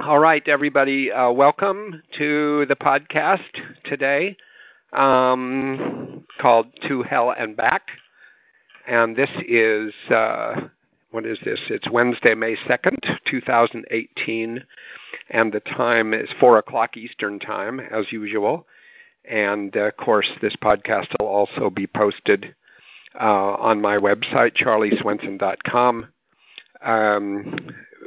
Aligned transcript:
All 0.00 0.20
right, 0.20 0.46
everybody, 0.46 1.10
uh, 1.10 1.32
welcome 1.32 2.04
to 2.18 2.66
the 2.66 2.76
podcast 2.76 3.40
today 3.82 4.36
um, 4.92 6.24
called 6.40 6.68
To 6.86 7.02
Hell 7.02 7.34
and 7.36 7.56
Back. 7.56 7.88
And 8.86 9.16
this 9.16 9.30
is, 9.48 9.92
uh, 10.08 10.68
what 11.10 11.26
is 11.26 11.40
this? 11.44 11.58
It's 11.68 11.90
Wednesday, 11.90 12.36
May 12.36 12.54
2nd, 12.54 13.18
2018. 13.28 14.64
And 15.30 15.52
the 15.52 15.60
time 15.60 16.14
is 16.14 16.28
4 16.38 16.58
o'clock 16.58 16.96
Eastern 16.96 17.40
Time, 17.40 17.80
as 17.80 18.12
usual. 18.12 18.68
And 19.28 19.76
uh, 19.76 19.80
of 19.80 19.96
course, 19.96 20.30
this 20.40 20.54
podcast 20.62 21.08
will 21.18 21.26
also 21.26 21.70
be 21.70 21.88
posted 21.88 22.54
uh, 23.20 23.24
on 23.24 23.80
my 23.80 23.96
website, 23.96 24.56
charlieswenson.com. 24.56 26.06
Um, 26.84 27.56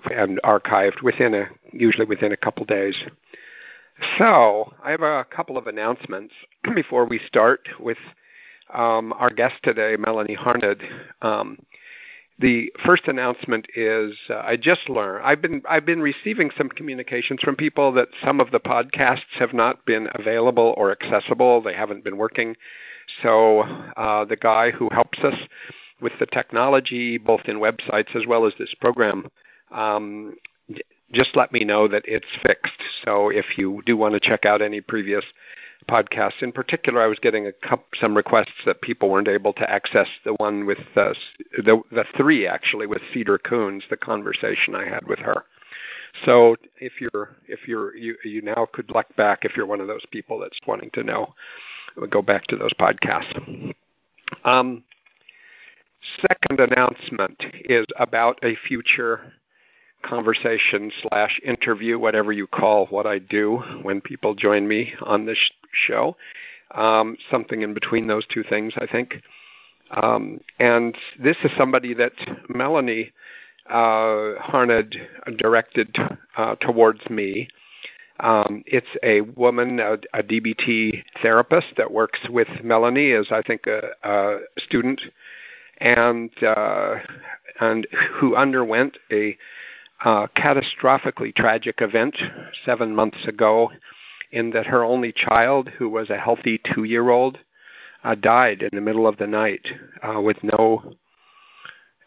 and 0.09 0.39
archived 0.43 1.01
within 1.01 1.33
a 1.33 1.47
usually 1.71 2.05
within 2.05 2.31
a 2.31 2.37
couple 2.37 2.65
days. 2.65 2.95
So 4.17 4.73
I 4.83 4.91
have 4.91 5.01
a 5.01 5.25
couple 5.25 5.57
of 5.57 5.67
announcements 5.67 6.33
before 6.75 7.05
we 7.05 7.19
start 7.27 7.67
with 7.79 7.97
um, 8.73 9.13
our 9.13 9.29
guest 9.29 9.55
today, 9.63 9.95
Melanie 9.97 10.33
Harned. 10.33 10.81
Um, 11.21 11.59
the 12.39 12.71
first 12.83 13.07
announcement 13.07 13.67
is 13.75 14.15
uh, 14.29 14.41
I 14.43 14.57
just 14.57 14.89
learned 14.89 15.23
I've 15.23 15.41
been 15.41 15.61
I've 15.69 15.85
been 15.85 16.01
receiving 16.01 16.49
some 16.57 16.69
communications 16.69 17.41
from 17.41 17.55
people 17.55 17.91
that 17.93 18.07
some 18.23 18.39
of 18.39 18.49
the 18.51 18.59
podcasts 18.59 19.37
have 19.37 19.53
not 19.53 19.85
been 19.85 20.07
available 20.15 20.73
or 20.75 20.91
accessible. 20.91 21.61
They 21.61 21.75
haven't 21.75 22.03
been 22.03 22.17
working. 22.17 22.55
So 23.21 23.59
uh, 23.59 24.25
the 24.25 24.37
guy 24.37 24.71
who 24.71 24.89
helps 24.91 25.19
us 25.19 25.35
with 26.01 26.13
the 26.19 26.25
technology, 26.25 27.19
both 27.19 27.41
in 27.45 27.57
websites 27.57 28.15
as 28.15 28.25
well 28.25 28.47
as 28.47 28.53
this 28.57 28.73
program, 28.81 29.27
um, 29.71 30.35
just 31.13 31.35
let 31.35 31.51
me 31.51 31.63
know 31.63 31.87
that 31.87 32.03
it's 32.05 32.27
fixed. 32.41 32.81
So 33.05 33.29
if 33.29 33.57
you 33.57 33.81
do 33.85 33.97
want 33.97 34.13
to 34.13 34.19
check 34.19 34.45
out 34.45 34.61
any 34.61 34.81
previous 34.81 35.25
podcasts, 35.89 36.41
in 36.41 36.51
particular, 36.51 37.01
I 37.01 37.07
was 37.07 37.19
getting 37.19 37.47
a 37.47 37.51
couple, 37.51 37.85
some 37.99 38.15
requests 38.15 38.63
that 38.65 38.81
people 38.81 39.09
weren't 39.09 39.27
able 39.27 39.53
to 39.53 39.69
access 39.69 40.07
the 40.23 40.33
one 40.35 40.65
with 40.65 40.79
uh, 40.95 41.13
the 41.57 41.81
the 41.91 42.05
three 42.15 42.47
actually 42.47 42.87
with 42.87 43.01
Cedar 43.13 43.39
Koons, 43.39 43.83
the 43.89 43.97
conversation 43.97 44.75
I 44.75 44.87
had 44.87 45.07
with 45.07 45.19
her. 45.19 45.43
So 46.25 46.55
if 46.79 46.93
you're 46.99 47.35
if 47.47 47.67
you're 47.67 47.95
you 47.95 48.15
you 48.23 48.41
now 48.41 48.67
could 48.71 48.91
look 48.93 49.13
back 49.15 49.43
if 49.43 49.55
you're 49.55 49.65
one 49.65 49.81
of 49.81 49.87
those 49.87 50.05
people 50.11 50.39
that's 50.39 50.59
wanting 50.67 50.91
to 50.91 51.03
know, 51.03 51.33
go 52.09 52.21
back 52.21 52.45
to 52.47 52.55
those 52.55 52.73
podcasts. 52.73 53.73
Um, 54.43 54.83
second 56.21 56.59
announcement 56.59 57.43
is 57.65 57.85
about 57.97 58.39
a 58.43 58.55
future 58.67 59.33
conversation 60.03 60.91
slash 61.01 61.39
interview, 61.43 61.99
whatever 61.99 62.31
you 62.31 62.47
call 62.47 62.87
what 62.87 63.05
I 63.05 63.19
do 63.19 63.57
when 63.81 64.01
people 64.01 64.35
join 64.35 64.67
me 64.67 64.93
on 65.01 65.25
this 65.25 65.37
show. 65.73 66.15
Um, 66.73 67.17
something 67.29 67.61
in 67.61 67.73
between 67.73 68.07
those 68.07 68.25
two 68.27 68.43
things, 68.43 68.73
I 68.77 68.87
think. 68.87 69.21
Um, 69.91 70.39
and 70.59 70.95
this 71.19 71.35
is 71.43 71.51
somebody 71.57 71.93
that 71.95 72.13
Melanie 72.47 73.11
uh, 73.69 74.33
Harned 74.39 74.97
directed 75.37 75.95
uh, 76.37 76.55
towards 76.55 77.09
me. 77.09 77.47
Um, 78.19 78.63
it's 78.65 78.87
a 79.03 79.21
woman, 79.21 79.79
a, 79.79 79.93
a, 80.13 80.21
DBT 80.21 81.03
therapist 81.21 81.67
that 81.77 81.91
works 81.91 82.19
with 82.29 82.47
Melanie 82.63 83.13
as 83.13 83.27
I 83.31 83.41
think 83.41 83.65
a, 83.65 83.81
a 84.03 84.39
student, 84.59 85.01
and 85.79 86.29
uh, 86.43 86.95
and 87.59 87.87
who 88.13 88.35
underwent 88.35 88.97
a 89.11 89.35
uh, 90.03 90.27
catastrophically 90.35 91.33
tragic 91.35 91.81
event 91.81 92.15
seven 92.65 92.95
months 92.95 93.25
ago 93.27 93.71
in 94.31 94.51
that 94.51 94.67
her 94.67 94.83
only 94.83 95.11
child, 95.11 95.69
who 95.77 95.89
was 95.89 96.09
a 96.09 96.17
healthy 96.17 96.59
two 96.73 96.83
year 96.83 97.09
old, 97.09 97.39
uh, 98.03 98.15
died 98.15 98.63
in 98.63 98.69
the 98.73 98.81
middle 98.81 99.07
of 99.07 99.17
the 99.17 99.27
night 99.27 99.67
uh, 100.01 100.19
with 100.19 100.37
no 100.43 100.93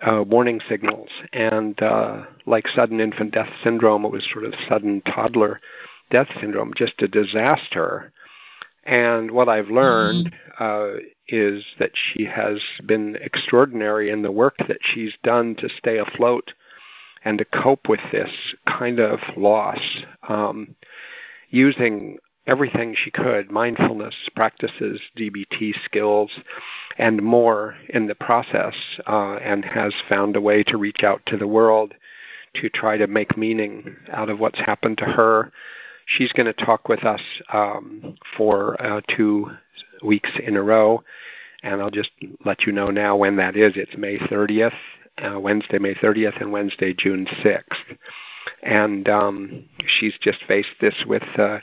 uh, 0.00 0.22
warning 0.22 0.60
signals. 0.68 1.10
And 1.32 1.80
uh, 1.82 2.24
like 2.46 2.66
sudden 2.68 3.00
infant 3.00 3.32
death 3.32 3.50
syndrome, 3.62 4.04
it 4.04 4.12
was 4.12 4.28
sort 4.32 4.44
of 4.44 4.54
sudden 4.68 5.02
toddler 5.02 5.60
death 6.10 6.28
syndrome, 6.40 6.72
just 6.76 7.00
a 7.02 7.08
disaster. 7.08 8.12
And 8.84 9.30
what 9.30 9.48
I've 9.48 9.68
learned 9.68 10.34
uh, 10.58 10.94
is 11.28 11.64
that 11.78 11.92
she 11.94 12.24
has 12.26 12.60
been 12.84 13.16
extraordinary 13.16 14.10
in 14.10 14.22
the 14.22 14.32
work 14.32 14.56
that 14.58 14.80
she's 14.82 15.14
done 15.22 15.54
to 15.56 15.68
stay 15.68 15.98
afloat 15.98 16.52
and 17.24 17.38
to 17.38 17.44
cope 17.44 17.88
with 17.88 18.00
this 18.12 18.30
kind 18.66 19.00
of 19.00 19.18
loss 19.36 19.80
um, 20.28 20.74
using 21.50 22.18
everything 22.46 22.94
she 22.94 23.10
could 23.10 23.50
mindfulness 23.50 24.14
practices, 24.36 25.00
DBT 25.16 25.72
skills, 25.84 26.30
and 26.98 27.22
more 27.22 27.74
in 27.88 28.06
the 28.06 28.14
process, 28.14 28.74
uh, 29.06 29.36
and 29.36 29.64
has 29.64 29.94
found 30.08 30.36
a 30.36 30.40
way 30.40 30.62
to 30.62 30.76
reach 30.76 31.02
out 31.02 31.22
to 31.26 31.36
the 31.36 31.46
world 31.46 31.94
to 32.54 32.68
try 32.68 32.96
to 32.96 33.06
make 33.06 33.36
meaning 33.36 33.96
out 34.12 34.28
of 34.28 34.38
what's 34.38 34.58
happened 34.60 34.98
to 34.98 35.04
her. 35.04 35.50
She's 36.06 36.32
going 36.32 36.46
to 36.46 36.64
talk 36.64 36.88
with 36.88 37.02
us 37.04 37.22
um, 37.52 38.16
for 38.36 38.80
uh, 38.80 39.00
two 39.16 39.50
weeks 40.02 40.30
in 40.46 40.56
a 40.56 40.62
row, 40.62 41.02
and 41.62 41.80
I'll 41.80 41.90
just 41.90 42.10
let 42.44 42.64
you 42.64 42.72
know 42.72 42.88
now 42.88 43.16
when 43.16 43.36
that 43.36 43.56
is. 43.56 43.72
It's 43.74 43.96
May 43.96 44.18
30th 44.18 44.74
uh, 45.22 45.38
Wednesday, 45.38 45.78
May 45.78 45.94
30th, 45.94 46.40
and 46.40 46.52
Wednesday, 46.52 46.94
June 46.94 47.26
6th. 47.26 47.96
And 48.62 49.08
um, 49.08 49.64
she's 49.86 50.14
just 50.20 50.38
faced 50.46 50.74
this 50.80 51.04
with 51.06 51.22
uh, 51.38 51.58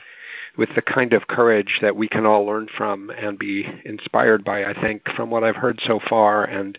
with 0.56 0.68
the 0.74 0.82
kind 0.82 1.12
of 1.12 1.28
courage 1.28 1.78
that 1.80 1.96
we 1.96 2.08
can 2.08 2.26
all 2.26 2.44
learn 2.44 2.68
from 2.76 3.10
and 3.10 3.38
be 3.38 3.66
inspired 3.84 4.44
by. 4.44 4.64
I 4.64 4.74
think 4.80 5.02
from 5.16 5.30
what 5.30 5.44
I've 5.44 5.56
heard 5.56 5.80
so 5.82 5.98
far, 6.08 6.44
and 6.44 6.78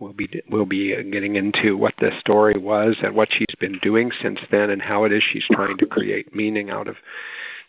we'll 0.00 0.12
be 0.12 0.42
we'll 0.50 0.66
be 0.66 0.90
getting 1.10 1.36
into 1.36 1.76
what 1.76 1.94
the 1.98 2.10
story 2.20 2.58
was 2.58 2.96
and 3.02 3.14
what 3.14 3.28
she's 3.30 3.54
been 3.60 3.78
doing 3.80 4.10
since 4.22 4.40
then, 4.50 4.70
and 4.70 4.82
how 4.82 5.04
it 5.04 5.12
is 5.12 5.22
she's 5.22 5.46
trying 5.52 5.76
to 5.78 5.86
create 5.86 6.34
meaning 6.34 6.70
out 6.70 6.88
of 6.88 6.96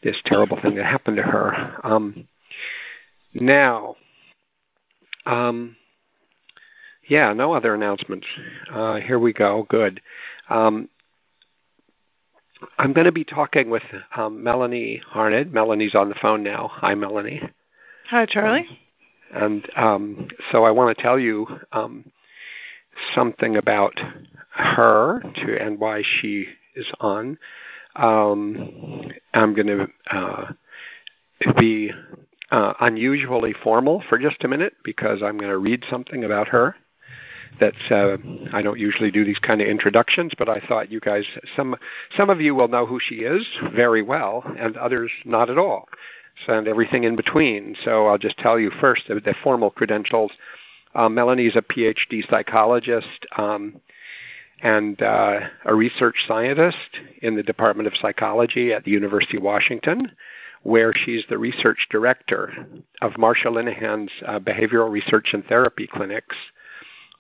this 0.04 0.18
terrible 0.26 0.60
thing 0.62 0.76
that 0.76 0.86
happened 0.86 1.18
to 1.18 1.24
her. 1.24 1.80
Um, 1.84 2.28
now. 3.34 3.96
Um, 5.26 5.76
yeah, 7.08 7.34
no 7.34 7.54
other 7.54 7.74
announcements. 7.74 8.28
Uh, 8.72 8.96
here 8.96 9.20
we 9.20 9.34
go. 9.34 9.66
Good. 9.70 10.02
Um, 10.50 10.90
I'm 12.78 12.94
going 12.94 13.06
to 13.06 13.12
be 13.12 13.24
talking 13.24 13.70
with 13.70 13.84
um, 14.16 14.44
Melanie 14.44 15.02
Harned. 15.08 15.54
Melanie's 15.54 15.96
on 15.96 16.10
the 16.10 16.16
phone 16.16 16.44
now. 16.44 16.70
Hi, 16.74 16.96
Melanie. 16.96 17.42
Hi, 18.10 18.26
Charlie. 18.26 18.66
Um, 19.34 19.42
and 19.42 19.70
um, 19.76 20.28
so 20.52 20.64
I 20.64 20.72
want 20.72 20.96
to 20.96 21.04
tell 21.04 21.20
you 21.20 21.48
um, 21.72 22.12
something 23.14 23.58
about 23.58 23.94
her 24.52 25.22
to, 25.22 25.62
and 25.62 25.80
why 25.80 26.02
she 26.02 26.48
is 26.76 26.88
on. 27.02 27.38
Um, 27.96 29.12
I'm 29.34 29.54
going 29.54 29.68
to 29.68 29.88
uh, 30.12 30.52
be 31.58 31.92
uh, 32.52 32.74
unusually 32.80 33.54
formal 33.64 34.04
for 34.08 34.18
just 34.18 34.44
a 34.44 34.48
minute 34.48 34.74
because 34.84 35.22
I'm 35.22 35.38
going 35.38 35.52
to 35.52 35.58
read 35.58 35.84
something 35.90 36.24
about 36.24 36.48
her 36.50 36.76
that's 37.60 37.92
uh, 37.92 38.18
I 38.54 38.62
don't 38.62 38.80
usually 38.80 39.12
do 39.12 39.26
these 39.26 39.40
kind 39.40 39.62
of 39.62 39.68
introductions, 39.68 40.34
but 40.38 40.50
I 40.50 40.60
thought 40.68 40.92
you 40.92 41.00
guys 41.00 41.26
some 41.56 41.76
some 42.16 42.30
of 42.30 42.42
you 42.42 42.56
will 42.56 42.68
know 42.68 42.86
who 42.86 43.00
she 43.00 43.16
is 43.16 43.46
very 43.74 44.02
well, 44.02 44.44
and 44.58 44.78
others 44.78 45.12
not 45.26 45.50
at 45.50 45.58
all, 45.58 45.88
so, 46.46 46.58
and 46.58 46.68
everything 46.68 47.04
in 47.04 47.16
between. 47.16 47.76
So 47.84 48.08
I'll 48.08 48.18
just 48.18 48.38
tell 48.38 48.60
you 48.60 48.72
first 48.80 49.04
the, 49.08 49.16
the 49.16 49.36
formal 49.44 49.70
credentials. 49.70 50.32
Uh, 50.94 51.10
Melanie 51.10 51.48
is 51.48 51.56
a 51.56 51.62
PhD 51.62 52.28
psychologist 52.30 53.26
um, 53.38 53.82
and 54.62 55.02
uh, 55.02 55.42
a 55.66 55.76
research 55.76 56.16
scientist 56.28 56.78
in 57.22 57.36
the 57.36 57.44
Department 57.44 57.88
of 57.88 57.94
Psychology 58.02 58.72
at 58.72 58.86
the 58.86 58.92
University 58.92 59.38
of 59.38 59.44
Washington 59.44 60.12
where 60.66 60.94
she's 60.96 61.24
the 61.30 61.38
research 61.38 61.88
director 61.92 62.66
of 63.00 63.12
Marsha 63.14 63.54
Linehan's 63.54 64.10
uh, 64.26 64.40
behavioral 64.40 64.90
research 64.90 65.30
and 65.34 65.46
therapy 65.46 65.86
clinics 65.86 66.36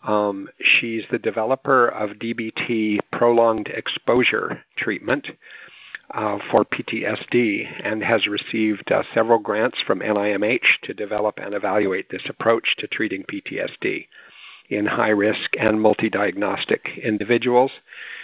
um, 0.06 0.50
she's 0.62 1.04
the 1.10 1.19
developer 1.19 1.88
of 1.88 2.18
DBT 2.18 3.00
prolonged 3.12 3.68
exposure 3.69 4.63
treatment 4.78 5.30
uh, 6.13 6.38
for 6.52 6.63
PTSD 6.63 7.68
and 7.84 8.04
has 8.04 8.28
received 8.28 8.92
uh, 8.92 9.04
several 9.13 9.40
grants 9.40 9.81
from 9.86 10.00
NIMH 10.00 10.81
to 10.84 10.94
develop 10.94 11.40
and 11.40 11.56
evaluate 11.56 12.10
this 12.10 12.30
approach 12.30 12.75
to 12.78 12.88
treating 12.88 13.24
PTSD 13.24 14.07
in 14.69 14.86
high 14.86 15.10
risk 15.10 15.52
and 15.60 15.81
multi 15.81 16.10
diagnostic 16.10 17.00
individuals. 17.01 17.72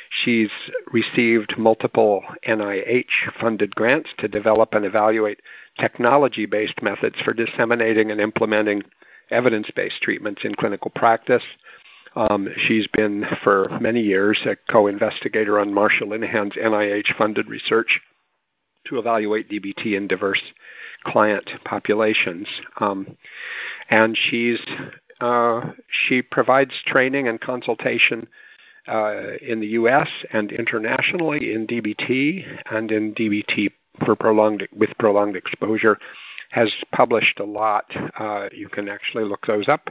She's 0.09 0.49
received 0.91 1.57
multiple 1.57 2.23
NIH 2.47 3.33
funded 3.39 3.75
grants 3.75 4.09
to 4.19 4.27
develop 4.27 4.73
and 4.73 4.85
evaluate 4.85 5.39
technology 5.79 6.45
based 6.45 6.81
methods 6.81 7.15
for 7.23 7.33
disseminating 7.33 8.11
and 8.11 8.19
implementing 8.19 8.83
evidence 9.31 9.71
based 9.75 10.01
treatments 10.01 10.41
in 10.43 10.53
clinical 10.55 10.91
practice 10.91 11.43
Um, 12.15 12.49
she's 12.57 12.87
been 12.87 13.25
for 13.43 13.67
many 13.79 14.01
years 14.01 14.39
a 14.45 14.57
co-investigator 14.69 15.59
on 15.59 15.71
Marsha 15.71 16.01
Linehan's 16.01 16.53
NIH-funded 16.53 17.47
research 17.47 18.01
to 18.87 18.99
evaluate 18.99 19.49
DBT 19.49 19.95
in 19.95 20.07
diverse 20.07 20.41
client 21.05 21.49
populations. 21.63 22.47
Um, 22.79 23.17
and 23.89 24.17
she's 24.17 24.59
uh, 25.19 25.71
she 25.87 26.21
provides 26.21 26.73
training 26.85 27.27
and 27.27 27.39
consultation 27.39 28.27
uh, 28.87 29.37
in 29.41 29.59
the 29.59 29.67
U.S. 29.67 30.09
and 30.33 30.51
internationally 30.51 31.53
in 31.53 31.67
DBT 31.67 32.43
and 32.71 32.91
in 32.91 33.13
DBT 33.13 33.71
for 34.03 34.15
prolonged 34.15 34.67
with 34.75 34.89
prolonged 34.97 35.35
exposure. 35.35 35.97
Has 36.49 36.73
published 36.91 37.39
a 37.39 37.45
lot. 37.45 37.85
Uh, 38.19 38.49
you 38.51 38.67
can 38.67 38.89
actually 38.89 39.23
look 39.23 39.45
those 39.45 39.69
up 39.69 39.89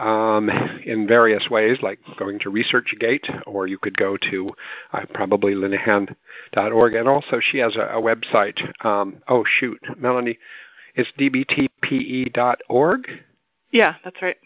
um, 0.00 0.48
in 0.84 1.06
various 1.06 1.48
ways, 1.50 1.78
like 1.82 1.98
going 2.16 2.38
to 2.40 2.50
ResearchGate, 2.50 3.42
or 3.46 3.66
you 3.66 3.78
could 3.78 3.96
go 3.96 4.16
to 4.30 4.50
uh, 4.92 5.04
probably 5.12 5.54
Linehan.org. 5.54 6.94
And 6.94 7.08
also, 7.08 7.38
she 7.40 7.58
has 7.58 7.76
a, 7.76 7.82
a 7.82 8.00
website. 8.00 8.58
Um, 8.84 9.22
oh, 9.28 9.44
shoot, 9.46 9.80
Melanie, 9.98 10.38
it's 10.94 11.10
dbtpe.org. 11.18 13.08
Yeah, 13.70 13.94
that's 14.02 14.20
right. 14.22 14.36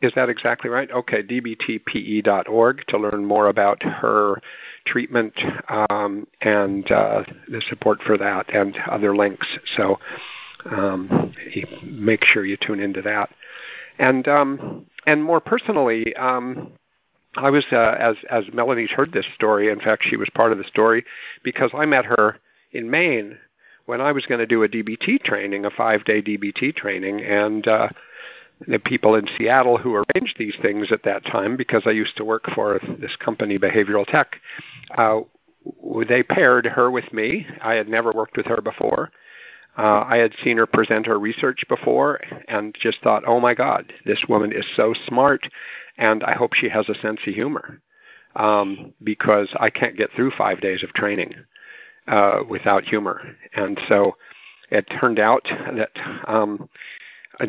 Is 0.00 0.12
that 0.14 0.28
exactly 0.28 0.70
right? 0.70 0.88
Okay, 0.90 1.24
dbtpe.org 1.24 2.84
to 2.86 2.98
learn 2.98 3.24
more 3.24 3.48
about 3.48 3.82
her 3.82 4.40
treatment 4.86 5.34
um, 5.68 6.28
and 6.40 6.88
uh, 6.92 7.24
the 7.48 7.60
support 7.68 8.00
for 8.02 8.16
that 8.16 8.54
and 8.54 8.78
other 8.88 9.16
links. 9.16 9.48
So 9.76 9.98
um, 10.70 11.34
make 11.82 12.24
sure 12.24 12.44
you 12.44 12.56
tune 12.56 12.78
into 12.78 13.02
that. 13.02 13.30
And 13.98 14.28
um, 14.28 14.86
and 15.08 15.24
more 15.24 15.40
personally, 15.40 16.14
um, 16.16 16.72
I 17.34 17.48
was 17.48 17.64
uh, 17.72 17.96
as 17.98 18.16
as 18.30 18.44
Melanie's 18.52 18.90
heard 18.90 19.12
this 19.12 19.24
story. 19.34 19.70
In 19.70 19.80
fact, 19.80 20.04
she 20.04 20.16
was 20.16 20.28
part 20.34 20.52
of 20.52 20.58
the 20.58 20.64
story 20.64 21.02
because 21.42 21.70
I 21.72 21.86
met 21.86 22.04
her 22.04 22.38
in 22.72 22.90
Maine 22.90 23.38
when 23.86 24.02
I 24.02 24.12
was 24.12 24.26
going 24.26 24.40
to 24.40 24.46
do 24.46 24.62
a 24.64 24.68
DBT 24.68 25.22
training, 25.22 25.64
a 25.64 25.70
five 25.70 26.04
day 26.04 26.20
DBT 26.20 26.76
training, 26.76 27.22
and 27.22 27.66
uh, 27.66 27.88
the 28.66 28.78
people 28.78 29.14
in 29.14 29.26
Seattle 29.38 29.78
who 29.78 29.94
arranged 29.94 30.36
these 30.38 30.56
things 30.60 30.92
at 30.92 31.04
that 31.04 31.24
time, 31.24 31.56
because 31.56 31.84
I 31.86 31.92
used 31.92 32.18
to 32.18 32.24
work 32.24 32.44
for 32.54 32.78
this 33.00 33.16
company, 33.16 33.58
Behavioral 33.58 34.06
Tech, 34.06 34.36
uh, 34.98 35.20
they 36.06 36.22
paired 36.22 36.66
her 36.66 36.90
with 36.90 37.10
me. 37.14 37.46
I 37.62 37.74
had 37.74 37.88
never 37.88 38.12
worked 38.12 38.36
with 38.36 38.46
her 38.46 38.60
before. 38.60 39.10
Uh, 39.78 40.04
I 40.08 40.16
had 40.16 40.34
seen 40.42 40.56
her 40.56 40.66
present 40.66 41.06
her 41.06 41.18
research 41.18 41.64
before 41.68 42.20
and 42.48 42.76
just 42.80 43.00
thought, 43.00 43.22
oh 43.26 43.38
my 43.38 43.54
God, 43.54 43.92
this 44.04 44.24
woman 44.28 44.52
is 44.52 44.66
so 44.74 44.92
smart, 45.06 45.48
and 45.96 46.24
I 46.24 46.34
hope 46.34 46.54
she 46.54 46.68
has 46.68 46.88
a 46.88 46.96
sense 46.96 47.20
of 47.24 47.34
humor 47.34 47.80
um, 48.34 48.92
because 49.02 49.48
I 49.58 49.70
can't 49.70 49.96
get 49.96 50.10
through 50.16 50.32
five 50.32 50.60
days 50.60 50.82
of 50.82 50.92
training 50.94 51.34
uh, 52.08 52.40
without 52.48 52.84
humor. 52.84 53.36
And 53.54 53.78
so 53.88 54.16
it 54.70 54.84
turned 55.00 55.20
out 55.20 55.46
that 55.48 55.90
um, 56.26 56.68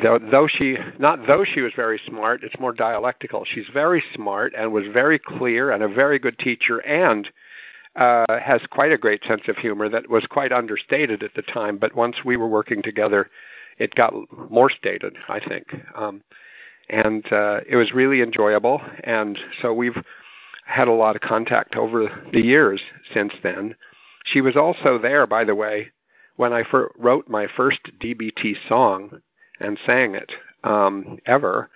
though, 0.01 0.19
though 0.19 0.47
she 0.47 0.77
not 0.99 1.25
though 1.25 1.43
she 1.43 1.61
was 1.61 1.73
very 1.75 1.99
smart, 2.05 2.43
it's 2.43 2.59
more 2.59 2.73
dialectical. 2.73 3.43
She's 3.45 3.67
very 3.73 4.03
smart 4.13 4.53
and 4.57 4.71
was 4.71 4.87
very 4.93 5.17
clear 5.19 5.71
and 5.71 5.81
a 5.81 5.87
very 5.87 6.19
good 6.19 6.37
teacher 6.37 6.77
and 6.79 7.27
uh, 7.99 8.39
has 8.39 8.61
quite 8.71 8.93
a 8.93 8.97
great 8.97 9.23
sense 9.25 9.41
of 9.49 9.57
humor 9.57 9.89
that 9.89 10.09
was 10.09 10.25
quite 10.25 10.53
understated 10.53 11.21
at 11.21 11.33
the 11.35 11.41
time. 11.41 11.77
But 11.77 11.95
once 11.95 12.23
we 12.23 12.37
were 12.37 12.47
working 12.47 12.81
together, 12.81 13.29
it 13.77 13.93
got 13.93 14.13
more 14.49 14.69
stated, 14.69 15.17
I 15.27 15.41
think. 15.45 15.67
Um, 15.95 16.23
and 16.89 17.25
uh, 17.31 17.59
it 17.67 17.75
was 17.75 17.91
really 17.91 18.21
enjoyable. 18.21 18.81
And 19.03 19.37
so 19.61 19.73
we've 19.73 20.01
had 20.65 20.87
a 20.87 20.93
lot 20.93 21.17
of 21.17 21.21
contact 21.21 21.75
over 21.75 22.25
the 22.31 22.41
years 22.41 22.81
since 23.13 23.33
then. 23.43 23.75
She 24.23 24.39
was 24.39 24.55
also 24.55 24.97
there, 24.97 25.27
by 25.27 25.43
the 25.43 25.55
way, 25.55 25.89
when 26.37 26.53
I 26.53 26.63
fir- 26.63 26.91
wrote 26.97 27.27
my 27.27 27.47
first 27.57 27.81
DBT 27.99 28.55
song 28.69 29.21
and 29.59 29.77
sang 29.85 30.15
it 30.15 30.31
um, 30.63 31.19
ever 31.25 31.69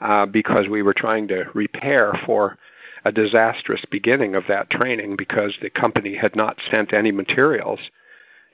uh, 0.00 0.24
because 0.24 0.68
we 0.68 0.82
were 0.82 0.94
trying 0.94 1.28
to 1.28 1.44
repair 1.52 2.12
for 2.24 2.56
a 3.06 3.12
disastrous 3.12 3.84
beginning 3.88 4.34
of 4.34 4.42
that 4.48 4.68
training 4.68 5.14
because 5.16 5.56
the 5.62 5.70
company 5.70 6.16
had 6.16 6.34
not 6.34 6.58
sent 6.68 6.92
any 6.92 7.12
materials 7.12 7.78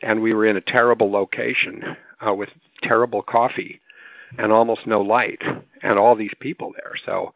and 0.03 0.21
we 0.21 0.35
were 0.35 0.45
in 0.45 0.59
a 0.59 0.61
terrible 0.61 1.11
location 1.11 1.97
uh, 2.21 2.35
with 2.35 2.51
terrible 2.83 3.23
coffee 3.23 3.81
and 4.37 4.53
almost 4.53 4.87
no 4.87 5.01
light 5.01 5.43
and 5.83 5.99
all 5.99 6.15
these 6.15 6.35
people 6.39 6.71
there. 6.77 6.93
So 7.07 7.33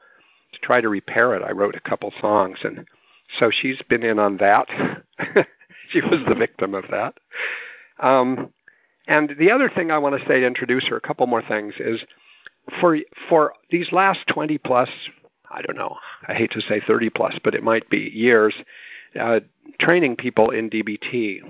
to 0.52 0.58
try 0.60 0.82
to 0.82 0.90
repair 0.90 1.34
it, 1.34 1.42
I 1.42 1.52
wrote 1.52 1.74
a 1.74 1.88
couple 1.88 2.12
songs 2.20 2.58
and 2.64 2.86
so 3.38 3.50
she's 3.50 3.80
been 3.88 4.02
in 4.02 4.18
on 4.18 4.36
that. 4.36 4.68
she 5.88 6.02
was 6.02 6.20
the 6.28 6.34
victim 6.34 6.74
of 6.74 6.84
that. 6.90 7.14
Um, 7.98 8.50
and 9.08 9.34
the 9.38 9.52
other 9.52 9.70
thing 9.70 9.90
I 9.90 9.98
want 9.98 10.20
to 10.20 10.28
say 10.28 10.40
to 10.40 10.46
introduce 10.46 10.86
her, 10.88 10.96
a 10.96 11.00
couple 11.00 11.26
more 11.26 11.42
things, 11.42 11.72
is 11.80 12.04
for 12.78 12.98
for 13.30 13.54
these 13.70 13.90
last 13.90 14.20
20 14.26 14.58
plus, 14.58 14.90
I 15.50 15.62
don't 15.62 15.76
know, 15.76 15.96
I 16.26 16.34
hate 16.34 16.52
to 16.52 16.60
say 16.60 16.80
30 16.80 17.10
plus, 17.10 17.38
but 17.42 17.54
it 17.54 17.62
might 17.62 17.88
be 17.88 18.10
years, 18.12 18.54
uh, 19.18 19.40
training 19.78 20.16
people 20.16 20.50
in 20.50 20.70
DBT. 20.70 21.40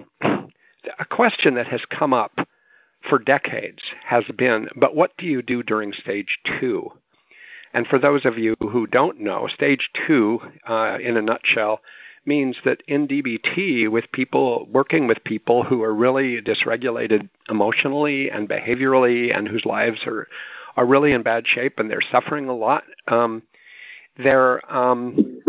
A 0.99 1.05
question 1.05 1.55
that 1.55 1.67
has 1.69 1.85
come 1.91 2.13
up 2.13 2.47
for 3.09 3.19
decades 3.19 3.83
has 4.05 4.25
been, 4.37 4.69
but 4.77 4.95
what 4.95 5.17
do 5.17 5.27
you 5.27 5.43
do 5.43 5.63
during 5.63 5.93
stage 5.93 6.39
two? 6.61 6.93
And 7.73 7.87
for 7.87 7.99
those 7.99 8.25
of 8.25 8.39
you 8.39 8.57
who 8.61 8.87
don't 8.87 9.21
know, 9.21 9.47
stage 9.49 9.91
two, 10.07 10.41
uh, 10.67 10.99
in 11.01 11.17
a 11.17 11.23
nutshell, 11.23 11.81
means 12.25 12.57
that 12.65 12.83
in 12.89 13.07
DBT, 13.07 13.89
with 13.89 14.11
people 14.13 14.67
working 14.71 15.07
with 15.07 15.23
people 15.25 15.63
who 15.63 15.83
are 15.83 15.95
really 15.95 16.41
dysregulated 16.41 17.29
emotionally 17.49 18.31
and 18.31 18.49
behaviorally, 18.49 19.37
and 19.37 19.47
whose 19.47 19.65
lives 19.65 20.01
are 20.07 20.27
are 20.77 20.87
really 20.87 21.13
in 21.13 21.23
bad 21.23 21.47
shape 21.47 21.79
and 21.79 21.91
they're 21.91 22.03
suffering 22.13 22.49
a 22.49 22.55
lot, 22.55 22.85
um, 23.09 23.43
their 24.19 24.61
um, 24.75 25.43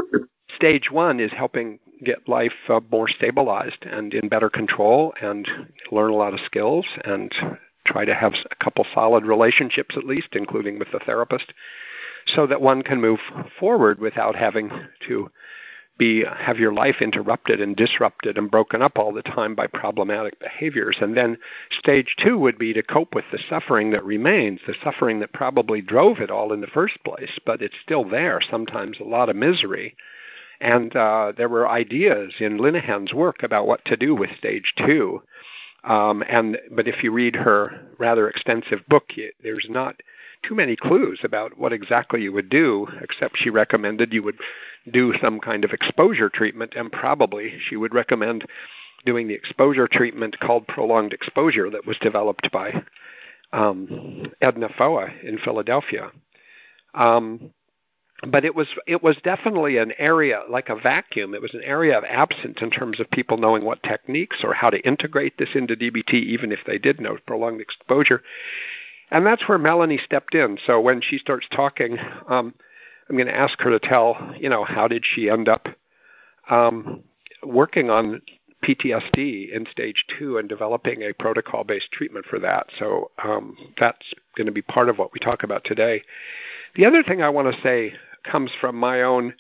stage 0.56 0.90
one 0.92 1.20
is 1.20 1.32
helping 1.32 1.80
get 2.04 2.28
life 2.28 2.54
uh, 2.70 2.80
more 2.92 3.08
stabilized 3.08 3.84
and 3.84 4.14
in 4.14 4.28
better 4.28 4.50
control, 4.50 5.14
and 5.22 5.48
learn 5.92 6.12
a 6.12 6.16
lot 6.16 6.34
of 6.34 6.40
skills 6.42 6.86
and 7.06 7.34
try 7.86 8.06
to 8.06 8.14
have 8.14 8.34
a 8.52 8.64
couple 8.64 8.86
solid 8.94 9.26
relationships 9.26 9.96
at 9.98 10.04
least, 10.04 10.30
including 10.34 10.78
with 10.78 10.92
the 10.92 11.00
therapist, 11.00 11.54
so 12.28 12.46
that 12.46 12.62
one 12.62 12.84
can 12.84 13.02
move 13.02 13.20
forward 13.60 14.00
without 14.00 14.36
having 14.36 14.70
to 15.08 15.32
be 15.98 16.24
have 16.24 16.60
your 16.60 16.74
life 16.74 17.02
interrupted 17.02 17.62
and 17.62 17.76
disrupted 17.76 18.38
and 18.38 18.52
broken 18.52 18.82
up 18.82 18.98
all 18.98 19.12
the 19.12 19.22
time 19.22 19.56
by 19.56 19.68
problematic 19.68 20.40
behaviors. 20.40 20.98
And 21.02 21.16
then 21.16 21.38
stage 21.72 22.16
two 22.18 22.38
would 22.38 22.58
be 22.58 22.74
to 22.74 22.84
cope 22.84 23.16
with 23.16 23.26
the 23.32 23.40
suffering 23.50 23.92
that 23.92 24.04
remains, 24.04 24.62
the 24.66 24.76
suffering 24.84 25.20
that 25.20 25.34
probably 25.34 25.82
drove 25.82 26.20
it 26.20 26.32
all 26.32 26.54
in 26.54 26.62
the 26.62 26.68
first 26.68 27.04
place, 27.04 27.40
but 27.46 27.62
it's 27.62 27.76
still 27.82 28.04
there, 28.04 28.40
sometimes 28.42 29.00
a 29.00 29.04
lot 29.04 29.30
of 29.30 29.36
misery. 29.36 29.96
And 30.60 30.96
uh, 30.96 31.34
there 31.38 31.50
were 31.50 31.70
ideas 31.70 32.34
in 32.40 32.58
Linehan's 32.58 33.14
work 33.14 33.44
about 33.44 33.68
what 33.68 33.86
to 33.86 33.98
do 33.98 34.16
with 34.16 34.36
stage 34.38 34.74
two. 34.78 35.22
Um, 35.84 36.24
and 36.28 36.58
but 36.72 36.88
if 36.88 37.04
you 37.04 37.12
read 37.12 37.36
her 37.36 37.88
rather 37.98 38.28
extensive 38.28 38.86
book, 38.88 39.12
there's 39.42 39.68
not 39.70 40.02
too 40.44 40.56
many 40.56 40.76
clues 40.76 41.20
about 41.24 41.58
what 41.58 41.74
exactly 41.74 42.22
you 42.22 42.32
would 42.34 42.50
do, 42.50 42.88
except 43.02 43.38
she 43.38 43.50
recommended 43.50 44.14
you 44.14 44.24
would 44.24 44.40
do 44.92 45.14
some 45.22 45.40
kind 45.40 45.66
of 45.66 45.72
exposure 45.72 46.30
treatment, 46.30 46.74
and 46.76 46.92
probably 46.92 47.58
she 47.60 47.76
would 47.76 47.94
recommend 47.94 48.46
doing 49.06 49.28
the 49.28 49.34
exposure 49.34 49.88
treatment 49.88 50.40
called 50.40 50.68
prolonged 50.68 51.14
exposure 51.14 51.70
that 51.70 51.86
was 51.86 51.98
developed 52.00 52.52
by 52.52 52.84
um, 53.54 54.26
Edna 54.42 54.70
Foa 54.78 55.10
in 55.24 55.38
Philadelphia. 55.38 56.12
Um, 56.94 57.54
but 58.26 58.46
it 58.46 58.56
was 58.56 58.68
it 58.88 59.04
was 59.04 59.16
definitely 59.24 59.78
an 59.78 59.94
area 60.00 60.42
like 60.50 60.70
a 60.70 60.76
vacuum. 60.76 61.36
It 61.36 61.42
was 61.42 61.54
an 61.54 61.62
area 61.64 61.98
of 61.98 62.04
absence 62.04 62.58
in 62.62 62.72
terms 62.72 63.00
of 63.00 63.12
people 63.12 63.38
knowing 63.38 63.64
what 63.64 63.84
techniques 63.84 64.38
or 64.44 64.54
how 64.54 64.72
to 64.72 64.80
integrate 64.80 65.38
this 65.38 65.50
into 65.54 65.76
DBT, 65.76 66.14
even 66.14 66.52
if 66.52 66.60
they 66.66 66.80
did 66.80 67.00
know 67.00 67.18
prolonged 67.28 67.62
exposure. 67.62 68.24
And 69.12 69.26
that's 69.26 69.48
where 69.48 69.60
Melanie 69.60 70.00
stepped 70.04 70.34
in. 70.34 70.58
So 70.66 70.82
when 70.82 71.00
she 71.02 71.18
starts 71.18 71.48
talking, 71.52 71.98
um, 72.28 72.56
I'm 73.10 73.16
going 73.16 73.28
to 73.28 73.36
ask 73.36 73.60
her 73.62 73.70
to 73.70 73.80
tell, 73.80 74.34
you 74.38 74.50
know, 74.50 74.64
how 74.64 74.88
did 74.88 75.06
she 75.06 75.30
end 75.30 75.48
up 75.48 75.68
um, 76.50 77.04
working 77.44 77.90
on 77.90 78.22
PTSD 78.64 79.52
in 79.54 79.68
stage 79.72 80.06
two 80.18 80.38
and 80.38 80.50
developing 80.50 81.04
a 81.04 81.14
protocol 81.14 81.64
based 81.64 81.92
treatment 81.92 82.26
for 82.26 82.40
that. 82.40 82.68
So 82.78 83.12
um, 83.24 83.56
that's 83.80 84.14
going 84.36 84.48
to 84.48 84.52
be 84.52 84.62
part 84.62 84.90
of 84.90 84.98
what 84.98 85.14
we 85.14 85.20
talk 85.20 85.44
about 85.44 85.64
today. 85.64 86.02
The 86.76 86.86
other 86.86 87.04
thing 87.04 87.22
I 87.22 87.30
want 87.30 87.54
to 87.54 87.62
say 87.62 87.94
comes 88.24 88.52
from 88.60 88.76
my 88.76 89.04
own, 89.04 89.36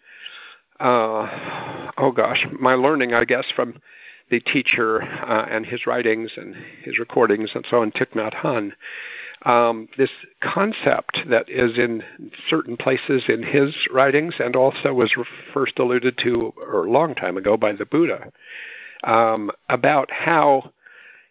uh, 0.80 1.90
oh 1.98 2.12
gosh, 2.16 2.46
my 2.60 2.76
learning, 2.76 3.14
I 3.14 3.26
guess, 3.26 3.46
from 3.56 3.82
the 4.30 4.40
teacher 4.40 5.02
uh, 5.02 5.48
and 5.50 5.66
his 5.66 5.88
writings 5.88 6.32
and 6.38 6.56
his 6.84 7.00
recordings 7.00 7.52
and 7.56 7.66
so 7.70 7.82
on, 7.82 7.92
Thich 7.92 8.12
Nhat 8.14 8.36
Hanh. 8.36 8.74
Um, 9.46 9.88
this 9.98 10.10
concept 10.41 11.20
that 11.29 11.50
is 11.50 11.77
in 11.77 12.03
certain 12.50 12.75
places 12.75 13.25
in 13.29 13.44
his 13.44 13.75
writings 13.91 14.36
and 14.39 14.56
also 14.56 14.94
was 14.94 15.13
first 15.53 15.77
alluded 15.79 16.17
to 16.24 16.53
a 16.74 16.77
long 16.77 17.13
time 17.13 17.38
ago 17.38 17.56
by 17.56 17.72
the 17.72 17.86
Buddha 17.86 18.32
um, 19.03 19.51
about 19.70 20.10
how 20.12 20.72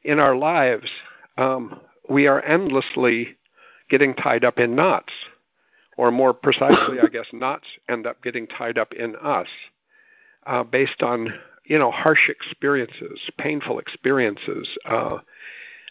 in 0.04 0.18
our 0.18 0.36
lives 0.36 0.88
um, 1.36 1.80
we 2.08 2.26
are 2.26 2.42
endlessly 2.42 3.36
getting 3.90 4.14
tied 4.14 4.44
up 4.44 4.58
in 4.58 4.74
knots, 4.74 5.12
or 5.96 6.10
more 6.10 6.32
precisely, 6.32 7.00
I 7.02 7.08
guess, 7.08 7.26
knots 7.32 7.66
end 7.88 8.06
up 8.06 8.22
getting 8.22 8.46
tied 8.46 8.78
up 8.78 8.92
in 8.92 9.16
us 9.16 9.48
uh, 10.46 10.62
based 10.62 11.02
on 11.02 11.32
you 11.64 11.78
know 11.78 11.90
harsh 11.90 12.28
experiences, 12.28 13.20
painful 13.38 13.78
experiences. 13.78 14.68
Uh, 14.84 15.18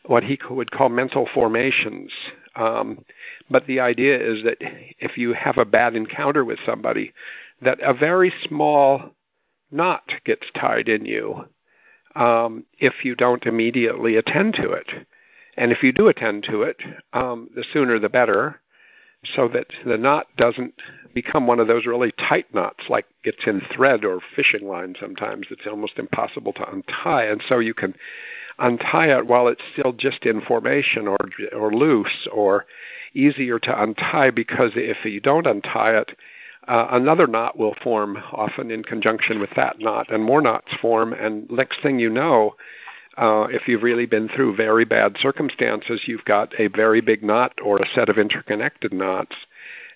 what 0.08 0.24
he 0.24 0.40
would 0.50 0.72
call 0.72 0.90
mental 0.90 1.28
formations. 1.34 2.12
Um, 2.56 3.04
but 3.50 3.68
the 3.68 3.80
idea 3.80 4.18
is 4.18 4.44
that 4.44 4.58
if 5.00 5.18
you 5.18 5.34
have 5.34 5.58
a 5.58 5.66
bad 5.66 5.96
encounter 5.96 6.46
with 6.46 6.60
somebody, 6.66 7.14
that 7.62 7.80
a 7.82 7.94
very 7.94 8.34
small 8.48 9.12
knot 9.72 10.04
gets 10.26 10.48
tied 10.54 10.88
in 10.88 11.06
you 11.06 11.46
um, 12.16 12.66
if 12.80 13.04
you 13.04 13.16
don't 13.16 13.46
immediately 13.46 14.16
attend 14.16 14.54
to 14.56 14.72
it. 14.72 14.88
And 15.58 15.72
if 15.72 15.84
you 15.84 15.92
do 15.92 16.08
attend 16.08 16.44
to 16.50 16.64
it, 16.64 16.78
um, 17.14 17.50
the 17.56 17.66
sooner 17.74 18.00
the 18.00 18.10
better, 18.10 18.62
so 19.36 19.48
that 19.50 19.68
the 19.86 19.98
knot 19.98 20.28
doesn't 20.38 20.76
become 21.14 21.48
one 21.48 21.60
of 21.60 21.68
those 21.68 21.86
really 21.86 22.12
tight 22.12 22.54
knots, 22.54 22.84
like 22.90 23.06
it's 23.24 23.48
in 23.48 23.62
thread 23.74 24.06
or 24.06 24.20
fishing 24.36 24.68
line 24.68 24.96
sometimes. 25.00 25.48
It's 25.50 25.66
almost 25.66 25.98
impossible 25.98 26.54
to 26.54 26.70
untie. 26.70 27.26
And 27.26 27.42
so 27.48 27.60
you 27.60 27.74
can 27.74 27.96
untie 28.60 29.18
it 29.18 29.28
while 29.28 29.48
it's 29.48 29.64
still 29.74 29.94
just 29.94 30.26
in 30.26 30.42
formation 30.42 31.08
or 31.08 31.18
or 31.56 31.74
loose 31.74 32.28
or 32.32 32.66
easier 33.14 33.60
to 33.60 33.82
untie 33.82 34.30
because 34.30 34.72
if 34.76 35.06
you 35.06 35.20
don't 35.20 35.48
untie 35.48 35.96
it, 35.96 36.18
uh, 36.68 36.88
another 36.92 37.28
knot 37.28 37.58
will 37.58 37.76
form 37.84 38.18
often 38.32 38.72
in 38.72 38.84
conjunction 38.84 39.40
with 39.40 39.52
that 39.56 39.80
knot, 39.80 40.12
and 40.12 40.24
more 40.24 40.42
knots 40.42 40.74
form. 40.82 41.14
And 41.14 41.50
next 41.50 41.82
thing 41.82 42.00
you 42.00 42.10
know, 42.10 42.56
uh, 43.18 43.48
if 43.52 43.68
you've 43.68 43.84
really 43.84 44.06
been 44.06 44.28
through 44.28 44.56
very 44.56 44.84
bad 44.84 45.18
circumstances, 45.20 46.02
you've 46.06 46.26
got 46.26 46.60
a 46.60 46.68
very 46.68 47.02
big 47.02 47.24
knot 47.24 47.54
or 47.64 47.78
a 47.78 47.88
set 47.94 48.10
of 48.10 48.18
interconnected 48.18 48.94
knots, 48.94 49.36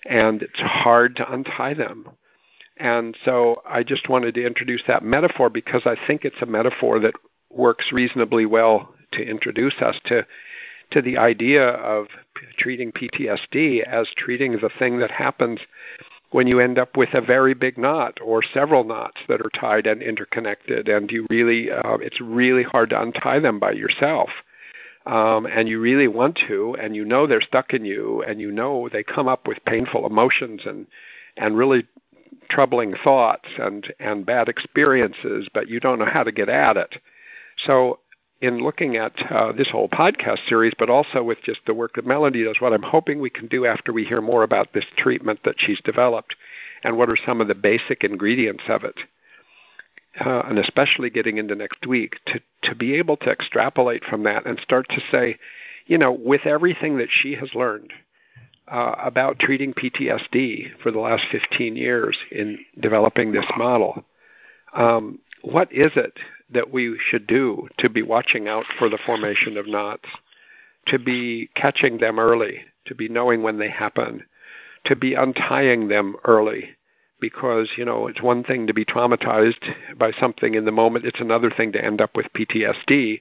and 0.06 0.42
it's 0.42 0.60
hard 0.60 1.16
to 1.16 1.32
untie 1.32 1.74
them. 1.74 2.08
And 2.76 3.16
so 3.24 3.62
I 3.68 3.82
just 3.82 4.08
wanted 4.08 4.34
to 4.34 4.46
introduce 4.46 4.82
that 4.86 5.04
metaphor 5.04 5.50
because 5.50 5.82
I 5.84 5.96
think 6.06 6.24
it's 6.24 6.40
a 6.40 6.46
metaphor 6.46 6.98
that 7.00 7.14
works 7.50 7.92
reasonably 7.92 8.46
well 8.46 8.94
to 9.12 9.22
introduce 9.22 9.80
us 9.80 9.98
to 10.06 10.26
to 10.90 11.00
the 11.00 11.18
idea 11.18 11.68
of 11.68 12.08
treating 12.58 12.90
PTSD 12.90 13.82
as 13.84 14.08
treating 14.16 14.52
the 14.58 14.70
thing 14.78 14.98
that 14.98 15.12
happens 15.12 15.60
when 16.32 16.46
you 16.46 16.60
end 16.60 16.78
up 16.78 16.96
with 16.96 17.10
a 17.14 17.20
very 17.20 17.54
big 17.54 17.76
knot 17.76 18.18
or 18.24 18.42
several 18.42 18.84
knots 18.84 19.20
that 19.28 19.40
are 19.40 19.50
tied 19.50 19.86
and 19.86 20.02
interconnected, 20.02 20.88
and 20.88 21.10
you 21.10 21.26
really 21.28 21.70
uh, 21.70 21.96
it's 21.96 22.20
really 22.20 22.62
hard 22.62 22.90
to 22.90 23.00
untie 23.00 23.40
them 23.40 23.58
by 23.58 23.72
yourself. 23.72 24.30
Um, 25.06 25.46
and 25.46 25.68
you 25.68 25.80
really 25.80 26.08
want 26.08 26.38
to, 26.46 26.76
and 26.78 26.94
you 26.94 27.04
know 27.04 27.26
they're 27.26 27.40
stuck 27.40 27.72
in 27.72 27.84
you, 27.84 28.22
and 28.22 28.40
you 28.40 28.52
know 28.52 28.88
they 28.92 29.02
come 29.02 29.28
up 29.28 29.48
with 29.48 29.64
painful 29.64 30.06
emotions 30.06 30.62
and 30.66 30.86
and 31.36 31.56
really 31.56 31.86
troubling 32.48 32.94
thoughts 33.02 33.48
and 33.58 33.92
and 33.98 34.26
bad 34.26 34.48
experiences, 34.48 35.48
but 35.52 35.68
you 35.68 35.80
don't 35.80 35.98
know 35.98 36.04
how 36.04 36.22
to 36.22 36.32
get 36.32 36.48
at 36.48 36.76
it. 36.76 36.96
So, 37.66 38.00
in 38.40 38.58
looking 38.58 38.96
at 38.96 39.12
uh, 39.30 39.52
this 39.52 39.70
whole 39.70 39.88
podcast 39.88 40.48
series, 40.48 40.72
but 40.78 40.88
also 40.88 41.22
with 41.22 41.42
just 41.42 41.60
the 41.66 41.74
work 41.74 41.94
that 41.94 42.06
Melanie 42.06 42.44
does, 42.44 42.56
what 42.58 42.72
I'm 42.72 42.82
hoping 42.82 43.20
we 43.20 43.28
can 43.28 43.48
do 43.48 43.66
after 43.66 43.92
we 43.92 44.04
hear 44.04 44.22
more 44.22 44.42
about 44.42 44.72
this 44.72 44.86
treatment 44.96 45.40
that 45.44 45.56
she's 45.58 45.80
developed 45.82 46.36
and 46.82 46.96
what 46.96 47.10
are 47.10 47.18
some 47.26 47.42
of 47.42 47.48
the 47.48 47.54
basic 47.54 48.02
ingredients 48.02 48.64
of 48.68 48.84
it, 48.84 48.96
uh, 50.24 50.42
and 50.46 50.58
especially 50.58 51.10
getting 51.10 51.36
into 51.36 51.54
next 51.54 51.86
week, 51.86 52.16
to, 52.26 52.40
to 52.62 52.74
be 52.74 52.94
able 52.94 53.18
to 53.18 53.30
extrapolate 53.30 54.04
from 54.04 54.22
that 54.22 54.46
and 54.46 54.58
start 54.60 54.86
to 54.88 55.02
say, 55.10 55.38
you 55.86 55.98
know, 55.98 56.12
with 56.12 56.46
everything 56.46 56.96
that 56.96 57.08
she 57.10 57.34
has 57.34 57.54
learned 57.54 57.92
uh, 58.68 58.94
about 58.98 59.38
treating 59.38 59.74
PTSD 59.74 60.78
for 60.82 60.90
the 60.90 61.00
last 61.00 61.24
15 61.30 61.76
years 61.76 62.16
in 62.30 62.58
developing 62.80 63.32
this 63.32 63.46
model, 63.58 64.02
um, 64.74 65.18
what 65.42 65.70
is 65.72 65.90
it 65.96 66.14
that 66.52 66.72
we 66.72 66.98
should 66.98 67.26
do 67.26 67.68
to 67.78 67.88
be 67.88 68.02
watching 68.02 68.48
out 68.48 68.66
for 68.78 68.88
the 68.88 68.98
formation 68.98 69.56
of 69.56 69.66
knots, 69.66 70.08
to 70.86 70.98
be 70.98 71.48
catching 71.54 71.98
them 71.98 72.18
early, 72.18 72.62
to 72.86 72.94
be 72.94 73.08
knowing 73.08 73.42
when 73.42 73.58
they 73.58 73.68
happen, 73.68 74.24
to 74.84 74.96
be 74.96 75.14
untying 75.14 75.88
them 75.88 76.16
early. 76.24 76.70
Because, 77.20 77.70
you 77.76 77.84
know, 77.84 78.06
it's 78.06 78.22
one 78.22 78.42
thing 78.42 78.66
to 78.66 78.74
be 78.74 78.84
traumatized 78.84 79.74
by 79.98 80.10
something 80.12 80.54
in 80.54 80.64
the 80.64 80.72
moment, 80.72 81.04
it's 81.04 81.20
another 81.20 81.50
thing 81.50 81.72
to 81.72 81.84
end 81.84 82.00
up 82.00 82.16
with 82.16 82.32
PTSD. 82.32 83.20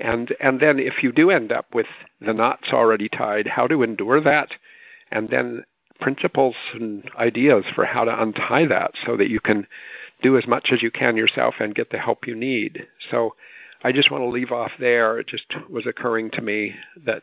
And 0.00 0.34
and 0.40 0.60
then 0.60 0.78
if 0.78 1.02
you 1.02 1.12
do 1.12 1.30
end 1.30 1.52
up 1.52 1.74
with 1.74 1.86
the 2.20 2.32
knots 2.32 2.72
already 2.72 3.08
tied, 3.08 3.46
how 3.46 3.66
to 3.66 3.82
endure 3.82 4.20
that, 4.20 4.50
and 5.10 5.28
then 5.28 5.64
principles 6.00 6.54
and 6.74 7.10
ideas 7.16 7.64
for 7.74 7.84
how 7.84 8.04
to 8.04 8.22
untie 8.22 8.66
that 8.66 8.92
so 9.04 9.16
that 9.16 9.28
you 9.28 9.40
can 9.40 9.66
do 10.22 10.36
as 10.36 10.46
much 10.46 10.70
as 10.72 10.82
you 10.82 10.90
can 10.90 11.16
yourself 11.16 11.54
and 11.60 11.74
get 11.74 11.90
the 11.90 11.98
help 11.98 12.26
you 12.26 12.34
need. 12.34 12.86
So 13.10 13.34
I 13.82 13.92
just 13.92 14.10
want 14.10 14.22
to 14.22 14.28
leave 14.28 14.50
off 14.50 14.72
there. 14.80 15.18
It 15.18 15.28
just 15.28 15.54
was 15.70 15.86
occurring 15.86 16.30
to 16.32 16.42
me 16.42 16.74
that 17.04 17.22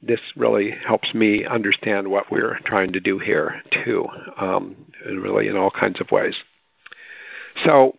this 0.00 0.20
really 0.36 0.70
helps 0.70 1.14
me 1.14 1.44
understand 1.44 2.08
what 2.08 2.30
we're 2.30 2.58
trying 2.64 2.92
to 2.92 3.00
do 3.00 3.18
here 3.18 3.62
too, 3.84 4.06
um, 4.38 4.76
really 5.06 5.48
in 5.48 5.56
all 5.56 5.70
kinds 5.70 6.00
of 6.00 6.10
ways. 6.10 6.36
So 7.64 7.96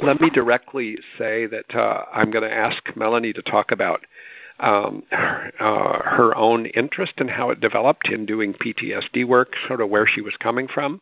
let 0.00 0.20
me 0.20 0.30
directly 0.30 0.96
say 1.18 1.46
that 1.46 1.74
uh, 1.74 2.04
I'm 2.12 2.30
going 2.30 2.48
to 2.48 2.54
ask 2.54 2.82
Melanie 2.96 3.32
to 3.32 3.42
talk 3.42 3.72
about 3.72 4.04
um, 4.60 5.02
uh, 5.12 6.02
her 6.02 6.34
own 6.36 6.66
interest 6.66 7.14
and 7.18 7.30
how 7.30 7.50
it 7.50 7.60
developed 7.60 8.08
in 8.08 8.26
doing 8.26 8.54
PTSD 8.54 9.26
work, 9.26 9.54
sort 9.66 9.80
of 9.80 9.88
where 9.88 10.06
she 10.06 10.20
was 10.20 10.34
coming 10.38 10.68
from. 10.68 11.00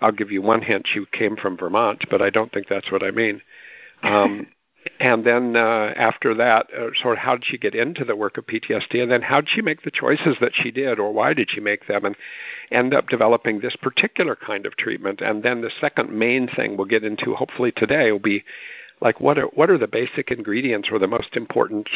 I'll 0.00 0.12
give 0.12 0.30
you 0.30 0.42
one 0.42 0.62
hint. 0.62 0.86
She 0.86 1.04
came 1.12 1.36
from 1.36 1.56
Vermont, 1.56 2.04
but 2.10 2.22
I 2.22 2.30
don't 2.30 2.52
think 2.52 2.68
that's 2.68 2.92
what 2.92 3.02
I 3.02 3.10
mean. 3.10 3.42
Um, 4.02 4.46
and 5.00 5.24
then 5.24 5.56
uh, 5.56 5.92
after 5.96 6.34
that, 6.34 6.66
uh, 6.72 6.88
sort 7.02 7.14
of 7.14 7.18
how 7.18 7.34
did 7.34 7.44
she 7.44 7.58
get 7.58 7.74
into 7.74 8.04
the 8.04 8.16
work 8.16 8.38
of 8.38 8.46
PTSD, 8.46 9.02
and 9.02 9.10
then 9.10 9.22
how 9.22 9.40
did 9.40 9.50
she 9.50 9.60
make 9.60 9.82
the 9.82 9.90
choices 9.90 10.36
that 10.40 10.52
she 10.54 10.70
did, 10.70 10.98
or 10.98 11.12
why 11.12 11.34
did 11.34 11.50
she 11.50 11.60
make 11.60 11.86
them, 11.86 12.04
and 12.04 12.16
end 12.70 12.94
up 12.94 13.08
developing 13.08 13.60
this 13.60 13.76
particular 13.76 14.36
kind 14.36 14.66
of 14.66 14.76
treatment. 14.76 15.20
And 15.20 15.42
then 15.42 15.60
the 15.60 15.72
second 15.80 16.12
main 16.12 16.48
thing 16.48 16.76
we'll 16.76 16.86
get 16.86 17.04
into, 17.04 17.34
hopefully 17.34 17.72
today, 17.72 18.12
will 18.12 18.18
be 18.18 18.44
like 19.00 19.20
what 19.20 19.38
are 19.38 19.46
what 19.46 19.70
are 19.70 19.78
the 19.78 19.88
basic 19.88 20.30
ingredients 20.30 20.88
or 20.90 20.98
the 20.98 21.06
most 21.06 21.36
important 21.36 21.88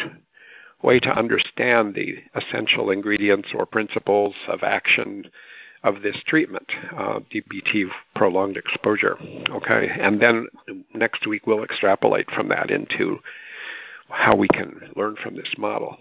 way 0.81 0.99
to 0.99 1.17
understand 1.17 1.95
the 1.95 2.17
essential 2.35 2.89
ingredients 2.89 3.49
or 3.53 3.65
principles 3.65 4.35
of 4.47 4.63
action 4.63 5.29
of 5.83 6.01
this 6.01 6.15
treatment, 6.25 6.71
uh, 6.95 7.19
DBT 7.31 7.89
prolonged 8.15 8.57
exposure. 8.57 9.17
Okay, 9.49 9.89
and 9.99 10.21
then 10.21 10.47
next 10.93 11.27
week 11.27 11.45
we'll 11.45 11.63
extrapolate 11.63 12.29
from 12.31 12.49
that 12.49 12.71
into 12.71 13.19
how 14.09 14.35
we 14.35 14.47
can 14.47 14.91
learn 14.95 15.15
from 15.21 15.35
this 15.35 15.53
model. 15.57 15.97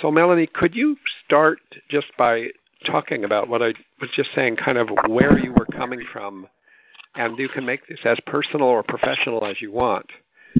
So, 0.00 0.10
Melanie, 0.10 0.46
could 0.46 0.74
you 0.74 0.96
start 1.24 1.60
just 1.88 2.08
by 2.18 2.48
talking 2.84 3.24
about 3.24 3.48
what 3.48 3.62
I 3.62 3.74
was 4.00 4.10
just 4.14 4.30
saying, 4.34 4.56
kind 4.56 4.78
of 4.78 4.88
where 5.08 5.38
you 5.38 5.52
were 5.52 5.66
coming 5.66 6.02
from, 6.12 6.48
and 7.14 7.38
you 7.38 7.48
can 7.48 7.64
make 7.64 7.86
this 7.86 8.00
as 8.04 8.18
personal 8.26 8.66
or 8.66 8.82
professional 8.82 9.44
as 9.44 9.60
you 9.60 9.70
want. 9.70 10.06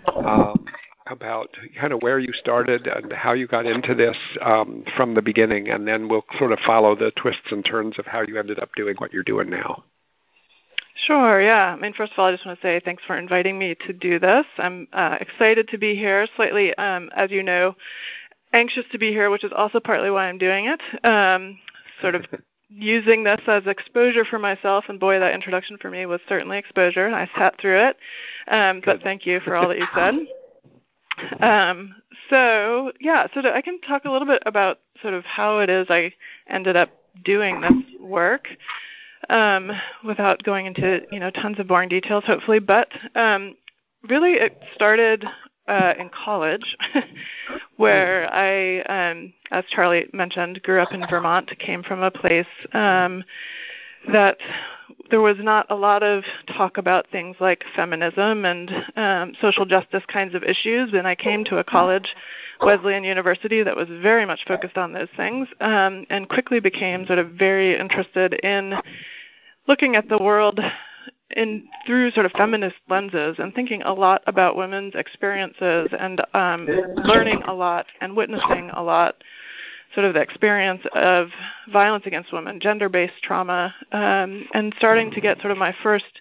Um, 0.07 0.67
about 1.07 1.57
kind 1.79 1.93
of 1.93 2.03
where 2.03 2.19
you 2.19 2.33
started 2.33 2.87
and 2.87 3.13
how 3.13 3.33
you 3.33 3.47
got 3.47 3.67
into 3.67 3.95
this 3.95 4.17
um, 4.41 4.85
from 4.97 5.15
the 5.15 5.23
beginning, 5.23 5.69
and 5.69 5.87
then 5.87 6.09
we'll 6.09 6.25
sort 6.39 6.53
of 6.53 6.59
follow 6.61 6.95
the 6.95 7.11
twists 7.13 7.51
and 7.51 7.65
turns 7.65 7.99
of 7.99 8.07
how 8.07 8.23
you 8.23 8.39
ended 8.39 8.59
up 8.61 8.71
doing 8.77 8.95
what 8.99 9.13
you're 9.13 9.23
doing 9.23 9.51
now. 9.51 9.85
Sure, 10.95 11.41
yeah. 11.41 11.75
I 11.75 11.81
mean, 11.81 11.95
first 11.95 12.13
of 12.13 12.19
all, 12.19 12.27
I 12.27 12.33
just 12.33 12.45
want 12.45 12.61
to 12.61 12.67
say 12.67 12.81
thanks 12.85 13.03
for 13.07 13.17
inviting 13.17 13.59
me 13.59 13.75
to 13.87 13.93
do 13.93 14.19
this. 14.19 14.45
I'm 14.59 14.87
uh, 14.93 15.17
excited 15.21 15.69
to 15.69 15.79
be 15.79 15.95
here, 15.97 16.27
slightly, 16.37 16.75
um, 16.77 17.11
as 17.17 17.31
you 17.31 17.43
know, 17.43 17.75
anxious 18.53 18.85
to 18.93 18.99
be 18.99 19.11
here, 19.11 19.31
which 19.31 19.45
is 19.45 19.53
also 19.57 19.81
partly 19.81 20.11
why 20.11 20.29
I'm 20.29 20.39
doing 20.39 20.67
it. 20.67 21.05
Um, 21.05 21.59
sort 22.01 22.15
of 22.15 22.27
using 22.69 23.25
this 23.25 23.41
as 23.47 23.67
exposure 23.67 24.25
for 24.25 24.39
myself, 24.39 24.85
and 24.89 25.01
boy, 25.01 25.19
that 25.19 25.35
introduction 25.35 25.79
for 25.79 25.91
me 25.91 26.05
was 26.05 26.21
certainly 26.29 26.59
exposure. 26.59 27.09
I 27.09 27.29
sat 27.37 27.59
through 27.59 27.89
it. 27.89 27.97
Um, 28.49 28.83
but 28.85 29.03
thank 29.03 29.25
you 29.27 29.41
for 29.41 29.57
all 29.57 29.69
that 29.69 29.79
you 29.79 29.87
said. 29.95 30.15
Um, 31.41 31.95
so 32.31 32.93
yeah, 33.01 33.27
so 33.35 33.41
I 33.41 33.61
can 33.61 33.81
talk 33.81 34.05
a 34.05 34.11
little 34.11 34.27
bit 34.27 34.43
about 34.47 34.81
sort 35.01 35.15
of 35.15 35.25
how 35.25 35.59
it 35.59 35.71
is 35.71 35.87
I 35.91 36.13
ended 36.49 36.77
up 36.77 36.91
doing 37.25 37.61
this 37.61 38.01
work 38.01 38.49
um, 39.29 39.71
without 40.05 40.43
going 40.43 40.67
into 40.67 41.03
you 41.11 41.21
know 41.21 41.31
tons 41.31 41.59
of 41.59 41.69
boring 41.69 41.89
details, 41.89 42.25
hopefully. 42.25 42.59
But 42.59 42.89
um, 43.15 43.57
really, 44.09 44.33
it 44.33 44.61
started 44.75 45.25
uh, 45.69 45.95
in 45.99 46.11
college, 46.11 46.77
where 47.77 48.33
I, 48.33 48.81
um, 48.83 49.33
as 49.51 49.65
Charlie 49.71 50.07
mentioned, 50.13 50.63
grew 50.63 50.81
up 50.81 50.93
in 50.93 51.05
Vermont, 51.09 51.51
came 51.59 51.83
from 51.83 52.03
a 52.03 52.11
place 52.11 52.47
um, 52.73 53.25
that 54.11 54.39
there 55.11 55.21
was 55.21 55.37
not 55.39 55.67
a 55.69 55.75
lot 55.75 56.03
of 56.03 56.25
talk 56.57 56.79
about 56.79 57.07
things 57.11 57.37
like 57.39 57.65
feminism 57.77 58.45
and 58.45 58.71
um, 58.97 59.35
social 59.41 59.67
justice 59.67 60.03
kinds 60.11 60.35
of 60.35 60.43
issues. 60.43 60.93
And 60.95 61.07
I 61.07 61.15
came 61.15 61.45
to 61.45 61.59
a 61.59 61.65
college, 61.65 62.15
Wesleyan 62.63 63.05
University, 63.05 63.63
that 63.63 63.77
was 63.77 63.89
very 64.01 64.25
much 64.25 64.41
focused 64.47 64.79
on 64.79 64.93
those 64.93 65.09
things, 65.17 65.49
um, 65.61 66.07
and 66.09 66.29
quickly 66.29 66.61
became 66.61 67.07
sort 67.07 67.19
of 67.19 67.33
very 67.33 67.79
interested 67.79 68.35
in 68.43 68.75
looking 69.69 69.97
at 69.97 70.09
the 70.09 70.19
world 70.19 70.59
in 71.37 71.67
through 71.87 72.11
sort 72.13 72.27
of 72.27 72.33
feminist 72.33 72.77
lenses 72.89 73.37
and 73.39 73.55
thinking 73.55 73.83
a 73.83 73.93
lot 73.93 74.23
about 74.27 74.57
women's 74.57 74.95
experiences 74.95 75.89
and 75.99 76.21
um, 76.35 76.67
learning 77.05 77.43
a 77.47 77.53
lot 77.53 77.87
and 78.01 78.17
witnessing 78.17 78.71
a 78.75 78.83
lot 78.83 79.17
sort 79.95 80.07
of 80.07 80.15
the 80.15 80.21
experience 80.21 80.83
of 80.95 81.29
violence 81.71 82.07
against 82.07 82.33
women, 82.33 82.61
gender-based 82.61 83.23
trauma, 83.23 83.75
um, 83.93 84.47
and 84.55 84.75
starting 84.79 85.11
to 85.11 85.21
get 85.21 85.41
sort 85.41 85.51
of 85.51 85.59
my 85.59 85.75
first 85.83 86.21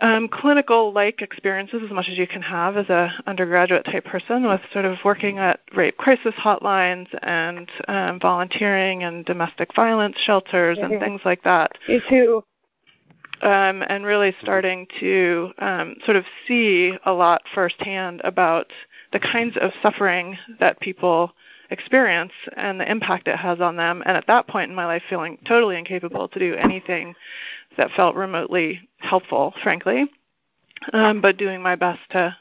um, 0.00 0.28
clinical-like 0.28 1.22
experiences 1.22 1.82
as 1.84 1.90
much 1.90 2.08
as 2.08 2.16
you 2.16 2.26
can 2.26 2.42
have 2.42 2.76
as 2.76 2.88
a 2.88 3.12
undergraduate 3.26 3.84
type 3.84 4.04
person 4.04 4.46
with 4.46 4.60
sort 4.72 4.84
of 4.84 4.96
working 5.04 5.38
at 5.38 5.60
rape 5.76 5.96
crisis 5.96 6.34
hotlines 6.34 7.06
and 7.22 7.70
um, 7.88 8.18
volunteering 8.18 9.02
and 9.02 9.24
domestic 9.24 9.74
violence 9.74 10.16
shelters 10.18 10.78
and 10.78 10.92
mm-hmm. 10.92 11.04
things 11.04 11.20
like 11.24 11.42
that. 11.44 11.72
Me 11.88 12.00
too. 12.08 12.42
Um, 13.42 13.82
and 13.88 14.04
really 14.04 14.34
starting 14.40 14.86
to 15.00 15.50
um, 15.58 15.96
sort 16.04 16.16
of 16.16 16.24
see 16.46 16.96
a 17.04 17.12
lot 17.12 17.42
firsthand 17.54 18.20
about 18.22 18.68
the 19.12 19.18
kinds 19.18 19.56
of 19.60 19.72
suffering 19.82 20.38
that 20.60 20.80
people 20.80 21.32
experience 21.72 22.32
and 22.56 22.78
the 22.78 22.90
impact 22.90 23.26
it 23.26 23.36
has 23.36 23.60
on 23.60 23.76
them. 23.76 24.02
And 24.04 24.16
at 24.16 24.26
that 24.26 24.46
point 24.46 24.70
in 24.70 24.76
my 24.76 24.86
life, 24.86 25.02
feeling 25.08 25.38
totally 25.46 25.78
incapable 25.78 26.28
to 26.28 26.38
do 26.38 26.54
anything 26.54 27.14
that 27.76 27.90
felt 27.96 28.14
remotely 28.14 28.88
helpful, 28.98 29.54
frankly, 29.62 30.04
um, 30.92 31.20
but 31.20 31.38
doing 31.38 31.62
my 31.62 31.74
best 31.74 32.00
to 32.10 32.36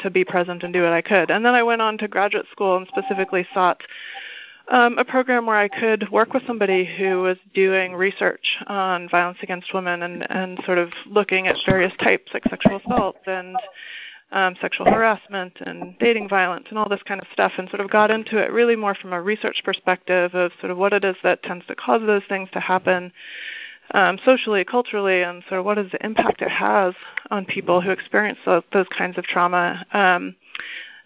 to 0.00 0.10
be 0.10 0.24
present 0.24 0.64
and 0.64 0.72
do 0.72 0.82
what 0.82 0.92
I 0.92 1.00
could. 1.00 1.30
And 1.30 1.44
then 1.44 1.54
I 1.54 1.62
went 1.62 1.80
on 1.80 1.96
to 1.98 2.08
graduate 2.08 2.46
school 2.50 2.76
and 2.76 2.88
specifically 2.88 3.46
sought 3.54 3.80
um, 4.68 4.98
a 4.98 5.04
program 5.04 5.46
where 5.46 5.56
I 5.56 5.68
could 5.68 6.10
work 6.10 6.34
with 6.34 6.46
somebody 6.46 6.84
who 6.84 7.20
was 7.20 7.36
doing 7.54 7.94
research 7.94 8.58
on 8.66 9.08
violence 9.08 9.38
against 9.42 9.72
women 9.74 10.02
and, 10.02 10.30
and 10.30 10.60
sort 10.64 10.78
of 10.78 10.90
looking 11.06 11.46
at 11.46 11.56
various 11.66 11.92
types 12.02 12.32
like 12.34 12.44
sexual 12.48 12.76
assault 12.78 13.16
and 13.26 13.56
um, 14.32 14.56
sexual 14.60 14.86
harassment 14.86 15.58
and 15.60 15.96
dating 15.98 16.28
violence 16.28 16.66
and 16.70 16.78
all 16.78 16.88
this 16.88 17.02
kind 17.02 17.20
of 17.20 17.26
stuff, 17.32 17.52
and 17.58 17.68
sort 17.68 17.80
of 17.80 17.90
got 17.90 18.10
into 18.10 18.38
it 18.38 18.50
really 18.52 18.76
more 18.76 18.94
from 18.94 19.12
a 19.12 19.20
research 19.20 19.62
perspective 19.64 20.34
of 20.34 20.52
sort 20.60 20.70
of 20.70 20.78
what 20.78 20.92
it 20.92 21.04
is 21.04 21.16
that 21.22 21.42
tends 21.42 21.64
to 21.66 21.74
cause 21.74 22.00
those 22.06 22.22
things 22.28 22.48
to 22.52 22.60
happen 22.60 23.12
um, 23.92 24.18
socially, 24.24 24.64
culturally, 24.64 25.22
and 25.22 25.42
sort 25.48 25.60
of 25.60 25.64
what 25.64 25.78
is 25.78 25.90
the 25.92 26.04
impact 26.04 26.42
it 26.42 26.50
has 26.50 26.94
on 27.30 27.44
people 27.44 27.80
who 27.80 27.90
experience 27.90 28.38
those, 28.44 28.62
those 28.72 28.86
kinds 28.96 29.18
of 29.18 29.24
trauma. 29.24 29.84
Um, 29.92 30.34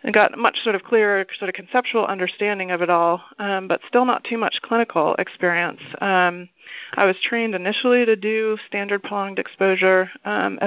and 0.07 0.15
got 0.15 0.39
much 0.39 0.61
sort 0.63 0.77
of 0.77 0.85
clearer 0.85 1.27
sort 1.37 1.49
of 1.49 1.55
conceptual 1.57 2.07
understanding 2.07 2.71
of 2.71 2.81
it 2.81 2.89
all, 2.89 3.21
um, 3.41 3.67
but 3.67 3.81
still 3.89 4.05
not 4.05 4.23
too 4.23 4.39
much 4.39 4.63
clinical 4.63 5.17
experience. 5.19 5.81
Um, 6.01 6.49
I 6.95 7.05
was 7.05 7.17
trained 7.21 7.57
initially 7.57 8.07
to 8.07 8.15
do 8.15 8.57
standard 8.69 9.03
prolonged 9.03 9.41
exposure 9.41 10.09
um, 10.25 10.61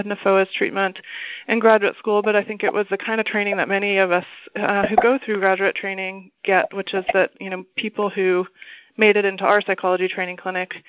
treatment 0.58 1.00
in 1.48 1.60
graduate 1.60 1.96
school, 1.98 2.22
but 2.22 2.36
I 2.36 2.43
think 2.43 2.65
it 2.65 2.74
was 2.74 2.86
the 2.89 2.98
kind 2.98 3.22
of 3.22 3.25
training 3.25 3.55
that 3.58 3.69
many 3.69 3.98
of 3.98 4.12
us 4.12 4.25
uh, 4.58 4.86
who 4.88 4.98
go 4.98 5.17
through 5.17 5.39
graduate 5.39 5.75
training 5.75 6.31
get, 6.43 6.74
which 6.74 6.93
is 6.93 7.05
that 7.13 7.31
you 7.39 7.50
know 7.50 7.63
people 7.77 8.10
who 8.10 8.46
made 8.98 9.15
it 9.15 9.24
into 9.24 9.46
our 9.46 9.62
psychology 9.62 10.10
training 10.10 10.36
clinic 10.36 10.84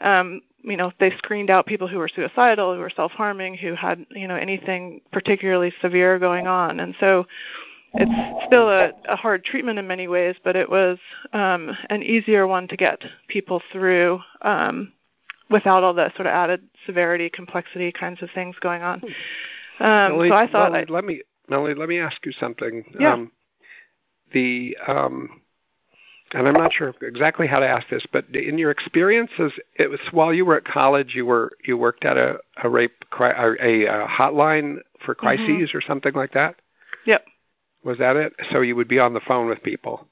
um, 0.00 0.40
you 0.64 0.76
know 0.76 0.90
they 0.98 1.10
screened 1.18 1.50
out 1.50 1.66
people 1.66 1.86
who 1.86 1.98
were 1.98 2.08
suicidal 2.08 2.74
who 2.74 2.80
were 2.80 2.90
self-harming 2.90 3.54
who 3.56 3.74
had 3.74 4.04
you 4.10 4.26
know 4.26 4.36
anything 4.36 5.00
particularly 5.12 5.72
severe 5.80 6.18
going 6.18 6.46
on 6.46 6.80
and 6.80 6.94
so 6.98 7.26
it's 7.94 8.46
still 8.46 8.68
a, 8.68 8.92
a 9.08 9.16
hard 9.16 9.44
treatment 9.44 9.78
in 9.78 9.86
many 9.86 10.08
ways, 10.08 10.36
but 10.42 10.56
it 10.56 10.68
was 10.68 10.98
um, 11.32 11.76
an 11.90 12.02
easier 12.02 12.46
one 12.46 12.68
to 12.68 12.76
get 12.76 13.02
people 13.28 13.62
through 13.72 14.20
um, 14.42 14.92
without 15.50 15.82
all 15.82 15.94
the 15.94 16.10
sort 16.16 16.26
of 16.26 16.32
added 16.32 16.62
severity, 16.86 17.30
complexity 17.30 17.92
kinds 17.92 18.22
of 18.22 18.30
things 18.34 18.56
going 18.60 18.82
on. 18.82 19.02
Um, 19.80 20.12
Melanie, 20.12 20.28
so 20.28 20.34
I 20.34 20.46
thought, 20.46 20.72
Melanie, 20.72 20.92
let 20.92 21.04
me 21.04 21.22
Melanie, 21.48 21.74
let 21.74 21.88
me 21.88 21.98
ask 21.98 22.24
you 22.24 22.32
something. 22.32 22.84
Yeah. 22.98 23.14
Um, 23.14 23.32
the 24.32 24.76
um, 24.86 25.40
and 26.32 26.48
I'm 26.48 26.54
not 26.54 26.72
sure 26.72 26.92
exactly 27.02 27.46
how 27.46 27.60
to 27.60 27.66
ask 27.66 27.88
this, 27.88 28.04
but 28.12 28.24
in 28.34 28.58
your 28.58 28.70
experiences, 28.70 29.52
it 29.76 29.88
was 29.88 30.00
while 30.10 30.34
you 30.34 30.44
were 30.44 30.56
at 30.56 30.64
college, 30.64 31.14
you 31.14 31.26
were 31.26 31.52
you 31.64 31.76
worked 31.76 32.04
at 32.04 32.16
a 32.16 32.38
a 32.62 32.68
rape 32.68 33.04
a, 33.20 33.24
a 33.24 34.06
hotline 34.08 34.78
for 35.04 35.14
mm-hmm. 35.14 35.26
crises 35.26 35.46
mm-hmm. 35.68 35.78
or 35.78 35.80
something 35.80 36.14
like 36.14 36.32
that. 36.32 36.56
Yep. 37.06 37.24
Was 37.84 37.98
that 37.98 38.16
it? 38.16 38.32
So 38.50 38.60
you 38.60 38.76
would 38.76 38.88
be 38.88 38.98
on 38.98 39.14
the 39.14 39.20
phone 39.20 39.48
with 39.48 39.62
people. 39.62 40.06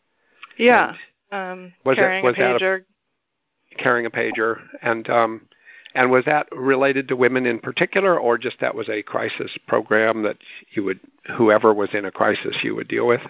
Yeah. 0.59 0.95
Um, 1.31 1.73
was 1.85 1.97
carrying 1.97 2.25
was 2.25 2.35
a 2.37 2.41
pager. 2.41 2.83
A, 2.83 3.75
carrying 3.83 4.07
a 4.07 4.11
pager, 4.11 4.61
and 4.83 5.09
um, 5.09 5.49
and 5.95 6.11
was 6.11 6.25
that 6.27 6.47
related 6.53 7.09
to 7.09 7.17
women 7.17 7.47
in 7.47 7.59
particular, 7.59 8.19
or 8.19 8.37
just 8.37 8.61
that 8.61 8.75
was 8.75 8.89
a 8.89 9.03
crisis 9.03 9.57
program 9.67 10.23
that 10.23 10.37
you 10.73 10.85
would 10.85 11.01
whoever 11.37 11.73
was 11.73 11.89
in 11.95 12.05
a 12.05 12.11
crisis 12.11 12.59
you 12.63 12.75
would 12.75 12.89
deal 12.89 13.07
with? 13.07 13.23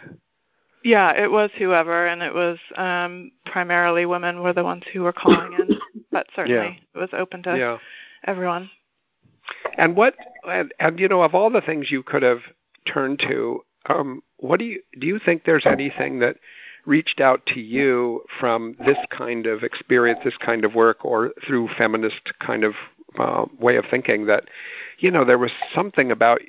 Yeah, 0.85 1.13
it 1.13 1.31
was 1.31 1.51
whoever, 1.57 2.07
and 2.07 2.23
it 2.23 2.35
was 2.35 2.59
um, 2.77 3.31
primarily 3.47 4.05
women 4.05 4.43
were 4.43 4.53
the 4.53 4.65
ones 4.65 4.83
who 4.93 5.03
were 5.03 5.13
calling 5.13 5.53
in, 5.53 5.79
but 6.11 6.27
certainly 6.35 6.81
yeah. 6.95 6.95
it 6.95 6.99
was 6.99 7.11
open 7.13 7.43
to 7.45 7.57
yeah. 7.57 7.79
everyone. 8.25 8.71
And 9.77 9.97
what, 9.97 10.15
and, 10.49 10.73
and 10.81 10.99
you 10.99 11.09
know, 11.09 11.23
of 11.23 11.35
all 11.35 11.51
the 11.51 11.61
things 11.61 11.91
you 11.91 12.03
could 12.03 12.23
have 12.23 12.41
turned 12.87 13.21
to, 13.21 13.65
um, 13.89 14.23
what 14.43 14.59
do 14.59 14.67
you 14.67 14.83
do? 14.99 15.07
You 15.07 15.19
think 15.19 15.45
there's 15.45 15.67
anything 15.67 16.19
that 16.19 16.37
reached 16.85 17.21
out 17.21 17.47
to 17.47 17.61
you 17.61 18.23
from 18.41 18.75
this 18.85 18.99
kind 19.11 19.47
of 19.47 19.63
experience, 19.63 20.19
this 20.25 20.37
kind 20.37 20.65
of 20.65 20.75
work, 20.75 21.05
or 21.05 21.33
through 21.47 21.69
feminist 21.79 22.33
kind 22.41 22.65
of 22.65 22.75
uh, 23.19 23.45
way 23.61 23.77
of 23.77 23.85
thinking 23.89 24.27
that, 24.27 24.45
you 24.99 25.11
know, 25.11 25.25
there 25.25 25.39
was 25.39 25.53
something 25.73 26.11
about 26.11 26.41
y- 26.41 26.49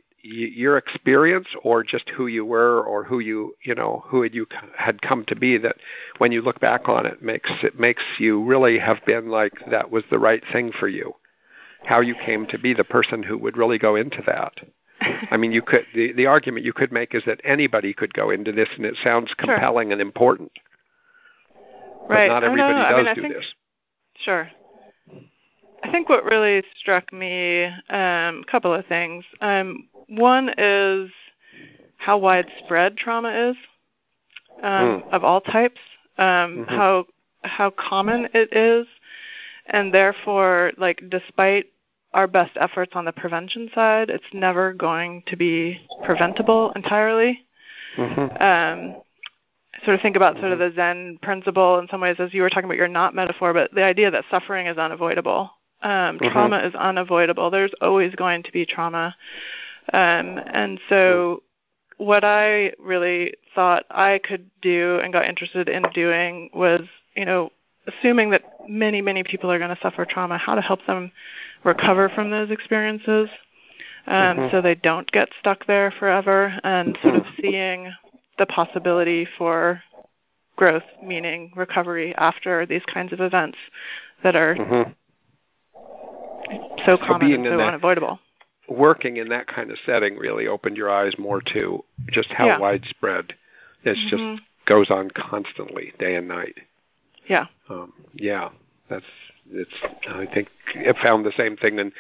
your 0.56 0.76
experience 0.76 1.48
or 1.64 1.84
just 1.84 2.10
who 2.10 2.26
you 2.26 2.44
were 2.44 2.84
or 2.84 3.04
who 3.04 3.20
you, 3.20 3.54
you 3.64 3.76
know, 3.76 4.04
who 4.08 4.24
had 4.24 4.34
you 4.34 4.48
c- 4.50 4.58
had 4.76 5.02
come 5.04 5.24
to 5.26 5.36
be 5.36 5.58
that 5.60 5.76
when 6.18 6.32
you 6.32 6.42
look 6.42 6.60
back 6.60 6.90
on 6.90 7.06
it 7.06 7.22
makes 7.22 7.52
it 7.62 7.80
makes 7.80 8.04
you 8.18 8.44
really 8.44 8.80
have 8.80 9.06
been 9.06 9.30
like 9.30 9.54
that 9.70 9.92
was 9.92 10.04
the 10.10 10.20
right 10.20 10.44
thing 10.52 10.72
for 10.72 10.88
you. 10.88 11.14
How 11.86 12.00
you 12.00 12.16
came 12.16 12.48
to 12.48 12.58
be 12.58 12.74
the 12.74 12.84
person 12.84 13.22
who 13.22 13.38
would 13.38 13.58
really 13.58 13.78
go 13.78 13.96
into 13.96 14.24
that. 14.26 14.54
I 15.32 15.38
mean, 15.38 15.52
you 15.52 15.62
could 15.62 15.86
the 15.94 16.14
the 16.14 16.26
argument 16.26 16.66
you 16.66 16.74
could 16.74 16.92
make 16.92 17.14
is 17.16 17.24
that 17.26 17.42
anybody 17.44 17.94
could 17.94 18.14
go 18.14 18.30
into 18.30 18.52
this, 18.52 18.70
and 18.76 18.86
it 18.86 18.98
sounds 19.04 19.34
compelling 19.38 19.88
sure. 19.88 19.94
and 19.94 20.02
important. 20.02 20.52
Right. 22.08 22.28
But 22.28 22.34
not 22.34 22.44
everybody 22.44 22.74
does 22.74 22.86
I 22.86 23.04
mean, 23.04 23.16
do 23.16 23.22
think, 23.22 23.34
this. 23.34 23.54
Sure. 24.18 24.50
I 25.84 25.92
think 25.92 26.10
what 26.10 26.24
really 26.24 26.64
struck 26.78 27.12
me, 27.12 27.66
um, 27.66 27.74
a 27.90 28.44
couple 28.50 28.74
of 28.74 28.86
things. 28.86 29.26
Um, 29.42 29.88
one 30.08 30.54
is 30.58 31.12
how 31.98 32.18
widespread 32.18 32.98
trauma 32.98 33.50
is 33.50 33.56
um, 34.62 35.02
mm. 35.02 35.10
of 35.12 35.24
all 35.24 35.42
types, 35.42 35.80
um, 36.18 36.26
mm-hmm. 36.26 36.64
how 36.76 37.06
how 37.44 37.70
common 37.72 38.30
it 38.34 38.54
is, 38.56 38.88
and 39.66 39.94
therefore, 39.94 40.72
like, 40.78 41.04
despite 41.10 41.66
our 42.14 42.28
best 42.28 42.52
efforts 42.60 42.94
on 42.96 43.06
the 43.06 43.12
prevention 43.12 43.70
side, 43.74 44.10
it's 44.10 44.24
never 44.34 44.74
going 44.74 45.24
to 45.28 45.36
be 45.36 45.82
preventable 46.04 46.72
entirely. 46.76 47.46
Mm-hmm. 47.98 48.42
Um, 48.42 49.02
sort 49.84 49.96
of 49.96 50.02
think 50.02 50.16
about 50.16 50.40
sort 50.40 50.52
of 50.52 50.60
the 50.60 50.72
Zen 50.76 51.20
principle 51.22 51.80
in 51.80 51.88
some 51.90 52.02
ways, 52.02 52.18
as 52.20 52.34
you 52.34 52.42
were 52.42 52.50
talking 52.50 52.66
about 52.66 52.78
your 52.78 52.88
knot 52.88 53.16
metaphor, 53.16 53.54
but 53.54 53.74
the 53.74 53.84
idea 53.84 54.12
that 54.12 54.26
suffering 54.30 54.68
is 54.68 54.78
unavoidable. 54.78 55.52
Um, 55.82 56.18
mm-hmm. 56.18 56.32
Trauma 56.32 56.60
is 56.60 56.74
unavoidable. 56.76 57.50
There's 57.52 57.74
always 57.82 58.16
going 58.16 58.44
to 58.44 58.52
be 58.52 58.66
trauma. 58.66 59.16
Um, 59.92 60.40
and 60.48 60.80
so, 60.88 61.44
what 61.98 62.24
I 62.24 62.74
really 62.80 63.34
thought 63.54 63.86
I 63.90 64.20
could 64.24 64.50
do 64.62 65.00
and 65.04 65.12
got 65.12 65.28
interested 65.28 65.68
in 65.70 65.84
doing 65.94 66.50
was, 66.54 66.82
you 67.16 67.26
know, 67.26 67.52
assuming 67.88 68.30
that 68.32 68.44
many, 68.68 69.02
many 69.02 69.24
people 69.24 69.52
are 69.52 69.60
going 69.60 69.76
to 69.76 69.82
suffer 69.82 70.06
trauma, 70.06 70.38
how 70.38 70.56
to 70.56 70.62
help 70.62 70.86
them 70.86 71.12
recover 71.64 72.10
from 72.10 72.30
those 72.32 72.52
experiences 72.52 73.30
um, 74.08 74.38
mm-hmm. 74.38 74.52
so 74.52 74.62
they 74.62 74.76
don't 74.76 75.10
get 75.12 75.30
stuck 75.40 75.66
there 75.66 75.92
forever 75.92 76.60
and 76.64 76.98
sort 77.02 77.16
of 77.16 77.26
seeing 77.42 77.92
the 78.38 78.46
possibility 78.46 79.28
for 79.38 79.82
growth, 80.56 80.84
meaning 81.02 81.52
recovery 81.56 82.14
after 82.16 82.66
these 82.66 82.84
kinds 82.92 83.14
of 83.14 83.22
events 83.22 83.58
that 84.24 84.36
are 84.36 84.56
mm-hmm. 84.56 84.92
so 86.86 86.98
common 86.98 87.30
so 87.30 87.36
and 87.36 87.46
so 87.46 87.60
unavoidable. 87.60 88.20
Working 88.68 89.18
in 89.18 89.30
that 89.30 89.48
kind 89.48 89.72
of 89.72 89.78
setting 89.86 90.18
really 90.18 90.48
opened 90.48 90.78
your 90.78 90.90
eyes 90.90 91.14
more 91.18 91.42
to 91.54 91.84
just 92.12 92.30
how 92.32 92.48
Yeah. 92.48 92.60
widespread 92.60 93.34
this 93.84 93.98
Mhm. 93.98 94.10
just 94.10 94.44
goes 94.66 94.90
on 94.90 95.10
constantly, 95.12 95.94
day 96.00 96.16
and 96.16 96.28
night. 96.28 96.58
Yeah. 97.28 97.46
Um, 97.70 97.94
yeah, 98.16 98.50
that's 98.90 99.06
it's. 99.52 99.74
I 100.10 100.26
think 100.26 100.50
it 100.76 100.96
found 101.02 101.26
the 101.26 101.34
same 101.36 101.58
thing 101.58 101.80
in 101.80 101.92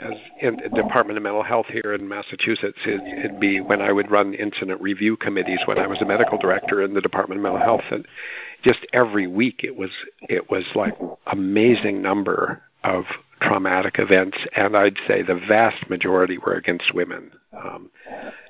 as 0.00 0.14
in 0.40 0.56
the 0.56 0.68
Department 0.82 1.16
of 1.16 1.22
Mental 1.22 1.42
Health 1.42 1.66
here 1.66 1.92
in 1.92 2.08
Massachusetts. 2.08 2.78
It, 2.84 3.00
it'd 3.18 3.40
be 3.40 3.60
when 3.60 3.82
I 3.82 3.92
would 3.92 4.10
run 4.10 4.34
incident 4.34 4.80
review 4.80 5.16
committees 5.16 5.60
when 5.66 5.78
I 5.78 5.86
was 5.86 6.00
a 6.00 6.04
medical 6.04 6.38
director 6.38 6.82
in 6.82 6.94
the 6.94 7.00
Department 7.00 7.40
of 7.40 7.42
Mental 7.42 7.60
Health, 7.60 7.84
and 7.90 8.06
just 8.62 8.86
every 8.92 9.26
week 9.26 9.62
it 9.64 9.76
was 9.76 9.90
it 10.22 10.50
was 10.50 10.64
like 10.74 10.96
amazing 11.26 12.00
number 12.00 12.62
of 12.84 13.04
traumatic 13.40 13.96
events, 13.98 14.38
and 14.56 14.76
I'd 14.76 14.98
say 15.06 15.22
the 15.22 15.40
vast 15.48 15.88
majority 15.90 16.38
were 16.38 16.54
against 16.54 16.94
women, 16.94 17.30
um, 17.64 17.90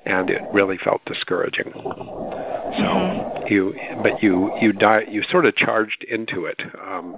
and 0.05 0.29
it 0.29 0.41
really 0.53 0.77
felt 0.77 1.03
discouraging. 1.05 1.71
So 1.73 2.83
Mhm. 2.83 3.49
you, 3.49 3.75
but 4.01 4.21
you 4.23 4.51
you 4.61 4.73
di- 4.73 5.05
you 5.09 5.23
sort 5.23 5.45
of 5.45 5.55
charged 5.55 6.03
into 6.03 6.45
it. 6.45 6.61
Um, 6.81 7.15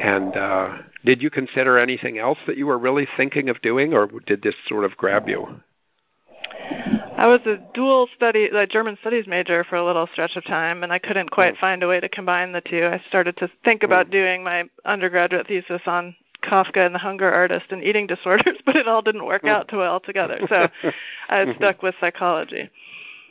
and 0.00 0.36
uh, 0.36 0.68
did 1.04 1.22
you 1.22 1.30
consider 1.30 1.78
anything 1.78 2.18
else 2.18 2.38
that 2.46 2.56
you 2.56 2.66
were 2.66 2.78
really 2.78 3.06
thinking 3.16 3.48
of 3.48 3.60
doing, 3.62 3.94
or 3.94 4.06
did 4.26 4.42
this 4.42 4.54
sort 4.66 4.84
of 4.84 4.96
grab 4.96 5.28
you? 5.28 5.60
I 7.16 7.26
was 7.26 7.40
a 7.46 7.58
dual 7.74 8.08
study, 8.16 8.46
a 8.46 8.66
German 8.66 8.96
studies 9.00 9.26
major 9.26 9.64
for 9.64 9.76
a 9.76 9.84
little 9.84 10.08
stretch 10.12 10.36
of 10.36 10.44
time, 10.44 10.82
and 10.82 10.92
I 10.92 10.98
couldn't 10.98 11.30
quite 11.30 11.54
Mm. 11.54 11.58
find 11.58 11.82
a 11.82 11.88
way 11.88 12.00
to 12.00 12.08
combine 12.08 12.52
the 12.52 12.60
two. 12.60 12.84
I 12.86 12.98
started 13.08 13.36
to 13.38 13.48
think 13.64 13.82
about 13.82 14.10
doing 14.10 14.42
my 14.42 14.64
undergraduate 14.84 15.46
thesis 15.46 15.82
on 15.86 16.16
Kafka 16.42 16.84
and 16.84 16.94
the 16.94 16.98
hunger 16.98 17.32
artist 17.32 17.66
and 17.70 17.82
eating 17.82 18.06
disorders, 18.06 18.58
but 18.66 18.76
it 18.76 18.88
all 18.88 19.02
didn't 19.02 19.24
work 19.24 19.44
out 19.44 19.68
too 19.68 19.78
well 19.78 20.00
together. 20.00 20.40
So 20.48 20.68
I 21.28 21.46
Mhm. 21.46 21.56
stuck 21.56 21.82
with 21.82 21.94
psychology. 22.00 22.68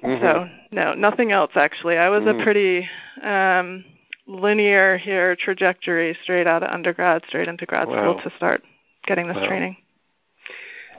Mhm. 0.04 0.20
So 0.22 0.50
no, 0.72 0.94
nothing 0.94 1.32
else 1.32 1.52
actually. 1.56 1.98
I 1.98 2.10
was 2.10 2.24
Mhm. 2.24 2.40
a 2.40 2.44
pretty 2.44 2.90
um, 3.22 3.86
linear 4.28 4.98
here 4.98 5.36
trajectory 5.36 6.14
straight 6.24 6.48
out 6.48 6.64
of 6.64 6.72
undergrad, 6.72 7.24
straight 7.28 7.48
into 7.48 7.66
grad 7.66 7.88
Wow. 7.88 7.98
school 7.98 8.22
to 8.24 8.36
start 8.38 8.64
getting 9.06 9.28
this 9.28 9.38
Wow. 9.38 9.48
training. 9.48 9.78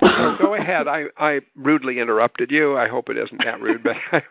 so 0.03 0.37
go 0.37 0.55
ahead. 0.55 0.88
I, 0.88 1.07
I 1.16 1.40
rudely 1.55 1.98
interrupted 2.01 2.51
you. 2.51 2.77
I 2.77 2.88
hope 2.88 3.09
it 3.09 3.16
isn't 3.16 3.44
that 3.44 3.61
rude, 3.61 3.83
but 3.83 3.96
I, 4.12 4.22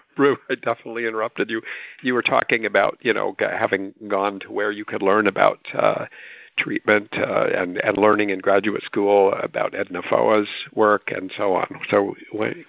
I 0.49 0.55
definitely 0.55 1.05
interrupted 1.05 1.49
you. 1.49 1.61
You 2.01 2.13
were 2.13 2.21
talking 2.21 2.65
about, 2.65 2.97
you 3.01 3.13
know, 3.13 3.35
having 3.39 3.93
gone 4.07 4.39
to 4.41 4.51
where 4.51 4.71
you 4.71 4.85
could 4.85 5.01
learn 5.01 5.27
about 5.27 5.59
uh, 5.73 6.05
treatment 6.57 7.09
uh, 7.13 7.47
and, 7.55 7.77
and 7.77 7.97
learning 7.97 8.29
in 8.29 8.39
graduate 8.39 8.83
school 8.83 9.33
about 9.33 9.73
Edna 9.73 10.01
Foa's 10.09 10.47
work 10.73 11.11
and 11.11 11.31
so 11.35 11.53
on. 11.53 11.79
So 11.89 12.15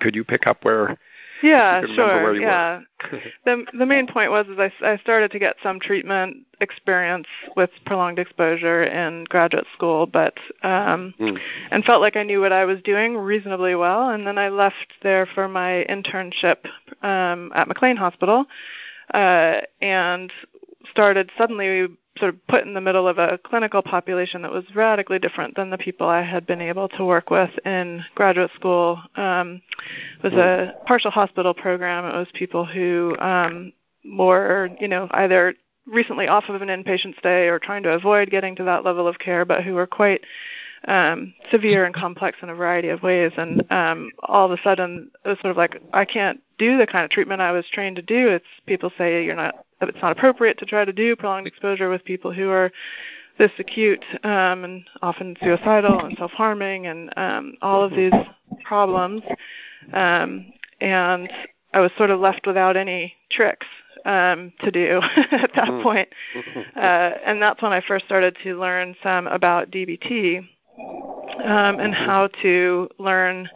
could 0.01 0.15
you 0.15 0.25
pick 0.25 0.47
up 0.47 0.65
where 0.65 0.99
Yeah, 1.43 1.81
you 1.81 1.87
can 1.89 1.97
remember 1.97 2.35
sure. 2.35 2.43
yeah. 2.43 2.81
the 3.45 3.65
the 3.77 3.87
main 3.87 4.07
point 4.07 4.31
was 4.31 4.47
is 4.47 4.59
I, 4.59 4.71
I 4.93 4.97
started 4.99 5.31
to 5.33 5.39
get 5.39 5.57
some 5.63 5.81
treatment 5.81 6.37
experience 6.61 7.27
with 7.57 7.71
prolonged 7.85 8.19
exposure 8.21 8.85
in 8.85 9.25
graduate 9.25 9.67
school, 9.75 10.07
but 10.07 10.35
um, 10.63 11.13
Mm. 11.19 11.39
and 11.73 11.85
felt 11.85 12.01
like 12.01 12.17
I 12.17 12.23
knew 12.23 12.41
what 12.41 12.53
I 12.53 12.65
was 12.65 12.81
doing 12.83 13.17
reasonably 13.17 13.75
well. 13.75 14.11
And 14.11 14.27
then 14.27 14.39
I 14.39 14.49
left 14.49 14.93
there 15.03 15.27
for 15.27 15.49
my 15.49 15.85
internship 15.89 16.59
um, 17.03 17.51
at 17.55 17.67
McLean 17.67 17.97
Hospital, 17.97 18.47
uh, 19.13 19.61
and 19.81 20.33
started 20.91 21.31
suddenly 21.37 21.89
sort 22.19 22.35
of 22.35 22.47
put 22.47 22.65
in 22.65 22.75
the 22.75 22.81
middle 22.81 23.09
of 23.09 23.19
a 23.19 23.39
clinical 23.45 23.83
population 23.83 24.43
that 24.43 24.53
was 24.53 24.65
radically 24.75 25.19
different 25.19 25.57
than 25.57 25.71
the 25.71 25.79
people 25.79 26.07
I 26.07 26.23
had 26.23 26.47
been 26.47 26.61
able 26.61 26.89
to 26.91 27.05
work 27.05 27.31
with 27.31 27.51
in 27.65 28.05
graduate 28.15 28.51
school. 28.55 29.01
Um, 29.17 29.63
it 30.23 30.33
was 30.33 30.35
a 30.35 30.75
partial 30.87 31.11
hospital 31.11 31.55
program. 31.55 32.05
It 32.05 32.17
was 32.17 32.29
people 32.35 32.65
who 32.65 33.17
um, 33.19 33.73
were, 34.05 34.69
you 34.81 34.89
know, 34.89 35.09
either 35.13 35.55
recently 35.87 36.29
off 36.29 36.45
of 36.49 36.61
an 36.61 36.69
inpatient 36.69 37.19
stay 37.19 37.49
or 37.49 37.59
trying 37.59 37.83
to 37.85 37.91
avoid 37.91 38.31
getting 38.31 38.57
to 38.57 38.65
that 38.65 38.85
level 38.85 39.09
of 39.09 39.19
care, 39.19 39.45
but 39.45 39.65
who 39.65 39.75
were 39.75 39.87
quite 39.87 40.21
um, 40.87 41.35
severe 41.51 41.85
and 41.85 41.95
complex 41.95 42.39
in 42.43 42.51
a 42.51 42.55
variety 42.55 42.89
of 42.89 43.03
ways. 43.03 43.33
And 43.37 43.65
um, 43.71 44.11
all 44.23 44.47
of 44.47 44.59
a 44.59 44.63
sudden, 44.63 45.11
it 45.25 45.29
was 45.29 45.39
sort 45.41 45.53
of 45.53 45.57
like 45.57 45.81
I 45.93 46.05
can't 46.05 46.41
do 46.59 46.77
the 46.79 46.87
kind 46.87 47.05
of 47.05 47.11
treatment 47.11 47.41
I 47.41 47.53
was 47.53 47.65
trained 47.73 47.97
to 47.97 48.03
do. 48.03 48.29
It's 48.29 48.47
people 48.67 48.93
say 48.99 49.25
you're 49.25 49.37
not, 49.37 49.65
it's 49.89 50.03
not 50.03 50.13
appropriate 50.13 50.59
to 50.59 50.67
try 50.67 50.85
to 50.85 50.93
do 50.93 51.17
prolonged 51.17 51.47
exposure 51.47 51.89
with 51.89 52.05
people 52.05 52.33
who 52.33 52.51
are 52.51 52.71
this 53.39 53.51
acute 53.59 54.05
um, 54.25 54.65
and 54.65 54.85
often 55.01 55.37
suicidal 55.43 56.05
and 56.05 56.17
self-harming 56.19 56.87
and 56.87 57.13
um, 57.17 57.55
all 57.63 57.83
of 57.83 57.93
these 57.93 58.13
problems. 58.65 59.23
Um, 59.93 60.53
and 60.81 61.31
I 61.75 61.81
was 61.81 61.91
sort 61.97 62.11
of 62.11 62.21
left 62.21 62.47
without 62.47 62.77
any 62.77 63.15
tricks 63.31 63.67
um, 64.05 64.53
to 64.61 64.71
do 64.71 65.01
at 65.33 65.53
that 65.55 65.69
Mm. 65.69 65.83
point. 65.83 66.09
Uh, 66.77 67.13
and 67.27 67.41
that's 67.41 67.61
when 67.63 67.73
I 67.73 67.81
first 67.83 68.05
started 68.07 68.37
to 68.43 68.59
learn 68.59 68.97
some 69.03 69.27
about 69.27 69.71
DBT 69.71 70.39
um, 71.45 71.79
and 71.81 71.95
how 71.95 72.29
to 72.41 72.89
learn 72.99 73.49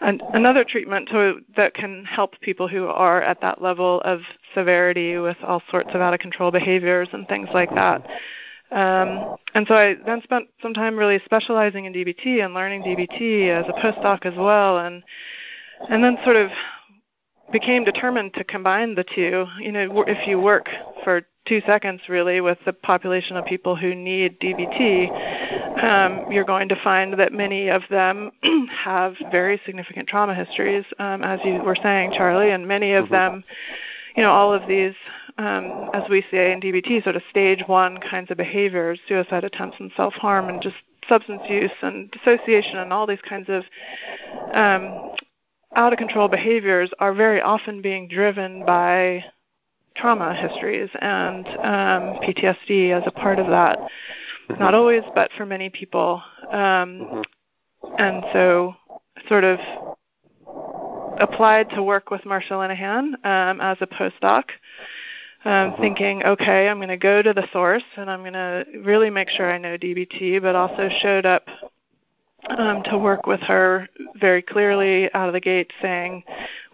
an, 0.00 0.20
another 0.32 0.64
treatment 0.64 1.08
to, 1.08 1.40
that 1.56 1.74
can 1.74 2.04
help 2.04 2.40
people 2.40 2.68
who 2.68 2.86
are 2.86 3.20
at 3.22 3.40
that 3.40 3.60
level 3.60 4.00
of 4.04 4.20
severity 4.54 5.16
with 5.16 5.36
all 5.42 5.62
sorts 5.70 5.90
of 5.94 6.00
out 6.00 6.14
of 6.14 6.20
control 6.20 6.50
behaviors 6.50 7.08
and 7.12 7.26
things 7.28 7.48
like 7.52 7.74
that. 7.74 8.06
Um, 8.70 9.36
and 9.54 9.66
so 9.66 9.74
I 9.74 9.94
then 10.04 10.20
spent 10.22 10.48
some 10.60 10.74
time 10.74 10.96
really 10.96 11.20
specializing 11.24 11.86
in 11.86 11.92
DBT 11.92 12.44
and 12.44 12.52
learning 12.52 12.82
DBT 12.82 13.48
as 13.48 13.66
a 13.66 13.72
postdoc 13.72 14.26
as 14.26 14.34
well, 14.36 14.78
and 14.78 15.02
and 15.88 16.04
then 16.04 16.18
sort 16.22 16.36
of 16.36 16.50
became 17.50 17.84
determined 17.84 18.34
to 18.34 18.44
combine 18.44 18.94
the 18.94 19.04
two. 19.04 19.46
You 19.58 19.72
know, 19.72 20.04
if 20.06 20.26
you 20.26 20.38
work 20.38 20.68
for 21.02 21.22
two 21.48 21.60
seconds 21.66 22.02
really 22.08 22.40
with 22.40 22.58
the 22.64 22.72
population 22.72 23.36
of 23.36 23.44
people 23.44 23.74
who 23.74 23.94
need 23.94 24.38
DBT, 24.40 25.10
um, 25.82 26.24
you're 26.28 26.44
going 26.44 26.68
to 26.68 26.76
find 26.76 27.14
that 27.14 27.32
many 27.32 27.68
of 27.68 27.82
them 27.90 28.30
have 28.70 29.14
very 29.30 29.60
significant 29.64 30.08
trauma 30.08 30.34
histories, 30.34 30.84
um, 30.98 31.22
as 31.22 31.42
you 31.44 31.62
were 31.62 31.76
saying, 31.76 32.10
Charlie, 32.10 32.50
and 32.50 32.66
many 32.66 32.92
of 32.92 33.06
Mhm. 33.06 33.10
them, 33.10 33.44
you 34.16 34.22
know, 34.22 34.32
all 34.32 34.52
of 34.52 34.66
these, 34.66 34.94
um, 35.38 35.88
as 35.94 36.06
we 36.08 36.22
say 36.30 36.52
in 36.52 36.60
DBT, 36.60 37.00
sort 37.02 37.16
of 37.16 37.22
stage 37.30 37.66
one 37.66 37.98
kinds 37.98 38.30
of 38.30 38.36
behaviors, 38.36 39.00
suicide 39.08 39.44
attempts 39.44 39.78
and 39.80 39.92
self-harm 39.96 40.48
and 40.48 40.60
just 40.60 40.76
substance 41.08 41.42
use 41.48 41.72
and 41.82 42.10
dissociation 42.10 42.78
and 42.80 42.92
all 42.92 43.06
these 43.06 43.22
kinds 43.22 43.48
of 43.48 43.64
um, 44.52 45.00
out 45.76 45.92
of 45.92 45.98
control 45.98 46.28
behaviors 46.28 46.90
are 46.98 47.14
very 47.14 47.40
often 47.40 47.80
being 47.80 48.08
driven 48.08 48.64
by 48.64 49.24
trauma 49.98 50.34
histories 50.34 50.88
and 51.00 51.46
um, 51.62 52.18
PTSD 52.22 52.90
as 52.90 53.02
a 53.06 53.10
part 53.10 53.38
of 53.38 53.46
that. 53.46 53.78
Not 54.58 54.74
always, 54.74 55.02
but 55.14 55.30
for 55.36 55.44
many 55.44 55.68
people. 55.70 56.22
Um, 56.50 57.00
Mhm. 57.00 57.24
and 57.98 58.24
so, 58.32 58.76
sort 59.28 59.44
of 59.44 59.60
applied 61.18 61.70
to 61.70 61.82
work 61.82 62.10
with 62.10 62.22
Marsha 62.22 62.52
Linehan 62.52 63.14
um, 63.26 63.60
as 63.60 63.76
a 63.80 63.86
postdoc. 63.86 64.50
Um, 65.44 65.72
Mhm. 65.72 65.80
Thinking, 65.80 66.24
okay, 66.24 66.68
I'm 66.68 66.78
going 66.78 66.88
to 66.88 66.96
go 66.96 67.22
to 67.22 67.32
the 67.32 67.46
source 67.52 67.84
and 67.96 68.10
I'm 68.10 68.20
going 68.20 68.32
to 68.32 68.66
really 68.82 69.10
make 69.10 69.28
sure 69.28 69.50
I 69.50 69.58
know 69.58 69.78
DBT, 69.78 70.40
but 70.40 70.56
also 70.56 70.88
showed 70.88 71.26
up 71.26 71.48
um, 72.48 72.82
to 72.84 72.98
work 72.98 73.26
with 73.26 73.40
her 73.40 73.88
very 74.18 74.42
clearly 74.42 75.12
out 75.14 75.28
of 75.28 75.34
the 75.34 75.40
gate 75.40 75.72
saying, 75.82 76.24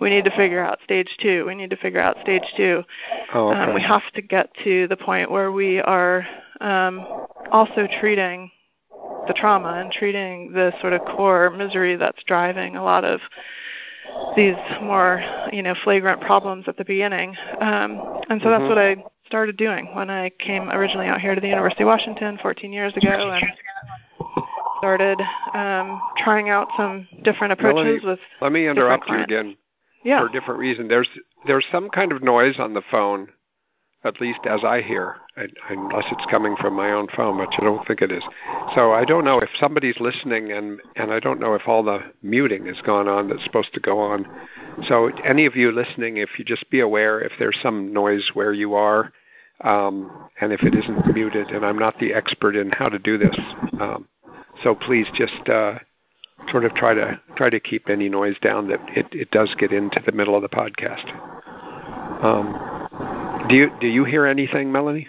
we 0.01 0.11
need 0.11 0.25
to 0.25 0.31
figure 0.37 0.63
out 0.63 0.79
stage 0.85 1.17
two. 1.21 1.45
We 1.47 1.55
need 1.55 1.71
to 1.71 1.77
figure 1.77 2.01
out 2.01 2.17
stage 2.21 2.45
two. 2.57 2.85
Oh, 3.33 3.49
okay. 3.49 3.61
Um, 3.61 3.75
we 3.75 3.83
have 3.83 4.03
to 4.15 4.23
get 4.23 4.51
to 4.65 4.87
the 4.89 4.97
point 4.97 5.31
where 5.31 5.51
we 5.51 5.81
are 5.81 6.27
um, 6.61 7.07
also 7.51 7.87
treating 8.01 8.51
the 9.27 9.35
trauma 9.35 9.81
and 9.81 9.91
treating 9.91 10.53
the 10.53 10.73
sort 10.81 10.93
of 10.93 11.01
core 11.05 11.51
misery 11.51 11.97
that's 11.97 12.23
driving 12.25 12.77
a 12.77 12.85
lot 12.85 13.05
of 13.05 13.21
these 14.37 14.57
more, 14.83 15.23
you 15.53 15.63
know, 15.63 15.75
flagrant 15.83 16.21
problems 16.21 16.67
at 16.69 16.77
the 16.77 16.85
beginning. 16.85 17.37
Um, 17.61 18.23
and 18.29 18.41
so 18.43 18.49
Mhm. 18.49 18.59
that's 18.59 18.69
what 18.69 18.79
I 18.79 18.97
started 19.27 19.57
doing 19.57 19.95
when 19.95 20.11
I 20.11 20.31
came 20.31 20.71
originally 20.71 21.07
out 21.07 21.21
here 21.21 21.35
to 21.35 21.41
the 21.41 21.49
University 21.49 21.83
of 21.83 21.89
Washington 21.89 22.39
14 22.39 22.73
years 22.73 22.95
ago 22.97 23.31
and 23.31 23.53
started 24.85 25.19
um, 25.55 25.99
trying 26.19 26.51
out 26.51 26.69
some 26.77 27.09
different 27.23 27.55
approaches 27.55 28.03
Melanie, 28.03 28.07
with 28.07 28.19
Let 28.43 28.53
me 28.53 28.69
interrupt 28.69 29.09
you 29.09 29.17
again 29.17 29.57
yeah. 30.05 30.21
for 30.21 30.27
a 30.27 30.33
different 30.33 30.61
reason. 30.61 30.89
There's 30.89 31.09
there's 31.47 31.65
some 31.73 31.89
kind 31.89 32.13
of 32.13 32.23
noise 32.23 32.57
on 32.59 32.75
the 32.75 32.83
phone, 32.91 33.29
at 34.05 34.21
least 34.21 34.41
as 34.45 34.61
I 34.63 34.83
hear, 34.83 35.17
I, 35.39 35.47
unless 35.71 36.05
it's 36.13 36.27
coming 36.31 36.55
from 36.61 36.75
my 36.75 36.91
own 36.93 37.09
phone, 37.17 37.39
which 37.39 37.55
I 37.59 37.65
don't 37.65 37.87
think 37.87 38.03
it 38.03 38.13
is. 38.13 38.23
So 38.75 38.93
I 38.93 39.07
don't 39.07 39.25
know 39.25 39.39
if 39.39 39.49
somebody's 39.59 39.99
listening, 40.01 40.53
and 40.53 40.81
and 40.97 41.11
I 41.11 41.19
don't 41.19 41.41
know 41.41 41.55
if 41.55 41.63
all 41.67 41.83
the 41.83 42.01
muting 42.23 42.67
has 42.67 42.83
gone 42.83 43.09
on 43.09 43.31
that's 43.31 43.45
supposed 43.45 43.73
to 43.73 43.81
go 43.81 43.99
on. 43.99 44.27
So 44.87 45.09
any 45.25 45.47
of 45.47 45.57
you 45.57 45.73
listening, 45.73 46.19
if 46.19 46.29
you 46.39 46.45
just 46.45 46.69
be 46.69 46.81
aware 46.81 47.23
if 47.23 47.33
there's 47.39 47.59
some 47.63 47.95
noise 47.95 48.33
where 48.35 48.53
you 48.53 48.75
are, 48.75 49.13
um, 49.63 50.29
and 50.43 50.53
if 50.53 50.63
it 50.63 50.75
isn't 50.75 51.15
muted, 51.15 51.49
and 51.49 51.65
I'm 51.65 51.79
not 51.79 51.99
the 51.99 52.13
expert 52.13 52.55
in 52.55 52.71
how 52.71 52.91
to 52.91 52.99
do 52.99 53.17
this, 53.17 53.37
um, 53.81 54.09
so 54.63 54.75
please 54.75 55.07
just 55.15 55.49
uh, 55.49 55.79
sort 56.51 56.65
of 56.65 56.75
try 56.75 56.95
to 56.95 57.21
try 57.37 57.51
to 57.51 57.61
keep 57.61 57.89
any 57.89 58.09
noise 58.09 58.37
down 58.41 58.69
that 58.69 58.81
it, 58.97 59.07
it 59.13 59.31
does 59.31 59.55
get 59.59 59.73
into 59.73 60.01
the 60.05 60.13
middle 60.13 60.35
of 60.35 60.43
the 60.43 60.49
podcast. 60.49 61.05
Um, 62.25 63.47
do 63.49 63.55
you 63.55 63.71
do 63.81 63.87
you 63.87 64.05
hear 64.05 64.27
anything, 64.27 64.73
Melanie? 64.73 65.09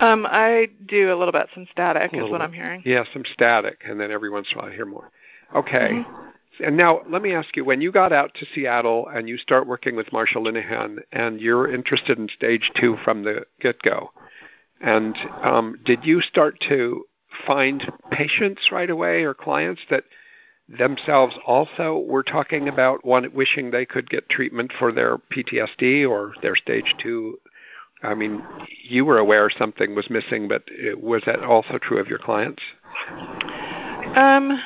Um, 0.00 0.26
I 0.28 0.68
do 0.86 1.12
a 1.12 1.16
little 1.16 1.32
bit. 1.32 1.48
Some 1.54 1.66
static 1.70 2.12
is 2.12 2.22
what 2.22 2.38
bit. 2.38 2.40
I'm 2.40 2.52
hearing. 2.52 2.82
Yeah, 2.84 3.04
some 3.12 3.24
static, 3.32 3.82
and 3.86 4.00
then 4.00 4.10
every 4.10 4.30
once 4.30 4.48
in 4.50 4.58
a 4.58 4.62
while 4.62 4.72
I 4.72 4.74
hear 4.74 4.86
more. 4.86 5.10
Okay. 5.54 5.90
Mm-hmm. 5.92 6.64
And 6.64 6.76
now 6.76 7.00
let 7.08 7.22
me 7.22 7.32
ask 7.34 7.56
you: 7.56 7.64
when 7.64 7.80
you 7.80 7.92
got 7.92 8.12
out 8.12 8.34
to 8.34 8.46
Seattle 8.54 9.08
and 9.08 9.28
you 9.28 9.36
start 9.36 9.66
working 9.66 9.96
with 9.96 10.08
Marsha 10.08 10.36
Linehan, 10.36 10.98
and 11.12 11.40
you're 11.40 11.72
interested 11.72 12.18
in 12.18 12.28
stage 12.28 12.70
two 12.78 12.96
from 13.04 13.22
the 13.22 13.46
get-go, 13.60 14.10
and 14.80 15.16
um, 15.42 15.78
did 15.84 16.04
you 16.04 16.20
start 16.20 16.58
to 16.68 17.06
find 17.46 17.90
patients 18.10 18.70
right 18.70 18.90
away 18.90 19.24
or 19.24 19.34
clients 19.34 19.82
that 19.90 20.04
themselves 20.68 21.34
also 21.46 21.98
were 21.98 22.22
talking 22.22 22.68
about 22.68 23.04
one 23.04 23.30
wishing 23.32 23.70
they 23.70 23.84
could 23.84 24.08
get 24.08 24.28
treatment 24.28 24.72
for 24.78 24.92
their 24.92 25.18
PTSD 25.18 26.08
or 26.08 26.34
their 26.42 26.56
stage 26.56 26.94
two? 27.02 27.38
I 28.02 28.14
mean, 28.14 28.42
you 28.82 29.04
were 29.04 29.18
aware 29.18 29.48
something 29.50 29.94
was 29.94 30.10
missing, 30.10 30.48
but 30.48 30.64
was 31.00 31.22
that 31.26 31.44
also 31.44 31.78
true 31.78 31.98
of 31.98 32.08
your 32.08 32.18
clients? 32.18 32.62
Um, 34.16 34.60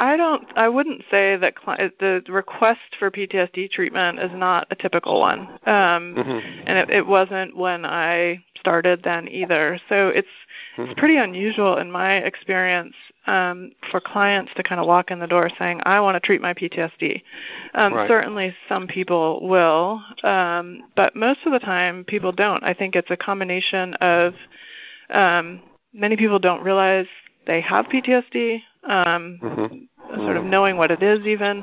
I 0.00 0.16
don't. 0.16 0.46
I 0.56 0.68
wouldn't 0.68 1.02
say 1.10 1.36
that 1.36 1.56
cli- 1.56 1.90
the 1.98 2.22
request 2.28 2.96
for 2.98 3.10
PTSD 3.10 3.70
treatment 3.70 4.20
is 4.20 4.30
not 4.32 4.68
a 4.70 4.76
typical 4.76 5.18
one, 5.18 5.40
um, 5.66 6.14
mm-hmm. 6.14 6.38
and 6.66 6.78
it, 6.78 6.90
it, 6.90 7.06
wasn't 7.06 7.56
when 7.56 7.84
I 7.84 8.44
started 8.60 9.02
then 9.02 9.28
either. 9.28 9.80
So 9.88 10.08
it's 10.08 10.28
mm-hmm. 10.76 10.90
it's 10.90 11.00
pretty 11.00 11.16
unusual 11.16 11.78
in 11.78 11.90
my 11.90 12.18
experience 12.18 12.94
um, 13.26 13.72
for 13.90 14.00
clients 14.00 14.52
to 14.56 14.62
kind 14.62 14.80
of 14.80 14.86
walk 14.86 15.10
in 15.10 15.18
the 15.18 15.26
door 15.26 15.50
saying, 15.58 15.80
"I 15.84 15.98
want 16.00 16.14
to 16.14 16.20
treat 16.20 16.40
my 16.40 16.54
PTSD." 16.54 17.22
Um, 17.74 17.92
right. 17.92 18.08
Certainly, 18.08 18.54
some 18.68 18.86
people 18.86 19.48
will, 19.48 20.00
um, 20.22 20.84
but 20.94 21.16
most 21.16 21.40
of 21.44 21.52
the 21.52 21.58
time, 21.58 22.04
people 22.04 22.30
don't. 22.30 22.62
I 22.62 22.72
think 22.72 22.94
it's 22.94 23.10
a 23.10 23.16
combination 23.16 23.94
of 23.94 24.34
um, 25.10 25.60
many 25.92 26.16
people 26.16 26.38
don't 26.38 26.62
realize 26.62 27.06
they 27.48 27.60
have 27.62 27.86
PTSD. 27.86 28.62
Um, 28.88 29.38
mm-hmm 29.42 29.76
sort 30.14 30.38
of 30.38 30.44
knowing 30.44 30.78
what 30.78 30.90
it 30.90 31.02
is 31.02 31.26
even 31.26 31.62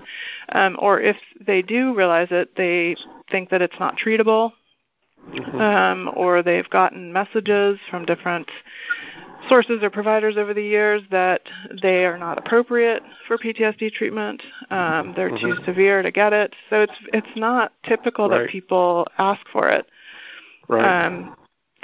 um, 0.49 0.77
or 0.79 1.01
if 1.01 1.17
they 1.45 1.63
do 1.63 1.95
realize 1.95 2.27
it 2.29 2.55
they 2.55 2.95
think 3.31 3.49
that 3.49 3.59
it's 3.59 3.79
not 3.79 3.97
treatable 3.97 4.51
mm-hmm. 5.33 5.59
um, 5.59 6.11
or 6.15 6.43
they've 6.43 6.69
gotten 6.69 7.11
messages 7.11 7.79
from 7.89 8.05
different 8.05 8.49
sources 9.49 9.79
or 9.83 9.89
providers 9.89 10.38
over 10.38 10.53
the 10.53 10.63
years 10.63 11.01
that 11.11 11.41
they 11.81 12.05
are 12.05 12.17
not 12.17 12.38
appropriate 12.38 13.03
for 13.27 13.38
PTSD 13.38 13.91
treatment. 13.91 14.41
Um, 14.71 15.13
they're 15.15 15.29
mm-hmm. 15.29 15.57
too 15.57 15.65
severe 15.65 16.01
to 16.01 16.11
get 16.11 16.33
it. 16.33 16.55
So 16.69 16.81
it's 16.81 16.93
it's 17.13 17.27
not 17.35 17.71
typical 17.83 18.29
right. 18.29 18.41
that 18.41 18.49
people 18.49 19.07
ask 19.17 19.41
for 19.51 19.69
it. 19.69 19.85
Right. 20.67 21.05
Um, 21.05 21.35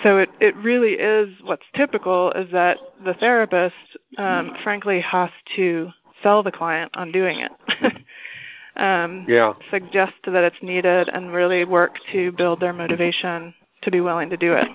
so 0.03 0.17
it, 0.17 0.29
it 0.39 0.55
really 0.57 0.93
is 0.93 1.29
what's 1.43 1.65
typical 1.75 2.31
is 2.31 2.51
that 2.51 2.77
the 3.03 3.13
therapist, 3.13 3.75
um, 4.17 4.55
frankly, 4.63 5.01
has 5.01 5.29
to 5.55 5.89
sell 6.23 6.43
the 6.43 6.51
client 6.51 6.91
on 6.95 7.11
doing 7.11 7.39
it. 7.39 7.51
um, 8.75 9.25
yeah. 9.27 9.53
Suggest 9.69 10.13
that 10.25 10.43
it's 10.43 10.61
needed 10.61 11.09
and 11.09 11.33
really 11.33 11.65
work 11.65 11.97
to 12.11 12.31
build 12.31 12.59
their 12.59 12.73
motivation 12.73 13.53
to 13.83 13.91
be 13.91 14.01
willing 14.01 14.29
to 14.29 14.37
do 14.37 14.53
it. 14.53 14.67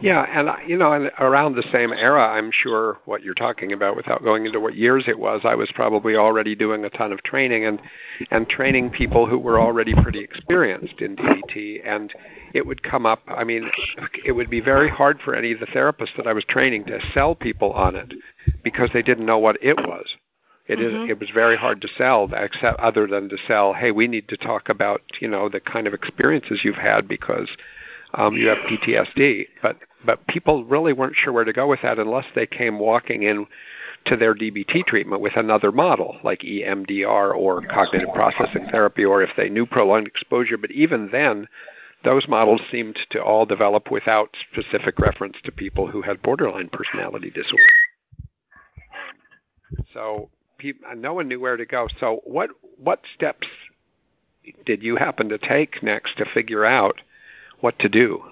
Yeah, 0.00 0.22
and 0.22 0.68
you 0.68 0.76
know, 0.76 0.92
and 0.92 1.10
around 1.18 1.54
the 1.54 1.64
same 1.72 1.92
era, 1.92 2.26
I'm 2.28 2.50
sure 2.52 2.98
what 3.04 3.22
you're 3.22 3.34
talking 3.34 3.72
about, 3.72 3.96
without 3.96 4.22
going 4.22 4.46
into 4.46 4.60
what 4.60 4.76
years 4.76 5.04
it 5.08 5.18
was, 5.18 5.42
I 5.44 5.54
was 5.54 5.70
probably 5.74 6.16
already 6.16 6.54
doing 6.54 6.84
a 6.84 6.90
ton 6.90 7.12
of 7.12 7.22
training 7.22 7.64
and 7.64 7.80
and 8.30 8.48
training 8.48 8.90
people 8.90 9.26
who 9.26 9.38
were 9.38 9.60
already 9.60 9.94
pretty 9.94 10.20
experienced 10.20 11.00
in 11.00 11.16
DBT, 11.16 11.80
and 11.84 12.12
it 12.54 12.66
would 12.66 12.82
come 12.82 13.06
up. 13.06 13.22
I 13.26 13.44
mean, 13.44 13.70
it 14.24 14.32
would 14.32 14.50
be 14.50 14.60
very 14.60 14.88
hard 14.88 15.20
for 15.20 15.34
any 15.34 15.52
of 15.52 15.60
the 15.60 15.66
therapists 15.66 16.16
that 16.16 16.26
I 16.26 16.32
was 16.32 16.44
training 16.44 16.84
to 16.86 17.00
sell 17.12 17.34
people 17.34 17.72
on 17.72 17.96
it 17.96 18.14
because 18.62 18.90
they 18.92 19.02
didn't 19.02 19.26
know 19.26 19.38
what 19.38 19.56
it 19.62 19.76
was. 19.76 20.16
It 20.68 20.78
mm-hmm. 20.78 21.04
is, 21.04 21.10
it 21.10 21.20
was 21.20 21.30
very 21.30 21.56
hard 21.56 21.80
to 21.82 21.88
sell 21.96 22.28
except 22.34 22.80
other 22.80 23.06
than 23.06 23.28
to 23.28 23.36
sell 23.46 23.72
hey 23.72 23.92
we 23.92 24.08
need 24.08 24.28
to 24.28 24.36
talk 24.36 24.68
about 24.68 25.00
you 25.20 25.28
know 25.28 25.48
the 25.48 25.60
kind 25.60 25.86
of 25.86 25.94
experiences 25.94 26.62
you've 26.64 26.74
had 26.74 27.06
because 27.06 27.48
um, 28.16 28.34
you 28.34 28.48
have 28.48 28.58
PTSD 28.58 29.46
but 29.62 29.78
but 30.04 30.26
people 30.26 30.64
really 30.64 30.92
weren't 30.92 31.16
sure 31.16 31.32
where 31.32 31.44
to 31.44 31.52
go 31.52 31.66
with 31.66 31.82
that 31.82 31.98
unless 31.98 32.26
they 32.34 32.46
came 32.46 32.78
walking 32.78 33.22
in 33.22 33.46
to 34.06 34.16
their 34.16 34.34
DBT 34.34 34.86
treatment 34.86 35.20
with 35.20 35.36
another 35.36 35.72
model 35.72 36.16
like 36.22 36.40
EMDR 36.40 37.34
or 37.34 37.62
cognitive 37.62 38.08
processing 38.14 38.68
therapy 38.70 39.04
or 39.04 39.22
if 39.22 39.30
they 39.36 39.48
knew 39.48 39.66
prolonged 39.66 40.06
exposure. 40.06 40.56
But 40.56 40.70
even 40.70 41.10
then 41.10 41.48
those 42.04 42.28
models 42.28 42.60
seemed 42.70 42.96
to 43.10 43.22
all 43.22 43.46
develop 43.46 43.90
without 43.90 44.36
specific 44.52 44.98
reference 45.00 45.36
to 45.44 45.50
people 45.50 45.88
who 45.88 46.02
had 46.02 46.22
borderline 46.22 46.68
personality 46.68 47.30
disorder. 47.30 47.64
So 49.92 50.30
people, 50.58 50.88
no 50.96 51.14
one 51.14 51.26
knew 51.26 51.40
where 51.40 51.56
to 51.56 51.66
go. 51.66 51.88
So 51.98 52.20
what 52.24 52.50
what 52.78 53.00
steps 53.14 53.48
did 54.64 54.84
you 54.84 54.94
happen 54.94 55.28
to 55.30 55.38
take 55.38 55.82
next 55.82 56.16
to 56.18 56.24
figure 56.24 56.64
out 56.64 57.02
what 57.60 57.78
to 57.80 57.88
do? 57.88 58.22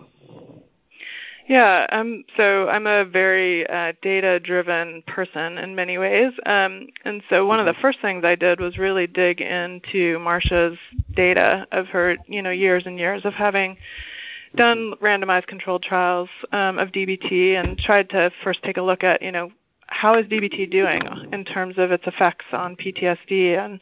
Yeah, 1.46 1.86
um, 1.92 2.24
so 2.38 2.68
I'm 2.68 2.86
a 2.86 3.04
very 3.04 3.68
uh, 3.68 3.92
data-driven 4.00 5.02
person 5.06 5.58
in 5.58 5.74
many 5.74 5.98
ways, 5.98 6.32
um, 6.46 6.88
and 7.04 7.22
so 7.28 7.46
one 7.46 7.58
mm-hmm. 7.58 7.68
of 7.68 7.74
the 7.74 7.80
first 7.82 7.98
things 8.00 8.24
I 8.24 8.34
did 8.34 8.60
was 8.60 8.78
really 8.78 9.06
dig 9.06 9.42
into 9.42 10.18
Marsha's 10.20 10.78
data 11.14 11.66
of 11.70 11.88
her, 11.88 12.16
you 12.28 12.40
know, 12.40 12.50
years 12.50 12.84
and 12.86 12.98
years 12.98 13.26
of 13.26 13.34
having 13.34 13.76
done 14.56 14.94
randomized 15.02 15.46
controlled 15.46 15.82
trials 15.82 16.30
um, 16.52 16.78
of 16.78 16.92
DBT 16.92 17.60
and 17.60 17.76
tried 17.76 18.08
to 18.10 18.30
first 18.42 18.62
take 18.62 18.78
a 18.78 18.82
look 18.82 19.04
at, 19.04 19.20
you 19.20 19.32
know, 19.32 19.50
how 19.86 20.18
is 20.18 20.24
DBT 20.26 20.70
doing 20.70 21.02
in 21.32 21.44
terms 21.44 21.74
of 21.76 21.92
its 21.92 22.06
effects 22.06 22.46
on 22.52 22.74
PTSD 22.74 23.62
and 23.62 23.80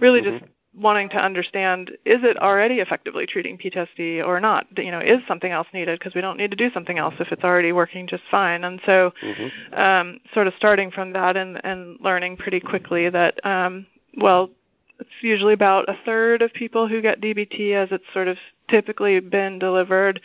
really 0.00 0.20
mm-hmm. 0.20 0.38
just 0.38 0.50
wanting 0.76 1.08
to 1.10 1.16
understand 1.16 1.90
is 2.04 2.22
it 2.22 2.38
already 2.38 2.76
effectively 2.76 3.26
treating 3.26 3.58
PTSD 3.58 4.24
or 4.24 4.40
not? 4.40 4.66
You 4.76 4.90
know, 4.90 5.00
is 5.00 5.20
something 5.26 5.50
else 5.50 5.66
needed 5.72 5.98
because 5.98 6.14
we 6.14 6.20
don't 6.20 6.36
need 6.36 6.50
to 6.50 6.56
do 6.56 6.70
something 6.72 6.98
else 6.98 7.14
if 7.18 7.32
it's 7.32 7.44
already 7.44 7.72
working 7.72 8.06
just 8.06 8.22
fine. 8.30 8.64
And 8.64 8.80
so, 8.84 9.12
mm-hmm. 9.22 9.74
um, 9.74 10.20
sort 10.34 10.46
of 10.46 10.54
starting 10.56 10.90
from 10.90 11.12
that 11.14 11.36
and, 11.36 11.60
and 11.64 11.98
learning 12.00 12.36
pretty 12.36 12.60
quickly 12.60 13.08
that, 13.08 13.44
um, 13.44 13.86
well, 14.16 14.50
it's 14.98 15.10
usually 15.20 15.54
about 15.54 15.88
a 15.88 15.98
third 16.04 16.42
of 16.42 16.52
people 16.52 16.88
who 16.88 17.02
get 17.02 17.20
DBT 17.20 17.72
as 17.72 17.88
it's 17.92 18.04
sort 18.12 18.28
of 18.28 18.36
typically 18.68 19.20
been 19.20 19.58
delivered 19.58 20.20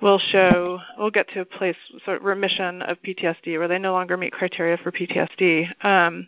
will 0.00 0.18
show 0.18 0.80
will 0.98 1.10
get 1.10 1.28
to 1.28 1.40
a 1.40 1.44
place 1.44 1.76
sort 2.04 2.18
of 2.18 2.24
remission 2.24 2.82
of 2.82 3.00
PTSD 3.02 3.58
where 3.58 3.68
they 3.68 3.78
no 3.78 3.92
longer 3.92 4.16
meet 4.16 4.32
criteria 4.32 4.76
for 4.76 4.90
PTSD. 4.90 5.84
Um, 5.84 6.26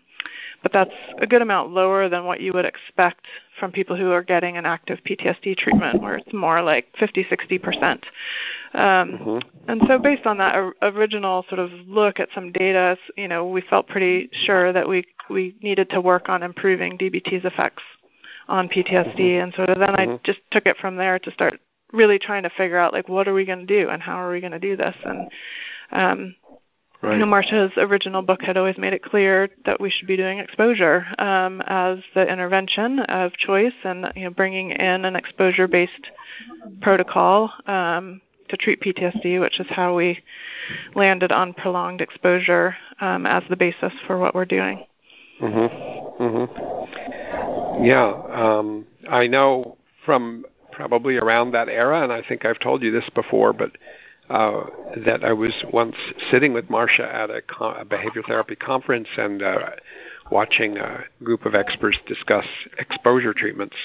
but 0.63 0.73
that's 0.73 0.95
a 1.19 1.27
good 1.27 1.43
amount 1.43 1.73
lower 1.73 2.09
than 2.09 2.25
what 2.25 2.41
you 2.41 2.53
would 2.53 2.65
expect 2.65 3.27
from 3.59 3.73
people 3.73 3.97
who 3.97 4.11
are 4.11 4.23
getting 4.23 4.57
an 4.57 4.67
active 4.67 4.99
PTSD 5.05 5.57
treatment, 5.57 6.01
where 6.03 6.17
it's 6.17 6.33
more 6.33 6.63
like 6.63 6.87
50, 6.99 7.27
60 7.29 7.59
percent. 7.59 8.07
Um, 8.73 8.81
mm-hmm. 8.81 9.39
And 9.69 9.83
so, 9.87 9.99
based 9.99 10.27
on 10.27 10.39
that 10.39 10.57
original 10.83 11.45
sort 11.49 11.61
of 11.61 11.71
look 11.87 12.21
at 12.21 12.29
some 12.35 12.53
data, 12.53 12.97
you 13.17 13.29
know, 13.29 13.47
we 13.47 13.61
felt 13.63 13.89
pretty 13.89 14.29
sure 14.33 14.73
that 14.73 14.89
we 14.89 15.05
we 15.31 15.55
needed 15.63 15.91
to 15.91 16.01
work 16.01 16.29
on 16.29 16.43
improving 16.43 16.99
DBT's 16.99 17.45
effects 17.45 17.83
on 18.49 18.69
PTSD, 18.69 19.17
mm-hmm. 19.17 19.43
and 19.43 19.55
sort 19.55 19.71
of 19.71 19.79
then 19.79 19.95
mm-hmm. 19.95 20.13
I 20.13 20.21
just 20.25 20.41
took 20.51 20.67
it 20.67 20.77
from 20.79 20.97
there 20.97 21.19
to 21.19 21.31
start 21.31 21.61
really 21.93 22.19
trying 22.19 22.43
to 22.43 22.51
figure 22.51 22.77
out 22.77 22.93
like 22.93 23.09
what 23.09 23.29
are 23.29 23.35
we 23.35 23.45
going 23.45 23.65
to 23.65 23.83
do 23.83 23.89
and 23.89 24.03
how 24.03 24.17
are 24.17 24.33
we 24.33 24.41
going 24.41 24.53
to 24.53 24.59
do 24.59 24.77
this 24.77 24.97
and 25.05 25.31
um 25.93 26.35
right. 27.05 27.15
you 27.15 27.25
know 27.25 27.27
Marsha's 27.27 27.73
original 27.77 28.23
book 28.23 28.43
had 28.43 28.57
always 28.57 28.79
made 28.79 28.93
it 28.93 29.03
clear 29.03 29.49
that 29.67 29.81
we 29.81 29.91
should 29.91 30.07
be 30.07 30.17
doing 30.17 30.39
exposure 30.39 31.07
um, 31.19 31.61
as 31.67 31.99
the 32.15 32.31
intervention 32.31 33.01
of 33.01 33.33
choice 33.35 33.75
and 33.85 34.13
you 34.17 34.25
know 34.25 34.31
bringing 34.31 34.71
in 34.71 35.05
an 35.05 35.17
exposure 35.17 35.69
based 35.69 36.11
protocol 36.81 37.53
um, 37.67 38.21
to 38.49 38.57
treat 38.57 38.81
PTSD, 38.81 39.41
which 39.41 39.59
is 39.61 39.67
how 39.71 39.95
we 39.95 40.23
landed 40.95 41.33
on 41.33 41.55
prolonged 41.55 42.01
exposure 42.01 42.77
um, 43.01 43.27
as 43.27 43.43
the 43.49 43.57
basis 43.57 43.93
for 44.07 44.19
what 44.19 44.35
we're 44.35 44.45
doing. 44.45 44.85
Mhm. 45.41 46.19
Mhm. 46.21 47.85
Yeah, 47.85 48.13
um, 48.31 48.87
I 49.09 49.27
know 49.27 49.77
from 50.05 50.45
probably 50.71 51.17
around 51.17 51.53
that 51.53 51.69
era, 51.69 52.03
and 52.03 52.13
I 52.13 52.23
think 52.23 52.45
I've 52.45 52.59
told 52.59 52.83
you 52.83 52.91
this 52.91 53.09
before, 53.11 53.53
but 53.53 53.73
uh, 54.31 54.65
that 55.05 55.25
I 55.25 55.33
was 55.33 55.53
once 55.73 55.97
sitting 56.31 56.53
with 56.53 56.69
Marsha 56.69 57.01
at 57.01 57.31
a, 57.31 57.43
a 57.65 57.85
behavior 57.85 58.23
therapy 58.27 58.57
conference, 58.57 59.09
and 59.17 59.43
uh, 59.43 59.71
watching 60.31 60.79
a 60.79 61.05
group 61.23 61.45
of 61.45 61.55
experts 61.55 61.99
discuss 62.07 62.47
exposure 62.79 63.35
treatments 63.35 63.77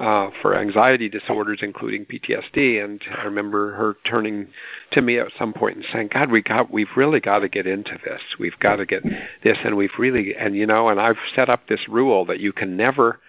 uh, 0.00 0.30
for 0.40 0.56
anxiety 0.56 1.08
disorders, 1.08 1.60
including 1.62 2.06
PTSD. 2.06 2.82
And 2.82 3.02
I 3.18 3.24
remember 3.24 3.72
her 3.72 3.96
turning 4.04 4.48
to 4.92 5.02
me 5.02 5.18
at 5.18 5.28
some 5.38 5.52
point 5.52 5.76
and 5.76 5.86
saying, 5.92 6.10
"God, 6.12 6.30
we 6.30 6.42
got, 6.42 6.70
we've 6.70 6.96
really 6.96 7.20
got 7.20 7.40
to 7.40 7.48
get 7.48 7.66
into 7.66 7.98
this. 8.04 8.20
We've 8.38 8.58
got 8.58 8.76
to 8.76 8.86
get 8.86 9.02
this, 9.44 9.58
and 9.64 9.76
we've 9.76 9.90
really, 9.98 10.34
and 10.36 10.56
you 10.56 10.66
know, 10.66 10.88
and 10.88 11.00
I've 11.00 11.18
set 11.34 11.48
up 11.48 11.68
this 11.68 11.88
rule 11.88 12.24
that 12.26 12.40
you 12.40 12.52
can 12.52 12.76
never." 12.76 13.20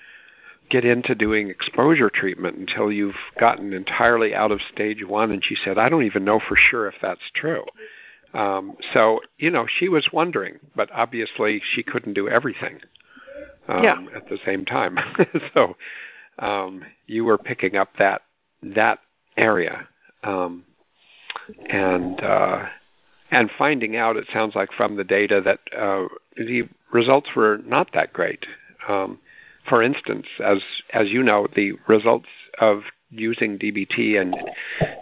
Get 0.70 0.86
into 0.86 1.16
doing 1.16 1.50
exposure 1.50 2.10
treatment 2.10 2.58
until 2.58 2.92
you've 2.92 3.16
gotten 3.40 3.74
entirely 3.74 4.34
out 4.34 4.52
of 4.52 4.60
stage 4.74 5.06
one. 5.06 5.32
And 5.32 5.44
she 5.44 5.56
said, 5.56 5.78
I 5.78 5.90
don't 5.90 6.04
even 6.04 6.26
know 6.26 6.40
for 6.40 6.56
sure 6.56 6.88
if 6.88 6.96
that's 7.02 7.32
true. 7.34 7.64
Um, 8.34 8.76
so, 8.94 9.22
you 9.38 9.50
know, 9.50 9.66
she 9.68 9.90
was 9.90 10.10
wondering, 10.12 10.60
but 10.76 10.90
obviously 10.92 11.62
she 11.74 11.84
couldn't 11.84 12.14
do 12.14 12.28
everything 12.28 12.80
um, 13.68 13.84
yeah. 13.84 13.98
at 14.16 14.28
the 14.30 14.38
same 14.46 14.66
time. 14.66 14.98
so 15.54 15.76
um, 16.40 16.84
you 17.08 17.26
were 17.26 17.38
picking 17.38 17.76
up 17.76 17.90
that 17.98 18.22
that 18.62 19.00
area. 19.38 19.88
Um, 20.24 20.66
and 21.70 22.22
uh, 22.22 22.66
and 23.32 23.50
finding 23.58 23.96
out, 23.96 24.18
it 24.18 24.28
sounds 24.32 24.56
like 24.56 24.72
from 24.74 24.96
the 24.98 25.04
data 25.04 25.42
that 25.42 25.60
uh, 25.78 26.08
the 26.36 26.68
results 26.92 27.30
were 27.36 27.60
not 27.66 27.90
that 27.94 28.14
great. 28.14 28.46
Um, 28.88 29.20
for 29.68 29.82
instance, 29.84 30.28
as 30.44 30.64
as 30.92 31.10
you 31.10 31.24
know, 31.24 31.48
the 31.56 31.74
results 31.88 32.30
of 32.60 32.84
using 33.10 33.58
DBT 33.58 34.20
and 34.20 34.36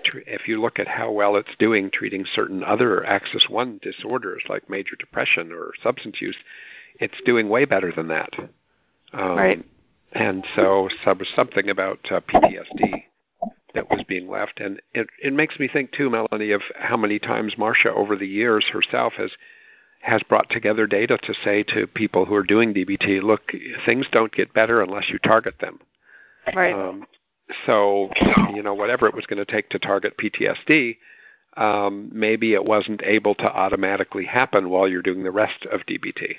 tr- 0.03 0.19
if 0.27 0.47
you 0.47 0.61
look 0.61 0.79
at 0.79 0.87
how 0.87 1.11
well 1.11 1.35
it's 1.35 1.55
doing 1.57 1.89
treating 1.91 2.25
certain 2.25 2.63
other 2.63 3.03
axis 3.05 3.47
1 3.49 3.79
disorders 3.81 4.43
like 4.47 4.69
major 4.69 4.95
depression 4.95 5.51
or 5.51 5.71
substance 5.81 6.21
use, 6.21 6.37
it's 6.99 7.19
doing 7.25 7.49
way 7.49 7.65
better 7.65 7.91
than 7.91 8.07
that. 8.09 8.29
Um, 9.13 9.37
right. 9.37 9.65
And 10.11 10.45
so, 10.55 10.87
so 11.03 11.15
something 11.35 11.69
about 11.69 11.99
uh, 12.11 12.21
PTSD 12.21 13.03
that 13.73 13.89
was 13.89 14.03
being 14.07 14.29
left. 14.29 14.59
And 14.59 14.81
it, 14.93 15.07
it 15.21 15.33
makes 15.33 15.59
me 15.59 15.67
think, 15.67 15.91
too, 15.91 16.09
Melanie, 16.09 16.51
of 16.51 16.61
how 16.75 16.95
many 16.95 17.19
times 17.19 17.55
Marsha 17.55 17.87
over 17.87 18.15
the 18.15 18.27
years 18.27 18.65
herself 18.71 19.13
has 19.17 19.31
has 20.05 20.21
brought 20.23 20.49
together 20.51 20.85
data 20.85 21.17
to 21.17 21.33
say 21.43 21.63
to 21.63 21.87
people 21.87 22.25
who 22.25 22.35
are 22.35 22.43
doing 22.43 22.73
DBT, 22.73 23.23
look, 23.23 23.51
things 23.85 24.05
don't 24.11 24.31
get 24.31 24.53
better 24.53 24.81
unless 24.81 25.09
you 25.09 25.17
target 25.17 25.55
them. 25.59 25.79
Right. 26.53 26.75
Um, 26.75 27.07
so, 27.65 28.11
you 28.53 28.61
know, 28.61 28.75
whatever 28.75 29.07
it 29.07 29.15
was 29.15 29.25
going 29.25 29.43
to 29.43 29.51
take 29.51 29.69
to 29.69 29.79
target 29.79 30.13
PTSD, 30.17 30.97
um, 31.57 32.11
maybe 32.13 32.53
it 32.53 32.63
wasn't 32.63 33.01
able 33.03 33.33
to 33.35 33.45
automatically 33.45 34.25
happen 34.25 34.69
while 34.69 34.87
you're 34.87 35.01
doing 35.01 35.23
the 35.23 35.31
rest 35.31 35.65
of 35.71 35.81
DBT. 35.81 36.35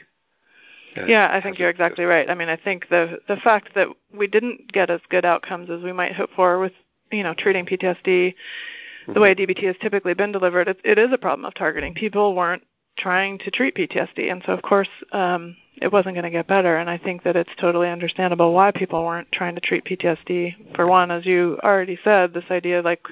Yeah, 1.06 1.28
I 1.30 1.42
think 1.42 1.58
you're 1.58 1.68
exactly 1.68 2.06
right. 2.06 2.30
I 2.30 2.34
mean, 2.34 2.48
I 2.48 2.56
think 2.56 2.88
the 2.88 3.18
the 3.28 3.36
fact 3.36 3.74
that 3.74 3.88
we 4.14 4.26
didn't 4.26 4.72
get 4.72 4.88
as 4.88 5.00
good 5.10 5.26
outcomes 5.26 5.68
as 5.68 5.82
we 5.82 5.92
might 5.92 6.14
hope 6.14 6.30
for 6.34 6.58
with 6.58 6.72
you 7.12 7.22
know 7.22 7.34
treating 7.34 7.66
PTSD 7.66 8.06
mm-hmm. 8.06 9.12
the 9.12 9.20
way 9.20 9.34
DBT 9.34 9.64
has 9.64 9.76
typically 9.78 10.14
been 10.14 10.32
delivered, 10.32 10.68
it, 10.68 10.80
it 10.84 10.96
is 10.96 11.12
a 11.12 11.18
problem 11.18 11.44
of 11.44 11.52
targeting. 11.52 11.92
People 11.92 12.34
weren't 12.34 12.62
trying 12.96 13.38
to 13.38 13.50
treat 13.50 13.74
PTSD, 13.74 14.30
and 14.30 14.42
so 14.44 14.52
of 14.52 14.62
course 14.62 14.88
um, 15.12 15.56
it 15.80 15.92
wasn't 15.92 16.14
going 16.14 16.24
to 16.24 16.30
get 16.30 16.46
better. 16.46 16.76
And 16.76 16.88
I 16.88 16.98
think 16.98 17.22
that 17.24 17.36
it's 17.36 17.50
totally 17.60 17.88
understandable 17.88 18.52
why 18.52 18.70
people 18.70 19.04
weren't 19.04 19.30
trying 19.32 19.54
to 19.54 19.60
treat 19.60 19.84
PTSD. 19.84 20.74
For 20.74 20.86
one, 20.86 21.10
as 21.10 21.26
you 21.26 21.58
already 21.62 21.98
said, 22.02 22.32
this 22.32 22.44
idea 22.50 22.82
like 22.82 23.02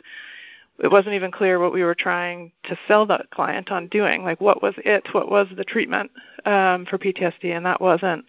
it 0.82 0.90
wasn't 0.90 1.14
even 1.14 1.30
clear 1.30 1.58
what 1.60 1.72
we 1.72 1.84
were 1.84 1.94
trying 1.94 2.50
to 2.64 2.76
sell 2.88 3.06
the 3.06 3.24
client 3.30 3.70
on 3.70 3.88
doing. 3.88 4.24
Like 4.24 4.40
what 4.40 4.62
was 4.62 4.74
it? 4.78 5.06
What 5.12 5.30
was 5.30 5.46
the 5.56 5.64
treatment 5.64 6.10
um, 6.44 6.86
for 6.86 6.98
PTSD? 6.98 7.54
And 7.54 7.66
that 7.66 7.80
wasn't 7.80 8.24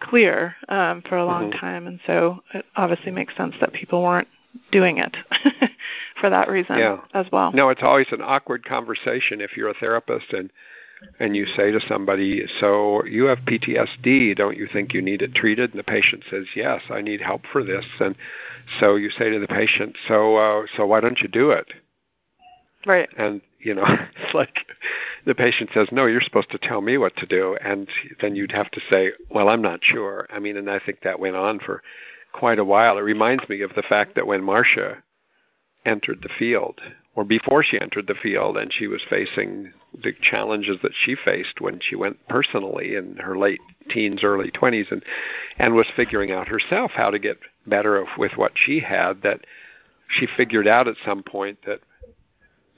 clear 0.00 0.56
um, 0.68 1.02
for 1.02 1.16
a 1.16 1.24
long 1.24 1.50
mm-hmm. 1.50 1.58
time. 1.58 1.86
And 1.86 2.00
so 2.06 2.42
it 2.52 2.64
obviously 2.76 3.12
makes 3.12 3.36
sense 3.36 3.54
that 3.60 3.72
people 3.72 4.02
weren't 4.02 4.28
doing 4.70 4.98
it 4.98 5.16
for 6.20 6.30
that 6.30 6.48
reason 6.48 6.78
yeah. 6.78 6.98
as 7.12 7.26
well. 7.32 7.52
No, 7.52 7.68
it's 7.70 7.82
always 7.82 8.06
an 8.12 8.22
awkward 8.22 8.64
conversation 8.64 9.40
if 9.40 9.56
you're 9.56 9.68
a 9.68 9.74
therapist 9.74 10.32
and 10.32 10.50
and 11.18 11.36
you 11.36 11.46
say 11.46 11.70
to 11.70 11.80
somebody, 11.80 12.46
"So 12.60 13.04
you 13.04 13.24
have 13.24 13.44
PTSD, 13.44 14.34
don't 14.34 14.56
you 14.56 14.66
think 14.66 14.94
you 14.94 15.02
need 15.02 15.22
it 15.22 15.34
treated?" 15.34 15.70
And 15.70 15.78
the 15.78 15.84
patient 15.84 16.24
says, 16.30 16.46
"Yes, 16.54 16.82
I 16.90 17.00
need 17.00 17.20
help 17.20 17.46
for 17.46 17.62
this." 17.62 17.86
And 18.00 18.16
so 18.80 18.96
you 18.96 19.10
say 19.10 19.30
to 19.30 19.38
the 19.38 19.48
patient, 19.48 19.96
"So 20.08 20.36
uh, 20.36 20.66
so 20.76 20.86
why 20.86 21.00
don't 21.00 21.20
you 21.20 21.28
do 21.28 21.50
it?" 21.50 21.72
Right. 22.86 23.08
And 23.16 23.40
you 23.60 23.74
know, 23.74 23.84
it's 24.16 24.34
like 24.34 24.66
the 25.24 25.34
patient 25.34 25.70
says, 25.72 25.88
"No, 25.90 26.06
you're 26.06 26.20
supposed 26.20 26.50
to 26.50 26.58
tell 26.58 26.80
me 26.80 26.98
what 26.98 27.16
to 27.16 27.26
do," 27.26 27.56
and 27.56 27.88
then 28.20 28.36
you'd 28.36 28.52
have 28.52 28.70
to 28.72 28.80
say, 28.88 29.12
"Well, 29.30 29.48
I'm 29.48 29.62
not 29.62 29.82
sure." 29.82 30.26
I 30.30 30.38
mean, 30.38 30.56
and 30.56 30.70
I 30.70 30.78
think 30.78 31.00
that 31.00 31.20
went 31.20 31.36
on 31.36 31.58
for 31.58 31.82
quite 32.32 32.58
a 32.58 32.64
while. 32.64 32.98
It 32.98 33.02
reminds 33.02 33.48
me 33.48 33.62
of 33.62 33.74
the 33.74 33.82
fact 33.82 34.14
that 34.14 34.26
when 34.26 34.42
Marsha 34.42 35.02
entered 35.86 36.22
the 36.22 36.28
field, 36.28 36.80
or 37.16 37.24
before 37.24 37.62
she 37.62 37.80
entered 37.80 38.06
the 38.06 38.14
field, 38.14 38.56
and 38.56 38.72
she 38.72 38.86
was 38.86 39.02
facing 39.08 39.72
the 40.02 40.12
challenges 40.20 40.78
that 40.82 40.92
she 40.94 41.14
faced 41.14 41.60
when 41.60 41.78
she 41.80 41.94
went 41.94 42.26
personally 42.28 42.96
in 42.96 43.16
her 43.16 43.38
late 43.38 43.60
teens, 43.88 44.24
early 44.24 44.50
20s, 44.50 44.90
and 44.90 45.04
and 45.58 45.74
was 45.74 45.86
figuring 45.94 46.32
out 46.32 46.48
herself 46.48 46.92
how 46.94 47.10
to 47.10 47.18
get 47.18 47.38
better 47.66 48.04
with 48.18 48.32
what 48.36 48.52
she 48.56 48.80
had. 48.80 49.22
That 49.22 49.40
she 50.08 50.26
figured 50.36 50.66
out 50.66 50.88
at 50.88 50.96
some 51.04 51.22
point 51.22 51.58
that 51.66 51.80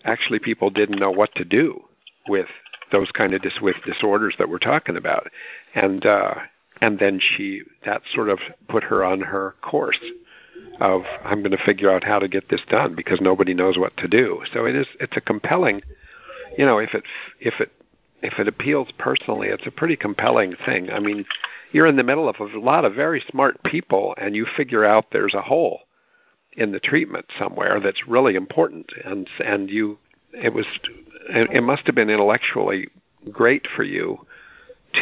actually 0.04 0.38
people 0.38 0.70
didn't 0.70 1.00
know 1.00 1.10
what 1.10 1.34
to 1.36 1.44
do 1.44 1.82
with 2.28 2.48
those 2.92 3.10
kind 3.10 3.34
of 3.34 3.42
dis- 3.42 3.60
with 3.60 3.76
disorders 3.84 4.34
that 4.38 4.48
we're 4.48 4.58
talking 4.58 4.96
about, 4.96 5.28
and 5.74 6.04
uh, 6.04 6.34
and 6.82 6.98
then 6.98 7.20
she 7.20 7.62
that 7.86 8.02
sort 8.12 8.28
of 8.28 8.38
put 8.68 8.84
her 8.84 9.02
on 9.02 9.20
her 9.20 9.54
course 9.62 10.00
of 10.80 11.02
I'm 11.24 11.40
going 11.40 11.56
to 11.56 11.64
figure 11.64 11.90
out 11.90 12.04
how 12.04 12.18
to 12.18 12.28
get 12.28 12.48
this 12.48 12.62
done 12.68 12.94
because 12.94 13.20
nobody 13.20 13.54
knows 13.54 13.78
what 13.78 13.96
to 13.98 14.08
do. 14.08 14.42
So 14.52 14.64
it 14.64 14.74
is 14.74 14.86
it's 15.00 15.16
a 15.16 15.20
compelling, 15.20 15.82
you 16.56 16.64
know, 16.64 16.78
if 16.78 16.94
it 16.94 17.04
if 17.40 17.60
it 17.60 17.72
if 18.22 18.38
it 18.38 18.48
appeals 18.48 18.88
personally, 18.98 19.48
it's 19.48 19.66
a 19.66 19.70
pretty 19.70 19.96
compelling 19.96 20.54
thing. 20.64 20.90
I 20.90 21.00
mean, 21.00 21.24
you're 21.72 21.86
in 21.86 21.96
the 21.96 22.02
middle 22.02 22.28
of 22.28 22.36
a 22.40 22.58
lot 22.58 22.84
of 22.84 22.94
very 22.94 23.22
smart 23.30 23.62
people 23.62 24.14
and 24.18 24.34
you 24.34 24.46
figure 24.56 24.84
out 24.84 25.10
there's 25.12 25.34
a 25.34 25.42
hole 25.42 25.80
in 26.52 26.72
the 26.72 26.80
treatment 26.80 27.26
somewhere 27.38 27.80
that's 27.80 28.08
really 28.08 28.34
important 28.34 28.90
and 29.04 29.28
and 29.44 29.70
you 29.70 29.98
it 30.32 30.54
was 30.54 30.66
it 31.28 31.62
must 31.62 31.86
have 31.86 31.94
been 31.94 32.08
intellectually 32.08 32.88
great 33.30 33.66
for 33.76 33.82
you 33.82 34.26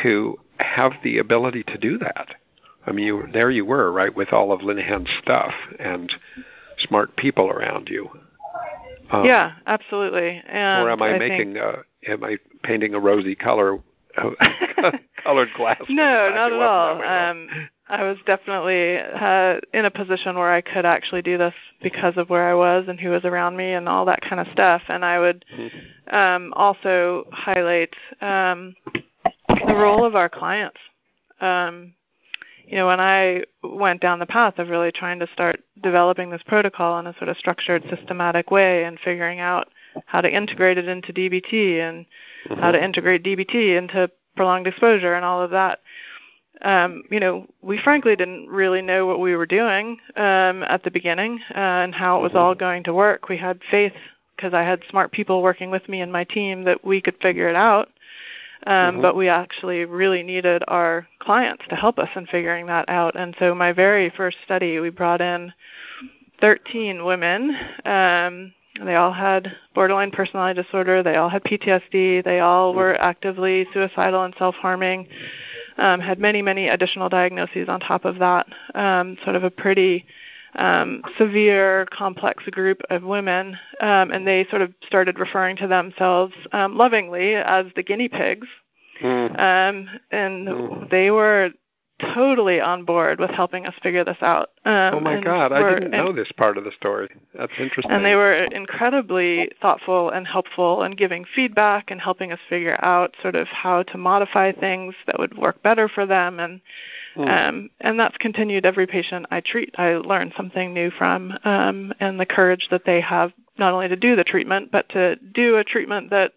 to 0.02 0.38
have 0.58 0.92
the 1.04 1.18
ability 1.18 1.62
to 1.62 1.78
do 1.78 1.98
that 1.98 2.34
I 2.86 2.92
mean, 2.92 3.06
you 3.06 3.28
there 3.32 3.50
you 3.50 3.64
were, 3.64 3.90
right, 3.92 4.14
with 4.14 4.32
all 4.32 4.52
of 4.52 4.62
Linehan's 4.62 5.08
stuff 5.22 5.54
and 5.78 6.12
smart 6.78 7.16
people 7.16 7.48
around 7.48 7.88
you. 7.88 8.10
Um, 9.10 9.24
yeah, 9.24 9.52
absolutely. 9.66 10.42
And 10.46 10.86
or 10.86 10.90
am 10.90 11.02
I, 11.02 11.14
I 11.14 11.18
making? 11.18 11.56
Uh, 11.56 11.82
am 12.06 12.24
I 12.24 12.38
painting 12.62 12.94
a 12.94 13.00
rosy 13.00 13.34
color? 13.34 13.78
colored 15.24 15.48
glass. 15.56 15.82
No, 15.88 16.30
not 16.30 16.52
at 16.52 16.60
all. 16.60 17.02
Um, 17.02 17.48
I 17.88 18.02
was 18.02 18.16
definitely 18.26 18.96
uh, 18.98 19.60
in 19.72 19.84
a 19.84 19.90
position 19.90 20.36
where 20.36 20.52
I 20.52 20.60
could 20.60 20.86
actually 20.86 21.22
do 21.22 21.36
this 21.36 21.54
because 21.82 22.16
of 22.16 22.30
where 22.30 22.48
I 22.48 22.54
was 22.54 22.86
and 22.88 22.98
who 22.98 23.10
was 23.10 23.24
around 23.24 23.56
me 23.56 23.72
and 23.72 23.88
all 23.88 24.04
that 24.06 24.22
kind 24.22 24.40
of 24.40 24.46
stuff. 24.52 24.82
And 24.88 25.04
I 25.04 25.18
would 25.18 25.44
mm-hmm. 25.54 26.14
um, 26.14 26.52
also 26.54 27.24
highlight 27.30 27.94
um, 28.20 28.74
the 29.48 29.74
role 29.74 30.04
of 30.04 30.14
our 30.14 30.28
clients. 30.28 30.78
Um, 31.40 31.94
you 32.66 32.76
know, 32.76 32.86
when 32.86 33.00
I 33.00 33.44
went 33.62 34.00
down 34.00 34.18
the 34.18 34.26
path 34.26 34.58
of 34.58 34.68
really 34.68 34.92
trying 34.92 35.18
to 35.20 35.28
start 35.32 35.60
developing 35.82 36.30
this 36.30 36.42
protocol 36.46 36.98
in 36.98 37.06
a 37.06 37.16
sort 37.18 37.28
of 37.28 37.36
structured, 37.36 37.84
systematic 37.90 38.50
way 38.50 38.84
and 38.84 38.98
figuring 38.98 39.40
out 39.40 39.68
how 40.06 40.20
to 40.20 40.34
integrate 40.34 40.78
it 40.78 40.88
into 40.88 41.12
DBT 41.12 41.78
and 41.80 42.06
mm-hmm. 42.48 42.60
how 42.60 42.72
to 42.72 42.82
integrate 42.82 43.22
DBT 43.22 43.76
into 43.76 44.10
prolonged 44.36 44.66
exposure 44.66 45.14
and 45.14 45.24
all 45.24 45.42
of 45.42 45.50
that, 45.50 45.80
um, 46.62 47.02
you 47.10 47.20
know, 47.20 47.46
we 47.62 47.78
frankly 47.78 48.16
didn't 48.16 48.48
really 48.48 48.82
know 48.82 49.06
what 49.06 49.20
we 49.20 49.36
were 49.36 49.46
doing 49.46 49.98
um, 50.16 50.62
at 50.64 50.82
the 50.82 50.90
beginning 50.90 51.40
uh, 51.50 51.58
and 51.58 51.94
how 51.94 52.18
it 52.18 52.22
was 52.22 52.30
mm-hmm. 52.30 52.38
all 52.38 52.54
going 52.54 52.84
to 52.84 52.94
work. 52.94 53.28
We 53.28 53.36
had 53.36 53.60
faith 53.70 53.92
because 54.36 54.54
I 54.54 54.62
had 54.62 54.82
smart 54.90 55.12
people 55.12 55.42
working 55.42 55.70
with 55.70 55.88
me 55.88 56.00
and 56.00 56.12
my 56.12 56.24
team 56.24 56.64
that 56.64 56.84
we 56.84 57.00
could 57.00 57.16
figure 57.20 57.48
it 57.48 57.56
out. 57.56 57.90
Um, 58.66 58.74
mm-hmm. 58.74 59.02
But 59.02 59.16
we 59.16 59.28
actually 59.28 59.84
really 59.84 60.22
needed 60.22 60.62
our 60.68 61.06
clients 61.18 61.64
to 61.68 61.76
help 61.76 61.98
us 61.98 62.08
in 62.16 62.26
figuring 62.26 62.66
that 62.66 62.88
out. 62.88 63.14
And 63.14 63.34
so 63.38 63.54
my 63.54 63.72
very 63.72 64.10
first 64.10 64.38
study, 64.44 64.78
we 64.80 64.90
brought 64.90 65.20
in 65.20 65.52
13 66.40 67.04
women. 67.04 67.56
Um, 67.84 68.54
they 68.84 68.96
all 68.96 69.12
had 69.12 69.54
borderline 69.74 70.10
personality 70.10 70.60
disorder. 70.60 71.02
They 71.02 71.16
all 71.16 71.28
had 71.28 71.44
PTSD. 71.44 72.24
They 72.24 72.40
all 72.40 72.70
mm-hmm. 72.70 72.78
were 72.78 73.00
actively 73.00 73.66
suicidal 73.72 74.24
and 74.24 74.34
self-harming. 74.38 75.08
Um, 75.76 76.00
had 76.00 76.18
many, 76.18 76.40
many 76.40 76.68
additional 76.68 77.08
diagnoses 77.08 77.68
on 77.68 77.80
top 77.80 78.04
of 78.04 78.18
that. 78.18 78.46
Um, 78.74 79.16
sort 79.24 79.36
of 79.36 79.44
a 79.44 79.50
pretty 79.50 80.06
um, 80.56 81.02
severe, 81.18 81.86
complex 81.86 82.44
group 82.44 82.80
of 82.90 83.02
women, 83.02 83.58
um, 83.80 84.10
and 84.10 84.26
they 84.26 84.46
sort 84.50 84.62
of 84.62 84.72
started 84.86 85.18
referring 85.18 85.56
to 85.56 85.66
themselves 85.66 86.34
um, 86.52 86.76
lovingly 86.76 87.34
as 87.34 87.66
the 87.76 87.82
guinea 87.82 88.08
pigs 88.08 88.48
Mm. 89.00 89.30
Um, 89.38 89.88
and 90.10 90.48
mm. 90.48 90.90
they 90.90 91.10
were 91.10 91.50
totally 92.00 92.60
on 92.60 92.84
board 92.84 93.20
with 93.20 93.30
helping 93.30 93.66
us 93.66 93.74
figure 93.82 94.04
this 94.04 94.16
out. 94.20 94.50
Um, 94.64 94.94
oh 94.94 95.00
my 95.00 95.20
God, 95.20 95.52
I 95.52 95.74
didn't 95.74 95.92
know 95.92 96.12
this 96.12 96.32
part 96.32 96.58
of 96.58 96.64
the 96.64 96.72
story. 96.72 97.08
That's 97.34 97.52
interesting. 97.58 97.92
And 97.92 98.04
they 98.04 98.16
were 98.16 98.32
incredibly 98.32 99.50
thoughtful 99.62 100.10
and 100.10 100.26
helpful 100.26 100.82
and 100.82 100.96
giving 100.96 101.24
feedback 101.34 101.90
and 101.90 102.00
helping 102.00 102.32
us 102.32 102.40
figure 102.48 102.76
out 102.84 103.14
sort 103.22 103.36
of 103.36 103.46
how 103.48 103.84
to 103.84 103.98
modify 103.98 104.52
things 104.52 104.94
that 105.06 105.18
would 105.18 105.38
work 105.38 105.62
better 105.62 105.88
for 105.88 106.04
them. 106.04 106.40
And 106.40 106.60
mm. 107.16 107.28
um, 107.28 107.70
and 107.80 107.98
that's 107.98 108.16
continued. 108.16 108.66
Every 108.66 108.86
patient 108.86 109.26
I 109.30 109.40
treat, 109.40 109.74
I 109.78 109.94
learn 109.94 110.32
something 110.36 110.74
new 110.74 110.90
from, 110.90 111.38
um, 111.44 111.92
and 112.00 112.18
the 112.18 112.26
courage 112.26 112.68
that 112.70 112.84
they 112.84 113.00
have 113.02 113.32
not 113.56 113.72
only 113.72 113.88
to 113.88 113.96
do 113.96 114.16
the 114.16 114.24
treatment 114.24 114.72
but 114.72 114.88
to 114.88 115.16
do 115.16 115.56
a 115.58 115.64
treatment 115.64 116.10
that 116.10 116.32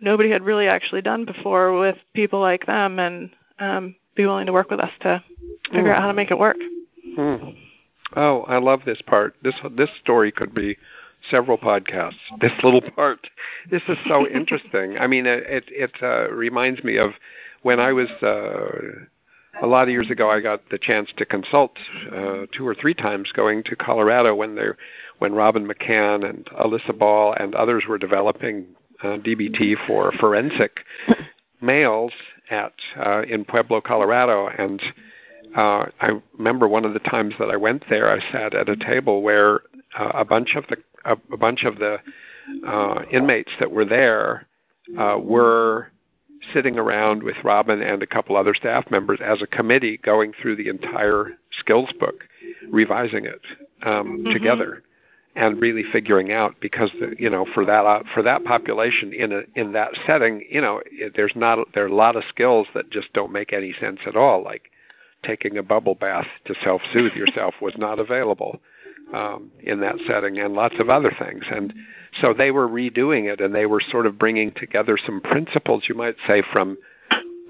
nobody 0.00 0.30
had 0.30 0.44
really 0.44 0.68
actually 0.68 1.00
done 1.00 1.24
before 1.24 1.78
with 1.78 1.96
people 2.14 2.40
like 2.40 2.66
them 2.66 2.98
and 2.98 3.30
um, 3.58 3.94
be 4.18 4.26
willing 4.26 4.46
to 4.46 4.52
work 4.52 4.68
with 4.68 4.80
us 4.80 4.90
to 5.00 5.24
figure 5.70 5.84
mm. 5.84 5.94
out 5.94 6.02
how 6.02 6.08
to 6.08 6.12
make 6.12 6.30
it 6.30 6.38
work. 6.38 6.56
Mm. 7.16 7.56
Oh, 8.16 8.42
I 8.42 8.58
love 8.58 8.80
this 8.84 9.00
part. 9.00 9.36
This 9.42 9.54
this 9.76 9.90
story 10.02 10.30
could 10.32 10.52
be 10.52 10.76
several 11.30 11.56
podcasts. 11.56 12.18
This 12.40 12.52
little 12.62 12.82
part. 12.82 13.28
This 13.70 13.82
is 13.88 13.96
so 14.06 14.26
interesting. 14.40 14.98
I 14.98 15.06
mean, 15.06 15.24
it 15.24 15.44
it, 15.46 15.64
it 15.68 15.92
uh, 16.02 16.30
reminds 16.32 16.84
me 16.84 16.98
of 16.98 17.12
when 17.62 17.80
I 17.80 17.92
was 17.92 18.08
uh, 18.22 19.62
a 19.62 19.66
lot 19.66 19.84
of 19.84 19.90
years 19.90 20.10
ago. 20.10 20.30
I 20.30 20.40
got 20.40 20.68
the 20.70 20.78
chance 20.78 21.10
to 21.16 21.24
consult 21.24 21.78
uh, 22.12 22.46
two 22.52 22.66
or 22.66 22.74
three 22.74 22.94
times 22.94 23.30
going 23.32 23.62
to 23.64 23.76
Colorado 23.76 24.34
when 24.34 24.56
they 24.56 24.66
when 25.18 25.32
Robin 25.32 25.66
McCann 25.66 26.28
and 26.28 26.48
Elissa 26.58 26.92
Ball 26.92 27.34
and 27.38 27.54
others 27.54 27.84
were 27.88 27.98
developing 27.98 28.66
uh, 29.02 29.18
DBT 29.18 29.76
for 29.86 30.12
forensic 30.12 30.80
males 31.60 32.12
at 32.50 32.72
uh, 32.96 33.22
in 33.22 33.44
Pueblo, 33.44 33.80
Colorado, 33.80 34.48
and 34.48 34.80
uh, 35.56 35.86
I 36.00 36.20
remember 36.36 36.68
one 36.68 36.84
of 36.84 36.92
the 36.92 37.00
times 37.00 37.34
that 37.38 37.50
I 37.50 37.56
went 37.56 37.84
there, 37.88 38.10
I 38.10 38.20
sat 38.32 38.54
at 38.54 38.68
a 38.68 38.76
table 38.76 39.22
where 39.22 39.60
uh, 39.98 40.12
a 40.14 40.24
bunch 40.24 40.54
of 40.54 40.66
the 40.68 40.76
a, 41.04 41.16
a 41.32 41.36
bunch 41.36 41.64
of 41.64 41.78
the 41.78 41.98
uh, 42.66 43.02
inmates 43.10 43.50
that 43.60 43.70
were 43.70 43.84
there 43.84 44.46
uh, 44.98 45.18
were 45.18 45.88
sitting 46.52 46.78
around 46.78 47.22
with 47.22 47.36
Robin 47.44 47.82
and 47.82 48.02
a 48.02 48.06
couple 48.06 48.36
other 48.36 48.54
staff 48.54 48.90
members 48.90 49.20
as 49.24 49.42
a 49.42 49.46
committee 49.46 49.98
going 49.98 50.32
through 50.40 50.56
the 50.56 50.68
entire 50.68 51.32
skills 51.58 51.90
book, 51.98 52.24
revising 52.70 53.24
it 53.24 53.40
um, 53.82 54.20
mm-hmm. 54.20 54.32
together 54.32 54.82
and 55.38 55.60
really 55.60 55.84
figuring 55.92 56.32
out 56.32 56.56
because 56.60 56.90
the, 56.98 57.14
you 57.18 57.30
know 57.30 57.46
for 57.54 57.64
that 57.64 57.86
uh, 57.86 58.02
for 58.12 58.22
that 58.22 58.44
population 58.44 59.12
in 59.12 59.32
a 59.32 59.42
in 59.54 59.72
that 59.72 59.90
setting 60.06 60.44
you 60.50 60.60
know 60.60 60.82
it, 60.90 61.14
there's 61.16 61.32
not 61.36 61.58
there 61.74 61.84
are 61.84 61.88
a 61.88 61.94
lot 61.94 62.16
of 62.16 62.24
skills 62.28 62.66
that 62.74 62.90
just 62.90 63.12
don't 63.12 63.32
make 63.32 63.52
any 63.52 63.72
sense 63.72 64.00
at 64.06 64.16
all 64.16 64.42
like 64.42 64.70
taking 65.22 65.56
a 65.56 65.62
bubble 65.62 65.94
bath 65.94 66.26
to 66.44 66.54
self 66.62 66.82
soothe 66.92 67.12
yourself 67.14 67.54
was 67.60 67.74
not 67.78 67.98
available 67.98 68.60
um, 69.12 69.50
in 69.62 69.80
that 69.80 69.96
setting 70.06 70.38
and 70.38 70.54
lots 70.54 70.74
of 70.78 70.90
other 70.90 71.12
things. 71.18 71.44
And 71.50 71.72
so 72.20 72.34
they 72.34 72.50
were 72.50 72.68
redoing 72.68 73.32
it 73.32 73.40
and 73.40 73.54
they 73.54 73.66
were 73.66 73.80
sort 73.80 74.06
of 74.06 74.18
bringing 74.18 74.52
together 74.52 74.98
some 75.04 75.20
principles 75.20 75.84
you 75.88 75.94
might 75.94 76.16
say 76.26 76.42
from 76.52 76.76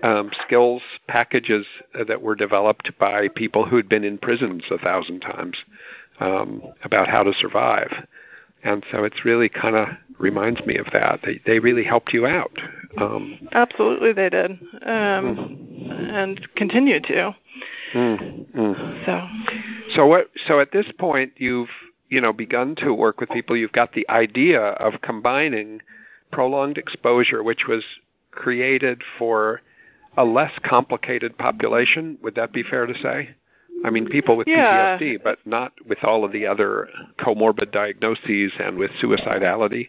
um, 0.03 0.31
skills 0.47 0.83
packages 1.09 1.67
that 2.07 2.23
were 2.23 2.37
developed 2.37 2.93
by 3.01 3.29
people 3.29 3.67
who'd 3.67 3.89
been 3.89 4.05
in 4.05 4.19
prisons 4.19 4.63
a 4.71 4.79
thousand 4.79 5.21
times 5.21 5.57
um, 6.21 6.63
about 6.85 7.09
how 7.09 7.23
to 7.23 7.33
survive. 7.33 7.93
And 8.65 8.85
so 8.91 9.05
it's 9.05 9.25
really 9.25 9.49
kind 9.49 9.77
of 9.77 9.89
reminds 10.19 10.65
me 10.67 10.77
of 10.77 10.87
that. 10.93 11.21
They 11.25 11.41
they 11.47 11.59
really 11.61 11.85
helped 11.85 12.13
you 12.13 12.27
out. 12.27 12.53
Um, 12.97 13.49
Absolutely, 13.53 14.13
they 14.13 14.29
did, 14.29 14.51
um, 14.51 14.59
mm. 14.83 16.13
and 16.13 16.55
continue 16.57 17.01
to. 17.01 17.37
Mm, 17.95 18.53
mm. 18.53 19.07
So. 19.07 19.29
So 19.95 20.07
what? 20.07 20.31
So 20.47 20.61
at 20.61 20.73
this 20.73 20.87
point, 20.99 21.33
you've 21.37 21.69
you 22.09 22.21
know 22.21 22.33
begun 22.33 22.75
to 22.77 22.93
work 22.93 23.21
with 23.21 23.31
people. 23.31 23.57
You've 23.57 23.73
got 23.73 23.93
the 23.93 24.09
idea 24.09 24.61
of 24.61 25.01
combining 25.03 25.81
prolonged 26.33 26.79
exposure, 26.79 27.43
which 27.43 27.67
was 27.69 27.85
created 28.33 29.03
for 29.19 29.63
a 30.17 30.25
less 30.25 30.53
complicated 30.65 31.39
population. 31.39 32.19
Would 32.23 32.35
that 32.35 32.53
be 32.53 32.63
fair 32.63 32.87
to 32.87 32.95
say? 32.95 33.31
I 33.85 33.91
mean, 33.91 34.07
people 34.07 34.37
with 34.37 34.49
yeah. 34.49 34.99
PTSD, 34.99 35.23
but 35.23 35.39
not 35.45 35.73
with 35.87 36.03
all 36.03 36.25
of 36.25 36.33
the 36.33 36.47
other 36.47 36.89
comorbid 37.19 37.73
diagnoses 37.73 38.53
and 38.59 38.77
with 38.77 38.91
suicidality. 39.03 39.89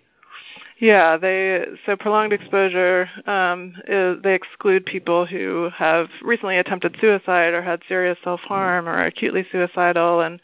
Yeah, 0.80 1.18
they 1.18 1.66
so 1.86 1.98
prolonged 1.98 2.32
exposure. 2.32 3.10
Um, 3.26 3.74
is, 3.86 4.22
they 4.24 4.34
exclude 4.34 4.86
people 4.86 5.26
who 5.26 5.70
have 5.76 6.08
recently 6.22 6.58
attempted 6.58 6.96
suicide 7.02 7.54
or 7.54 7.62
had 7.62 7.82
serious 7.88 8.18
self-harm 8.24 8.88
or 8.88 8.92
are 8.92 9.06
acutely 9.06 9.46
suicidal, 9.52 10.22
and 10.22 10.40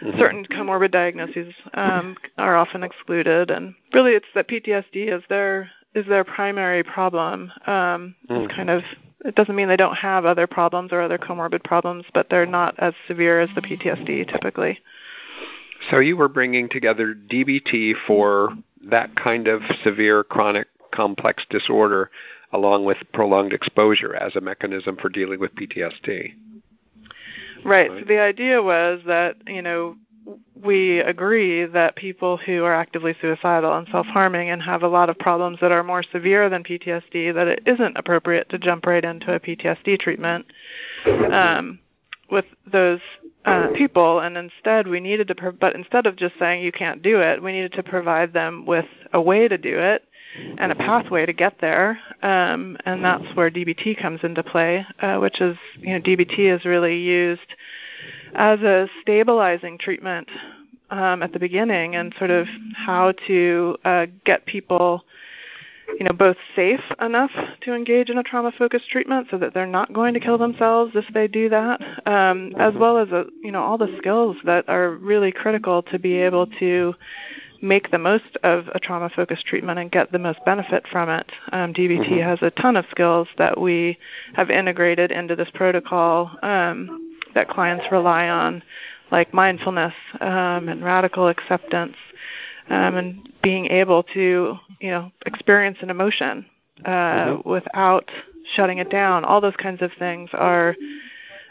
mm-hmm. 0.00 0.18
certain 0.18 0.44
comorbid 0.44 0.92
diagnoses 0.92 1.54
um, 1.74 2.16
are 2.38 2.56
often 2.56 2.84
excluded. 2.84 3.50
And 3.50 3.74
really, 3.92 4.12
it's 4.12 4.28
that 4.36 4.48
PTSD 4.48 5.12
is 5.12 5.24
their 5.28 5.70
is 5.94 6.06
their 6.06 6.24
primary 6.24 6.84
problem. 6.84 7.50
Um, 7.66 8.14
mm-hmm. 8.28 8.34
It's 8.44 8.54
kind 8.54 8.70
of 8.70 8.82
it 9.24 9.34
doesn't 9.34 9.56
mean 9.56 9.68
they 9.68 9.76
don't 9.76 9.96
have 9.96 10.24
other 10.24 10.46
problems 10.46 10.92
or 10.92 11.00
other 11.00 11.18
comorbid 11.18 11.64
problems, 11.64 12.04
but 12.12 12.28
they're 12.28 12.46
not 12.46 12.74
as 12.78 12.94
severe 13.08 13.40
as 13.40 13.48
the 13.54 13.62
PTSD 13.62 14.30
typically. 14.30 14.78
So 15.90 15.98
you 15.98 16.16
were 16.16 16.28
bringing 16.28 16.68
together 16.68 17.14
DBT 17.14 17.94
for 18.06 18.50
that 18.90 19.16
kind 19.16 19.48
of 19.48 19.62
severe 19.82 20.22
chronic 20.24 20.68
complex 20.92 21.44
disorder 21.50 22.10
along 22.52 22.84
with 22.84 22.98
prolonged 23.12 23.52
exposure 23.52 24.14
as 24.14 24.36
a 24.36 24.40
mechanism 24.40 24.96
for 24.96 25.08
dealing 25.08 25.40
with 25.40 25.54
PTSD. 25.54 26.34
Right. 27.64 27.90
right. 27.90 28.00
So 28.00 28.04
the 28.06 28.20
idea 28.20 28.62
was 28.62 29.00
that, 29.06 29.36
you 29.46 29.62
know, 29.62 29.96
we 30.54 31.00
agree 31.00 31.64
that 31.66 31.96
people 31.96 32.36
who 32.36 32.64
are 32.64 32.74
actively 32.74 33.14
suicidal 33.20 33.76
and 33.76 33.86
self-harming 33.90 34.48
and 34.48 34.62
have 34.62 34.82
a 34.82 34.88
lot 34.88 35.10
of 35.10 35.18
problems 35.18 35.58
that 35.60 35.72
are 35.72 35.82
more 35.82 36.02
severe 36.02 36.48
than 36.48 36.64
PTSD, 36.64 37.34
that 37.34 37.48
it 37.48 37.62
isn't 37.66 37.96
appropriate 37.96 38.48
to 38.50 38.58
jump 38.58 38.86
right 38.86 39.04
into 39.04 39.34
a 39.34 39.40
PTSD 39.40 39.98
treatment 39.98 40.46
um, 41.30 41.78
with 42.30 42.46
those 42.70 43.00
uh, 43.44 43.68
people. 43.74 44.20
And 44.20 44.36
instead, 44.36 44.88
we 44.88 45.00
needed 45.00 45.28
to, 45.28 45.34
pro- 45.34 45.52
but 45.52 45.74
instead 45.74 46.06
of 46.06 46.16
just 46.16 46.38
saying 46.38 46.64
you 46.64 46.72
can't 46.72 47.02
do 47.02 47.20
it, 47.20 47.42
we 47.42 47.52
needed 47.52 47.72
to 47.74 47.82
provide 47.82 48.32
them 48.32 48.64
with 48.64 48.86
a 49.12 49.20
way 49.20 49.48
to 49.48 49.58
do 49.58 49.78
it 49.78 50.04
and 50.58 50.72
a 50.72 50.74
pathway 50.74 51.26
to 51.26 51.32
get 51.32 51.60
there. 51.60 51.98
Um, 52.22 52.76
and 52.86 53.04
that's 53.04 53.36
where 53.36 53.50
DBT 53.50 54.00
comes 54.00 54.20
into 54.22 54.42
play, 54.42 54.86
uh, 55.00 55.18
which 55.18 55.40
is, 55.40 55.56
you 55.78 55.92
know, 55.92 56.00
DBT 56.00 56.54
is 56.54 56.64
really 56.64 56.98
used 56.98 57.54
as 58.34 58.60
a 58.60 58.88
stabilizing 59.00 59.78
treatment 59.78 60.28
um, 60.90 61.22
at 61.22 61.32
the 61.32 61.38
beginning 61.38 61.96
and 61.96 62.14
sort 62.18 62.30
of 62.30 62.46
how 62.74 63.12
to 63.26 63.76
uh, 63.84 64.06
get 64.24 64.46
people 64.46 65.04
you 65.98 66.04
know 66.04 66.12
both 66.12 66.36
safe 66.56 66.80
enough 67.00 67.30
to 67.60 67.74
engage 67.74 68.10
in 68.10 68.18
a 68.18 68.22
trauma 68.22 68.52
focused 68.56 68.88
treatment 68.88 69.28
so 69.30 69.38
that 69.38 69.54
they're 69.54 69.66
not 69.66 69.92
going 69.92 70.14
to 70.14 70.20
kill 70.20 70.38
themselves 70.38 70.92
if 70.94 71.04
they 71.12 71.28
do 71.28 71.48
that 71.48 71.80
um, 72.06 72.52
as 72.58 72.74
well 72.74 72.98
as 72.98 73.08
a, 73.10 73.18
uh, 73.18 73.24
you 73.42 73.52
know 73.52 73.62
all 73.62 73.78
the 73.78 73.94
skills 73.98 74.36
that 74.44 74.68
are 74.68 74.92
really 74.92 75.30
critical 75.30 75.82
to 75.82 75.98
be 75.98 76.14
able 76.14 76.46
to 76.46 76.94
make 77.64 77.90
the 77.90 77.98
most 77.98 78.36
of 78.42 78.68
a 78.74 78.78
trauma 78.78 79.08
focused 79.08 79.46
treatment 79.46 79.78
and 79.78 79.90
get 79.90 80.12
the 80.12 80.18
most 80.18 80.38
benefit 80.44 80.86
from 80.92 81.08
it. 81.08 81.32
Um, 81.50 81.72
DBT 81.72 82.08
mm-hmm. 82.08 82.28
has 82.28 82.38
a 82.42 82.50
ton 82.50 82.76
of 82.76 82.84
skills 82.90 83.26
that 83.38 83.58
we 83.58 83.98
have 84.34 84.50
integrated 84.50 85.10
into 85.10 85.34
this 85.34 85.48
protocol 85.54 86.30
um, 86.42 87.03
that 87.34 87.48
clients 87.48 87.84
rely 87.90 88.28
on, 88.28 88.62
like 89.10 89.32
mindfulness 89.34 89.94
um, 90.20 90.68
and 90.68 90.84
radical 90.84 91.28
acceptance, 91.28 91.96
um, 92.70 92.96
and 92.96 93.28
being 93.42 93.66
able 93.66 94.02
to, 94.02 94.56
you 94.80 94.90
know, 94.90 95.10
experience 95.26 95.78
an 95.82 95.90
emotion 95.90 96.46
uh, 96.84 96.90
mm-hmm. 96.90 97.48
without 97.48 98.10
shutting 98.54 98.78
it 98.78 98.90
down. 98.90 99.24
All 99.24 99.40
those 99.40 99.56
kinds 99.56 99.82
of 99.82 99.90
things 99.98 100.30
are 100.32 100.74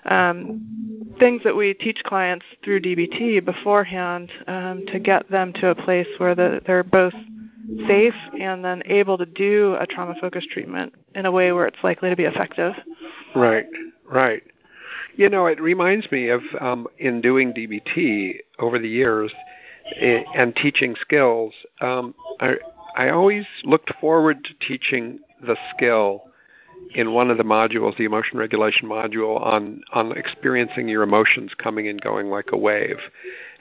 um, 0.05 1.13
things 1.19 1.41
that 1.43 1.55
we 1.55 1.73
teach 1.73 2.03
clients 2.03 2.45
through 2.63 2.81
DBT 2.81 3.43
beforehand 3.43 4.31
um, 4.47 4.85
to 4.87 4.99
get 4.99 5.29
them 5.29 5.53
to 5.53 5.69
a 5.69 5.75
place 5.75 6.07
where 6.17 6.35
the, 6.35 6.61
they're 6.65 6.83
both 6.83 7.13
safe 7.87 8.15
and 8.39 8.63
then 8.63 8.83
able 8.85 9.17
to 9.17 9.25
do 9.25 9.75
a 9.79 9.87
trauma 9.87 10.15
focused 10.19 10.49
treatment 10.49 10.93
in 11.15 11.25
a 11.25 11.31
way 11.31 11.51
where 11.51 11.65
it's 11.65 11.77
likely 11.83 12.09
to 12.09 12.15
be 12.15 12.25
effective. 12.25 12.73
Right, 13.35 13.65
right. 14.05 14.43
You 15.15 15.29
know, 15.29 15.45
it 15.45 15.61
reminds 15.61 16.11
me 16.11 16.29
of 16.29 16.41
um, 16.59 16.87
in 16.97 17.21
doing 17.21 17.53
DBT 17.53 18.39
over 18.59 18.79
the 18.79 18.89
years 18.89 19.31
eh, 19.95 20.23
and 20.35 20.55
teaching 20.55 20.95
skills. 20.99 21.53
Um, 21.81 22.15
I, 22.39 22.55
I 22.95 23.09
always 23.09 23.45
looked 23.63 23.91
forward 23.99 24.43
to 24.43 24.67
teaching 24.67 25.19
the 25.41 25.55
skill 25.75 26.23
in 26.95 27.13
one 27.13 27.31
of 27.31 27.37
the 27.37 27.43
modules, 27.43 27.97
the 27.97 28.05
emotion 28.05 28.37
regulation 28.37 28.87
module, 28.89 29.41
on 29.41 29.81
on 29.93 30.11
experiencing 30.17 30.87
your 30.87 31.03
emotions 31.03 31.51
coming 31.57 31.87
and 31.87 32.01
going 32.01 32.29
like 32.29 32.51
a 32.51 32.57
wave. 32.57 32.97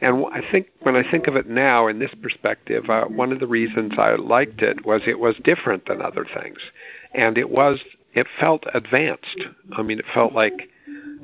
And 0.00 0.24
I 0.32 0.42
think 0.50 0.68
when 0.80 0.96
I 0.96 1.08
think 1.08 1.26
of 1.28 1.36
it 1.36 1.48
now 1.48 1.86
in 1.86 1.98
this 1.98 2.14
perspective, 2.20 2.90
uh, 2.90 3.04
one 3.04 3.32
of 3.32 3.40
the 3.40 3.46
reasons 3.46 3.92
I 3.98 4.14
liked 4.14 4.62
it 4.62 4.84
was 4.84 5.02
it 5.06 5.18
was 5.18 5.36
different 5.44 5.86
than 5.86 6.02
other 6.02 6.26
things, 6.34 6.58
and 7.14 7.38
it 7.38 7.50
was 7.50 7.80
it 8.14 8.26
felt 8.38 8.64
advanced. 8.74 9.44
I 9.72 9.82
mean, 9.82 9.98
it 9.98 10.04
felt 10.12 10.32
like, 10.32 10.68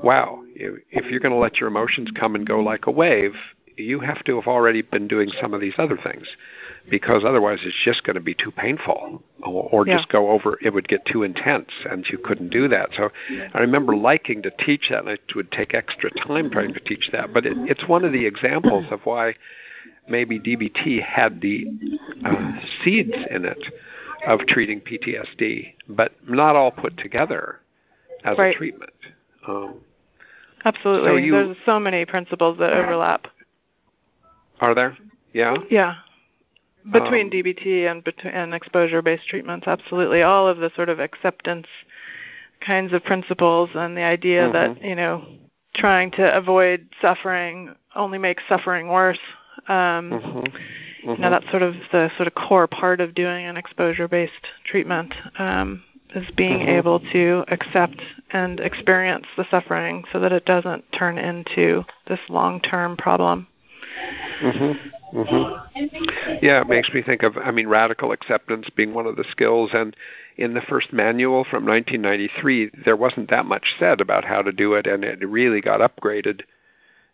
wow, 0.02 0.42
if 0.54 1.06
you're 1.06 1.20
going 1.20 1.34
to 1.34 1.38
let 1.38 1.56
your 1.56 1.68
emotions 1.68 2.10
come 2.14 2.34
and 2.34 2.46
go 2.46 2.60
like 2.60 2.86
a 2.86 2.90
wave, 2.90 3.34
you 3.78 4.00
have 4.00 4.24
to 4.24 4.36
have 4.36 4.46
already 4.46 4.82
been 4.82 5.08
doing 5.08 5.30
some 5.40 5.54
of 5.54 5.60
these 5.60 5.74
other 5.78 5.96
things 5.96 6.26
because 6.90 7.24
otherwise 7.24 7.60
it's 7.62 7.76
just 7.84 8.02
going 8.04 8.14
to 8.14 8.20
be 8.20 8.34
too 8.34 8.50
painful 8.50 9.22
or, 9.42 9.68
or 9.70 9.86
yeah. 9.86 9.96
just 9.96 10.08
go 10.08 10.30
over 10.30 10.58
it 10.62 10.72
would 10.72 10.88
get 10.88 11.04
too 11.04 11.22
intense 11.22 11.70
and 11.90 12.06
you 12.10 12.18
couldn't 12.18 12.50
do 12.50 12.68
that 12.68 12.88
so 12.96 13.10
i 13.54 13.58
remember 13.58 13.96
liking 13.96 14.42
to 14.42 14.50
teach 14.50 14.88
that 14.90 15.00
and 15.00 15.08
it 15.08 15.20
would 15.34 15.50
take 15.52 15.74
extra 15.74 16.10
time 16.10 16.50
trying 16.50 16.72
to 16.72 16.80
teach 16.80 17.10
that 17.12 17.32
but 17.32 17.46
it, 17.46 17.56
it's 17.58 17.86
one 17.88 18.04
of 18.04 18.12
the 18.12 18.26
examples 18.26 18.84
of 18.90 19.00
why 19.04 19.34
maybe 20.08 20.38
dbt 20.38 21.02
had 21.02 21.40
the 21.40 21.66
uh, 22.24 22.52
seeds 22.82 23.14
in 23.30 23.44
it 23.44 23.64
of 24.26 24.40
treating 24.40 24.80
ptsd 24.80 25.74
but 25.88 26.12
not 26.28 26.56
all 26.56 26.70
put 26.70 26.96
together 26.96 27.60
as 28.24 28.36
right. 28.38 28.54
a 28.54 28.58
treatment 28.58 28.92
um, 29.46 29.80
absolutely 30.68 31.10
so 31.10 31.16
you, 31.16 31.32
there's 31.32 31.56
so 31.64 31.80
many 31.80 32.04
principles 32.04 32.58
that 32.58 32.72
overlap 32.72 33.26
are 34.60 34.74
there? 34.74 34.96
Yeah. 35.32 35.56
Yeah. 35.70 35.94
Between 36.90 37.26
Um, 37.26 37.30
DBT 37.30 37.90
and 37.90 38.02
and 38.24 38.54
exposure-based 38.54 39.28
treatments, 39.28 39.66
absolutely, 39.66 40.22
all 40.22 40.48
of 40.48 40.58
the 40.58 40.70
sort 40.74 40.88
of 40.88 41.00
acceptance 41.00 41.66
kinds 42.60 42.92
of 42.92 43.04
principles 43.04 43.70
and 43.74 43.96
the 43.96 44.02
idea 44.02 44.50
that 44.50 44.70
Mhm. 44.70 44.84
you 44.84 44.94
know 44.94 45.24
trying 45.74 46.10
to 46.12 46.34
avoid 46.36 46.88
suffering 47.00 47.74
only 47.94 48.18
makes 48.18 48.42
suffering 48.48 48.88
worse. 48.88 49.20
Um, 49.68 50.10
mhm, 50.10 50.52
You 51.02 51.16
know 51.18 51.28
mhm. 51.28 51.30
that's 51.30 51.50
sort 51.50 51.62
of 51.62 51.76
the 51.90 52.10
sort 52.16 52.26
of 52.26 52.34
core 52.34 52.66
part 52.66 53.00
of 53.00 53.14
doing 53.14 53.44
an 53.46 53.56
exposure-based 53.56 54.46
treatment 54.64 55.14
um, 55.38 55.82
is 56.14 56.30
being 56.32 56.60
Mhm. 56.60 56.68
able 56.68 57.00
to 57.00 57.44
accept 57.48 58.00
and 58.30 58.60
experience 58.60 59.26
the 59.36 59.44
suffering 59.44 60.04
so 60.12 60.20
that 60.20 60.32
it 60.32 60.44
doesn't 60.44 60.90
turn 60.92 61.18
into 61.18 61.84
this 62.06 62.20
long-term 62.28 62.96
problem. 62.96 63.46
Mhm. 64.40 64.78
Mhm. 65.12 66.42
Yeah, 66.42 66.60
it 66.60 66.68
makes 66.68 66.92
me 66.92 67.02
think 67.02 67.22
of 67.22 67.38
I 67.38 67.50
mean 67.50 67.68
radical 67.68 68.12
acceptance 68.12 68.68
being 68.70 68.92
one 68.92 69.06
of 69.06 69.16
the 69.16 69.24
skills 69.24 69.70
and 69.72 69.96
in 70.36 70.54
the 70.54 70.60
first 70.60 70.92
manual 70.92 71.44
from 71.44 71.64
1993 71.64 72.70
there 72.84 72.96
wasn't 72.96 73.30
that 73.30 73.46
much 73.46 73.74
said 73.78 74.00
about 74.00 74.24
how 74.24 74.42
to 74.42 74.52
do 74.52 74.74
it 74.74 74.86
and 74.86 75.04
it 75.04 75.26
really 75.26 75.60
got 75.60 75.80
upgraded 75.80 76.42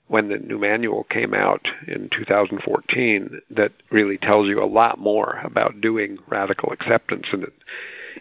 when 0.08 0.28
the 0.28 0.38
new 0.38 0.58
manual 0.58 1.04
came 1.04 1.32
out 1.32 1.66
in 1.86 2.08
2014 2.10 3.40
that 3.50 3.72
really 3.90 4.18
tells 4.18 4.48
you 4.48 4.62
a 4.62 4.66
lot 4.66 4.98
more 4.98 5.40
about 5.44 5.80
doing 5.80 6.18
radical 6.28 6.72
acceptance 6.72 7.26
and 7.32 7.44
it, 7.44 7.54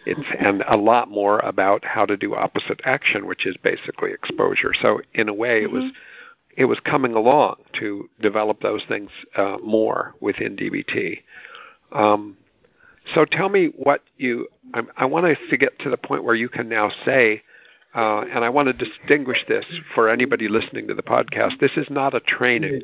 it's 0.06 0.20
and 0.38 0.62
a 0.68 0.76
lot 0.76 1.10
more 1.10 1.38
about 1.40 1.84
how 1.84 2.04
to 2.04 2.16
do 2.16 2.34
opposite 2.34 2.80
action 2.84 3.26
which 3.26 3.46
is 3.46 3.56
basically 3.62 4.12
exposure 4.12 4.72
so 4.80 5.00
in 5.14 5.28
a 5.28 5.34
way 5.34 5.62
it 5.62 5.70
was 5.70 5.90
it 6.56 6.66
was 6.66 6.78
coming 6.80 7.14
along 7.14 7.56
to 7.80 8.08
develop 8.20 8.60
those 8.60 8.82
things 8.88 9.10
uh, 9.36 9.56
more 9.62 10.14
within 10.20 10.56
DBT. 10.56 11.20
Um, 11.92 12.36
so 13.14 13.24
tell 13.24 13.48
me 13.48 13.72
what 13.76 14.02
you. 14.16 14.48
I, 14.72 14.82
I 14.96 15.04
want 15.06 15.26
us 15.26 15.36
to 15.50 15.56
get 15.56 15.78
to 15.80 15.90
the 15.90 15.96
point 15.96 16.24
where 16.24 16.34
you 16.34 16.48
can 16.48 16.68
now 16.68 16.90
say, 17.04 17.42
uh, 17.94 18.20
and 18.20 18.44
I 18.44 18.48
want 18.48 18.68
to 18.68 18.72
distinguish 18.72 19.44
this 19.48 19.66
for 19.94 20.08
anybody 20.08 20.48
listening 20.48 20.88
to 20.88 20.94
the 20.94 21.02
podcast. 21.02 21.60
This 21.60 21.72
is 21.76 21.86
not 21.90 22.14
a 22.14 22.20
training 22.20 22.82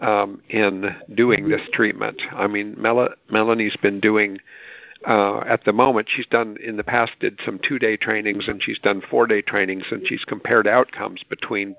um, 0.00 0.42
in 0.48 0.94
doing 1.14 1.48
this 1.48 1.62
treatment. 1.72 2.20
I 2.32 2.46
mean, 2.46 2.74
Mel- 2.78 3.14
Melanie's 3.30 3.76
been 3.82 4.00
doing. 4.00 4.38
Uh, 5.06 5.40
at 5.40 5.64
the 5.64 5.72
moment, 5.72 6.08
she's 6.08 6.26
done 6.26 6.56
in 6.62 6.76
the 6.76 6.84
past 6.84 7.12
did 7.20 7.40
some 7.44 7.58
two-day 7.58 7.96
trainings 7.96 8.46
and 8.46 8.62
she's 8.62 8.78
done 8.78 9.02
four-day 9.10 9.42
trainings 9.42 9.84
and 9.90 10.06
she's 10.06 10.24
compared 10.24 10.66
outcomes 10.66 11.22
between 11.28 11.74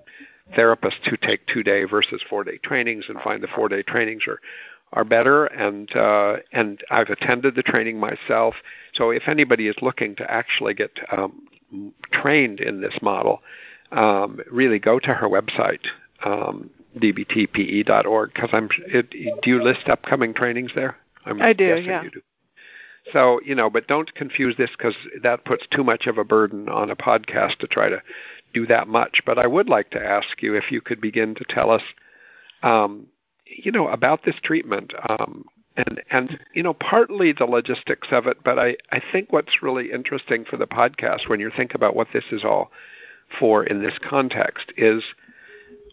therapists 0.58 1.08
who 1.10 1.18
take 1.18 1.46
two 1.48 1.64
day 1.64 1.86
versus 1.86 2.22
four 2.30 2.44
day 2.44 2.58
trainings 2.58 3.06
and 3.08 3.20
find 3.22 3.42
the 3.42 3.48
four 3.48 3.70
day 3.70 3.82
trainings 3.82 4.24
are 4.28 4.40
are 4.92 5.04
better 5.04 5.46
and 5.46 5.96
uh, 5.96 6.38
and 6.52 6.82
I've 6.92 7.10
attended 7.10 7.56
the 7.56 7.64
training 7.64 8.00
myself. 8.00 8.56
So 8.94 9.10
if 9.10 9.28
anybody 9.28 9.68
is 9.68 9.76
looking 9.82 10.16
to 10.18 10.32
actually 10.32 10.76
get 10.76 11.00
um, 11.12 11.48
trained 12.12 12.60
in 12.60 12.82
this 12.82 12.94
model, 13.02 13.42
um, 13.92 14.40
really 14.52 14.80
go 14.80 15.00
to 15.00 15.14
her 15.14 15.28
website, 15.28 15.86
um, 16.24 16.70
dbtpe.org. 16.98 18.34
Because 18.34 18.50
I'm, 18.54 18.70
it, 18.86 19.10
do 19.42 19.50
you 19.50 19.64
list 19.64 19.90
upcoming 19.90 20.34
trainings 20.34 20.72
there? 20.76 20.98
I'm 21.26 21.42
I 21.42 21.54
do, 21.54 21.82
yeah. 21.84 22.04
You 22.04 22.12
do. 22.12 22.22
So 23.12 23.42
you 23.46 23.56
know, 23.56 23.70
but 23.70 23.88
don't 23.88 24.14
confuse 24.16 24.56
this 24.58 24.72
because 24.78 24.96
that 25.24 25.46
puts 25.46 25.66
too 25.68 25.84
much 25.84 26.08
of 26.08 26.18
a 26.18 26.24
burden 26.24 26.70
on 26.70 26.90
a 26.90 26.96
podcast 26.96 27.58
to 27.58 27.68
try 27.68 27.90
to 27.90 28.02
do 28.54 28.66
that 28.68 28.88
much. 28.88 29.22
But 29.26 29.38
I 29.38 29.48
would 29.48 29.70
like 29.70 29.90
to 29.92 30.04
ask 30.04 30.42
you 30.42 30.56
if 30.56 30.72
you 30.72 30.82
could 30.82 31.02
begin 31.02 31.36
to 31.36 31.44
tell 31.48 31.70
us, 31.70 31.82
um, 32.62 33.08
you 33.46 33.72
know, 33.72 33.88
about 33.88 34.24
this 34.24 34.40
treatment, 34.42 34.94
um, 35.10 35.46
and 35.76 36.02
and 36.12 36.40
you 36.54 36.64
know, 36.64 36.74
partly 36.74 37.34
the 37.34 37.46
logistics 37.46 38.08
of 38.12 38.26
it. 38.28 38.38
But 38.44 38.58
I 38.58 38.78
I 38.92 39.02
think 39.12 39.34
what's 39.34 39.62
really 39.62 39.92
interesting 39.92 40.46
for 40.46 40.58
the 40.58 40.68
podcast 40.68 41.28
when 41.28 41.40
you 41.40 41.52
think 41.56 41.74
about 41.74 41.96
what 41.96 42.08
this 42.14 42.26
is 42.32 42.46
all 42.46 42.72
for 43.40 43.64
in 43.64 43.82
this 43.82 43.98
context 44.02 44.72
is 44.78 45.04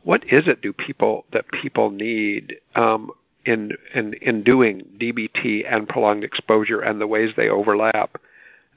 what 0.03 0.25
is 0.25 0.47
it 0.47 0.63
do 0.63 0.73
people 0.73 1.25
that 1.33 1.51
people 1.51 1.91
need 1.91 2.57
um, 2.75 3.11
in 3.45 3.73
in 3.95 4.15
in 4.15 4.43
doing 4.43 4.83
DBT 4.99 5.65
and 5.71 5.89
prolonged 5.89 6.25
exposure 6.25 6.81
and 6.81 7.01
the 7.01 7.07
ways 7.07 7.31
they 7.37 7.49
overlap 7.49 8.21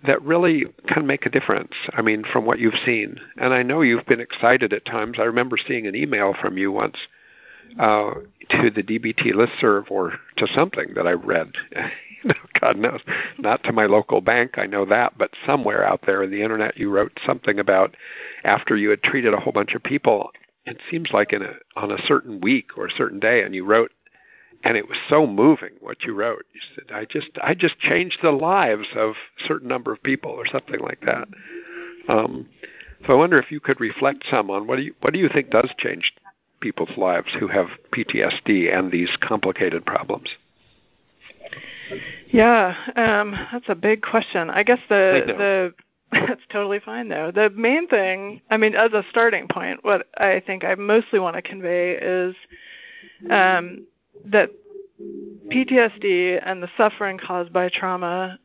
that 0.06 0.22
really 0.22 0.66
can 0.88 1.08
make 1.08 1.26
a 1.26 1.30
difference. 1.30 1.74
I 1.94 2.02
mean, 2.02 2.24
from 2.32 2.46
what 2.46 2.60
you've 2.60 2.74
seen, 2.86 3.20
and 3.38 3.54
I 3.54 3.64
know 3.64 3.82
you've 3.82 4.06
been 4.06 4.20
excited 4.20 4.74
at 4.74 4.86
times. 4.86 5.18
I 5.18 5.24
remember 5.24 5.58
seeing 5.58 5.88
an 5.88 5.96
email 5.96 6.34
from 6.40 6.58
you 6.58 6.72
once 6.72 6.98
uh, 7.80 8.14
to 8.50 8.70
the 8.70 8.84
DBT 8.84 9.34
listserv 9.34 9.90
or 9.90 10.14
to 10.38 10.48
something 10.48 10.94
that 10.96 11.08
I 11.08 11.14
read. 11.14 11.54
God 12.62 12.78
knows, 12.78 13.02
not 13.38 13.64
to 13.64 13.74
my 13.74 13.86
local 13.86 14.22
bank. 14.22 14.58
I 14.58 14.66
know 14.66 14.86
that, 14.86 15.18
but 15.18 15.32
somewhere 15.46 15.86
out 15.86 16.02
there 16.06 16.24
in 16.24 16.32
the 16.32 16.42
internet, 16.42 16.78
you 16.78 16.90
wrote 16.90 17.18
something 17.26 17.60
about 17.60 17.96
after 18.44 18.78
you 18.78 18.90
had 18.90 19.04
treated 19.04 19.34
a 19.34 19.40
whole 19.40 19.54
bunch 19.54 19.74
of 19.74 19.84
people. 19.84 20.32
It 20.66 20.80
seems 20.90 21.12
like 21.12 21.34
in 21.34 21.42
a 21.42 21.56
on 21.76 21.92
a 21.92 22.02
certain 22.06 22.40
week 22.40 22.78
or 22.78 22.86
a 22.86 22.92
certain 22.92 23.20
day, 23.20 23.44
and 23.44 23.54
you 23.54 23.66
wrote 23.66 23.92
and 24.64 24.78
it 24.78 24.88
was 24.88 24.98
so 25.10 25.28
moving 25.28 25.72
what 25.82 26.04
you 26.04 26.14
wrote. 26.14 26.46
You 26.54 26.62
said, 26.76 26.96
"I 26.96 27.06
just, 27.06 27.30
I 27.42 27.54
just 27.54 27.80
changed 27.80 28.20
the 28.22 28.32
lives 28.32 28.88
of 28.96 29.12
a 29.12 29.48
certain 29.48 29.68
number 29.68 29.92
of 29.92 30.02
people, 30.04 30.32
or 30.32 30.46
something 30.46 30.80
like 30.80 31.02
that." 31.02 31.28
Um, 32.08 32.48
so 33.06 33.14
I 33.14 33.16
wonder 33.16 33.38
if 33.38 33.52
you 33.52 33.60
could 33.60 33.80
reflect 33.80 34.24
some 34.30 34.50
on 34.50 34.68
what 34.68 34.78
do 34.78 34.84
you, 34.84 34.96
what 35.02 35.14
do 35.14 35.20
you 35.20 35.30
think 35.30 35.50
does 35.50 35.70
change 35.78 36.14
people's 36.62 36.98
lives 36.98 37.28
who 37.40 37.48
have 37.48 37.68
PTSD 37.92 38.76
and 38.76 38.92
these 38.92 39.10
complicated 39.20 39.86
problems? 39.86 40.30
Yeah, 42.32 42.76
um, 42.96 43.36
that's 43.52 43.68
a 43.68 43.76
big 43.76 44.02
question. 44.02 44.50
I 44.50 44.64
guess 44.64 44.80
the 44.90 45.24
I 45.24 45.32
the 45.34 45.74
that's 46.28 46.42
totally 46.50 46.80
fine 46.80 47.10
though. 47.10 47.32
The 47.32 47.50
main 47.50 47.88
thing, 47.88 48.42
I 48.50 48.58
mean, 48.58 48.76
as 48.76 48.94
a 48.94 49.04
starting 49.10 49.48
point, 49.48 49.84
what 49.84 50.08
I 50.18 50.42
think 50.46 50.64
I 50.64 50.76
mostly 50.76 51.20
want 51.20 51.36
to 51.36 51.42
convey 51.42 51.92
is 51.92 52.36
um, 53.30 53.86
that 54.26 54.50
PTSD 55.52 56.42
and 56.46 56.64
the 56.64 56.70
suffering 56.78 57.18
caused 57.18 57.52
by 57.54 57.70
trauma 57.70 58.40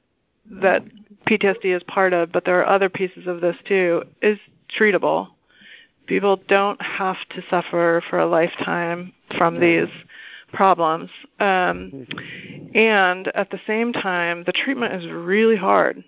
that 0.50 0.84
PTSD 1.26 1.76
is 1.76 1.82
part 1.84 2.12
of, 2.12 2.32
but 2.32 2.44
there 2.44 2.60
are 2.60 2.66
other 2.66 2.88
pieces 2.88 3.26
of 3.26 3.40
this 3.40 3.56
too, 3.66 4.02
is 4.22 4.38
treatable. 4.78 5.28
People 6.06 6.40
don't 6.48 6.80
have 6.80 7.16
to 7.30 7.42
suffer 7.50 8.02
for 8.08 8.18
a 8.18 8.26
lifetime 8.26 9.12
from 9.36 9.60
these 9.60 9.88
problems. 10.52 11.10
Um, 11.38 12.06
and 12.74 13.28
at 13.28 13.50
the 13.50 13.60
same 13.66 13.92
time, 13.92 14.44
the 14.44 14.52
treatment 14.52 14.94
is 14.94 15.10
really 15.10 15.56
hard. 15.56 16.02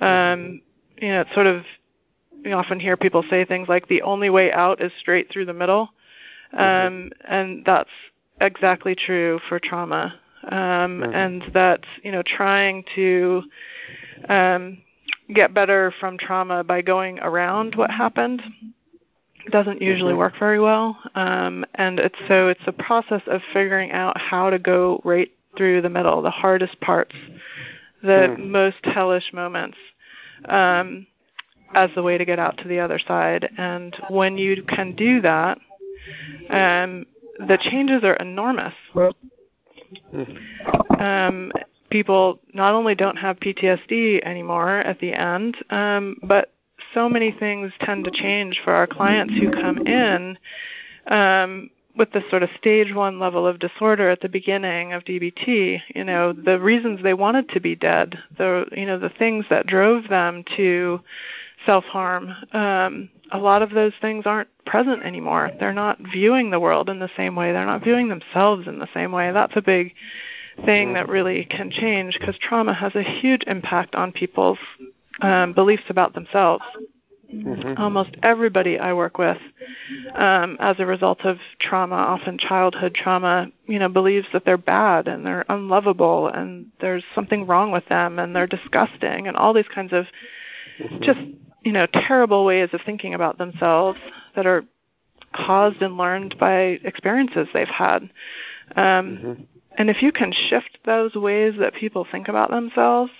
Um, 0.00 0.60
you 1.00 1.08
know, 1.08 1.22
it's 1.22 1.34
sort 1.34 1.46
of, 1.46 1.64
you 2.44 2.52
often 2.52 2.78
hear 2.78 2.96
people 2.96 3.24
say 3.28 3.44
things 3.44 3.68
like 3.68 3.88
the 3.88 4.02
only 4.02 4.30
way 4.30 4.52
out 4.52 4.80
is 4.80 4.92
straight 5.00 5.32
through 5.32 5.46
the 5.46 5.54
middle. 5.54 5.90
Um, 6.52 7.10
and 7.26 7.64
that's 7.64 7.90
exactly 8.40 8.94
true 8.94 9.40
for 9.48 9.58
trauma. 9.58 10.18
Um, 10.48 11.02
Mhm. 11.02 11.14
And 11.14 11.42
that, 11.54 11.84
you 12.02 12.12
know, 12.12 12.22
trying 12.22 12.84
to 12.94 13.42
um, 14.28 14.78
get 15.32 15.52
better 15.52 15.90
from 15.98 16.18
trauma 16.18 16.62
by 16.62 16.82
going 16.82 17.18
around 17.20 17.74
what 17.74 17.90
happened 17.90 18.42
doesn't 19.50 19.80
usually 19.82 20.12
Mhm. 20.14 20.18
work 20.18 20.36
very 20.38 20.58
well. 20.58 20.98
Um, 21.14 21.64
and 21.74 21.98
it's 22.00 22.18
so 22.26 22.48
it's 22.48 22.66
a 22.66 22.72
process 22.72 23.22
of 23.26 23.42
figuring 23.52 23.92
out 23.92 24.18
how 24.18 24.50
to 24.50 24.58
go 24.58 25.00
right 25.04 25.30
through 25.56 25.80
the 25.80 25.88
middle, 25.90 26.22
the 26.22 26.30
hardest 26.30 26.80
parts, 26.80 27.14
the 28.02 28.28
Hmm. 28.28 28.50
most 28.50 28.84
hellish 28.84 29.32
moments, 29.32 29.78
um, 30.48 31.06
as 31.74 31.92
the 31.94 32.02
way 32.02 32.18
to 32.18 32.24
get 32.24 32.38
out 32.38 32.56
to 32.58 32.68
the 32.68 32.80
other 32.80 32.98
side. 32.98 33.48
And 33.56 33.94
when 34.08 34.38
you 34.38 34.62
can 34.62 34.92
do 34.92 35.20
that, 35.22 35.58
um, 36.50 37.06
the 37.38 37.58
changes 37.60 38.02
are 38.04 38.14
enormous. 38.14 38.74
Um, 40.98 41.52
people 41.90 42.40
not 42.52 42.74
only 42.74 42.94
don't 42.94 43.16
have 43.16 43.38
PTSD 43.38 44.22
anymore 44.24 44.78
at 44.78 44.98
the 45.00 45.12
end, 45.12 45.56
um, 45.70 46.16
but 46.22 46.52
so 46.94 47.08
many 47.08 47.30
things 47.30 47.72
tend 47.80 48.04
to 48.04 48.10
change 48.10 48.60
for 48.64 48.72
our 48.72 48.86
clients 48.86 49.34
who 49.34 49.50
come 49.50 49.86
in 49.86 50.38
um, 51.08 51.70
with 51.96 52.12
this 52.12 52.24
sort 52.30 52.42
of 52.42 52.50
stage 52.58 52.94
one 52.94 53.18
level 53.18 53.46
of 53.46 53.58
disorder 53.58 54.10
at 54.10 54.20
the 54.20 54.28
beginning 54.28 54.92
of 54.92 55.04
DBT. 55.04 55.80
You 55.94 56.04
know, 56.04 56.32
the 56.32 56.60
reasons 56.60 57.02
they 57.02 57.14
wanted 57.14 57.48
to 57.50 57.60
be 57.60 57.74
dead, 57.74 58.18
the 58.36 58.66
you 58.72 58.86
know 58.86 58.98
the 58.98 59.08
things 59.08 59.46
that 59.50 59.66
drove 59.66 60.08
them 60.08 60.44
to 60.56 61.00
self 61.64 61.84
harm. 61.84 62.34
Um, 62.52 63.08
a 63.32 63.38
lot 63.38 63.62
of 63.62 63.70
those 63.70 63.92
things 64.00 64.26
aren't 64.26 64.48
present 64.64 65.02
anymore. 65.02 65.50
They're 65.58 65.72
not 65.72 65.98
viewing 66.00 66.50
the 66.50 66.60
world 66.60 66.88
in 66.88 66.98
the 66.98 67.10
same 67.16 67.34
way. 67.34 67.52
They're 67.52 67.66
not 67.66 67.84
viewing 67.84 68.08
themselves 68.08 68.66
in 68.66 68.78
the 68.78 68.88
same 68.94 69.12
way. 69.12 69.32
That's 69.32 69.56
a 69.56 69.62
big 69.62 69.94
thing 70.64 70.94
that 70.94 71.08
really 71.08 71.44
can 71.44 71.70
change 71.70 72.16
because 72.18 72.38
trauma 72.38 72.72
has 72.72 72.94
a 72.94 73.02
huge 73.02 73.42
impact 73.46 73.94
on 73.94 74.12
people's 74.12 74.58
um, 75.20 75.52
beliefs 75.52 75.84
about 75.88 76.14
themselves. 76.14 76.64
Mm-hmm. 77.32 77.82
Almost 77.82 78.10
everybody 78.22 78.78
I 78.78 78.92
work 78.92 79.18
with, 79.18 79.38
um, 80.14 80.56
as 80.60 80.76
a 80.78 80.86
result 80.86 81.22
of 81.22 81.38
trauma, 81.58 81.96
often 81.96 82.38
childhood 82.38 82.94
trauma, 82.94 83.48
you 83.66 83.80
know, 83.80 83.88
believes 83.88 84.28
that 84.32 84.44
they're 84.44 84.56
bad 84.56 85.08
and 85.08 85.26
they're 85.26 85.44
unlovable 85.48 86.28
and 86.28 86.66
there's 86.80 87.02
something 87.16 87.46
wrong 87.46 87.72
with 87.72 87.84
them 87.88 88.20
and 88.20 88.34
they're 88.34 88.46
disgusting 88.46 89.26
and 89.26 89.36
all 89.36 89.52
these 89.52 89.68
kinds 89.74 89.92
of 89.92 90.06
mm-hmm. 90.78 91.02
just, 91.02 91.18
you 91.66 91.72
know, 91.72 91.86
terrible 91.92 92.44
ways 92.44 92.68
of 92.72 92.80
thinking 92.86 93.12
about 93.12 93.38
themselves 93.38 93.98
that 94.36 94.46
are 94.46 94.64
caused 95.34 95.82
and 95.82 95.96
learned 95.96 96.36
by 96.38 96.78
experiences 96.84 97.48
they've 97.52 97.66
had. 97.66 98.02
Um, 98.76 99.18
mm-hmm. 99.18 99.42
And 99.76 99.90
if 99.90 100.00
you 100.00 100.12
can 100.12 100.32
shift 100.32 100.78
those 100.86 101.16
ways 101.16 101.54
that 101.58 101.74
people 101.74 102.06
think 102.10 102.28
about 102.28 102.50
themselves 102.50 103.10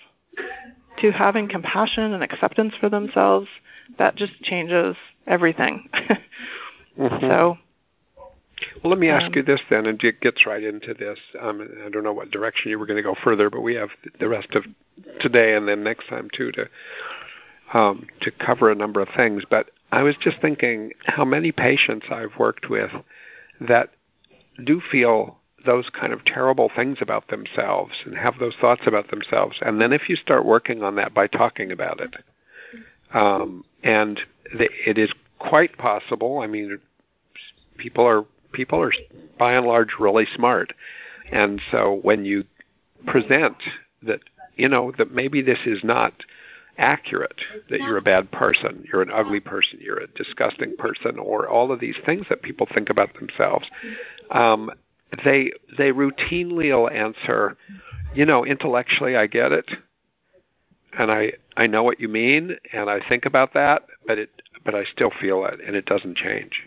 to 1.01 1.11
having 1.11 1.49
compassion 1.49 2.13
and 2.13 2.23
acceptance 2.23 2.73
for 2.79 2.89
themselves, 2.89 3.49
that 3.99 4.15
just 4.15 4.41
changes 4.43 4.97
everything. 5.27 5.89
mm-hmm. 6.99 7.21
So. 7.21 7.59
Well, 8.83 8.91
let 8.91 8.99
me 8.99 9.09
ask 9.09 9.27
um, 9.27 9.33
you 9.35 9.43
this 9.43 9.61
then, 9.69 9.87
and 9.87 10.03
it 10.03 10.21
gets 10.21 10.47
right 10.47 10.63
into 10.63 10.95
this. 10.95 11.19
Um, 11.39 11.69
I 11.85 11.91
don't 11.91 12.05
know 12.05 12.13
what 12.13 12.31
direction 12.31 12.71
you 12.71 12.79
were 12.79 12.87
going 12.87 12.97
to 12.97 13.03
go 13.03 13.17
further, 13.23 13.51
but 13.51 13.61
we 13.61 13.75
have 13.75 13.91
the 14.21 14.29
rest 14.29 14.55
of 14.55 14.65
today 15.21 15.55
and 15.55 15.69
then 15.69 15.85
next 15.85 16.09
time 16.09 16.31
too 16.33 16.53
to 16.53 16.69
um, 17.73 18.07
to 18.21 18.31
cover 18.31 18.71
a 18.71 18.75
number 18.75 19.01
of 19.01 19.09
things. 19.17 19.45
But 19.49 19.71
I 19.93 20.03
was 20.03 20.17
just 20.17 20.41
thinking 20.41 20.93
how 21.05 21.25
many 21.25 21.53
patients 21.53 22.07
I've 22.11 22.39
worked 22.39 22.69
with 22.69 22.91
that 23.61 23.91
do 24.65 24.81
feel 24.81 25.39
those 25.65 25.91
kind 25.91 26.13
of 26.13 26.25
terrible 26.25 26.71
things 26.75 26.99
about 27.01 27.29
themselves 27.29 27.93
and 28.05 28.17
have 28.17 28.39
those 28.39 28.55
thoughts 28.61 28.83
about 28.87 29.11
themselves. 29.11 29.59
And 29.61 29.81
then 29.81 29.93
if 29.93 30.09
you 30.09 30.17
start 30.17 30.45
working 30.45 30.83
on 30.83 30.95
that 30.97 31.13
by 31.13 31.27
talking 31.27 31.73
about 31.73 32.01
it, 32.01 32.15
um, 33.13 33.65
and 33.83 34.21
the, 34.57 34.69
it 34.87 34.99
is 34.99 35.13
quite 35.39 35.77
possible. 35.77 36.39
I 36.39 36.47
mean, 36.47 36.79
people 37.77 38.07
are 38.07 38.25
people 38.53 38.81
are 38.81 38.93
by 39.39 39.55
and 39.55 39.67
large 39.67 39.95
really 39.99 40.27
smart, 40.35 40.73
and 41.31 41.61
so 41.71 41.99
when 42.03 42.25
you 42.25 42.45
present 43.07 43.57
that 44.03 44.21
you 44.57 44.69
know 44.69 44.93
that 44.99 45.13
maybe 45.13 45.43
this 45.43 45.61
is 45.67 45.85
not 45.85 46.13
accurate 46.79 47.41
that 47.71 47.81
you're 47.81 47.97
a 47.97 48.03
bad 48.03 48.31
person, 48.31 48.87
you're 48.91 49.03
an 49.03 49.11
ugly 49.13 49.41
person, 49.41 49.79
you're 49.81 49.99
a 49.99 50.07
disgusting 50.09 50.77
person, 50.77 51.19
or 51.19 51.49
all 51.49 51.73
of 51.73 51.81
these 51.81 51.97
things 52.05 52.27
that 52.29 52.43
people 52.43 52.67
think 52.73 52.91
about 52.91 53.15
themselves. 53.15 53.67
Um, 54.31 54.71
they 55.25 55.53
they 55.79 55.93
routinely 55.93 56.77
will 56.77 56.91
answer, 56.91 57.57
you 58.15 58.27
know, 58.27 58.45
intellectually 58.45 59.17
I 59.17 59.27
get 59.27 59.53
it, 59.53 59.71
and 60.99 61.11
I 61.11 61.33
I 61.57 61.67
know 61.67 61.83
what 61.83 62.01
you 62.01 62.09
mean, 62.09 62.57
and 62.73 62.91
I 62.91 63.01
think 63.09 63.25
about 63.25 63.55
that, 63.55 63.87
but 64.07 64.19
it 64.19 64.31
but 64.65 64.75
I 64.75 64.85
still 64.85 65.13
feel 65.21 65.45
it, 65.47 65.61
and 65.67 65.77
it 65.77 65.87
doesn't 65.87 66.17
change. 66.17 66.63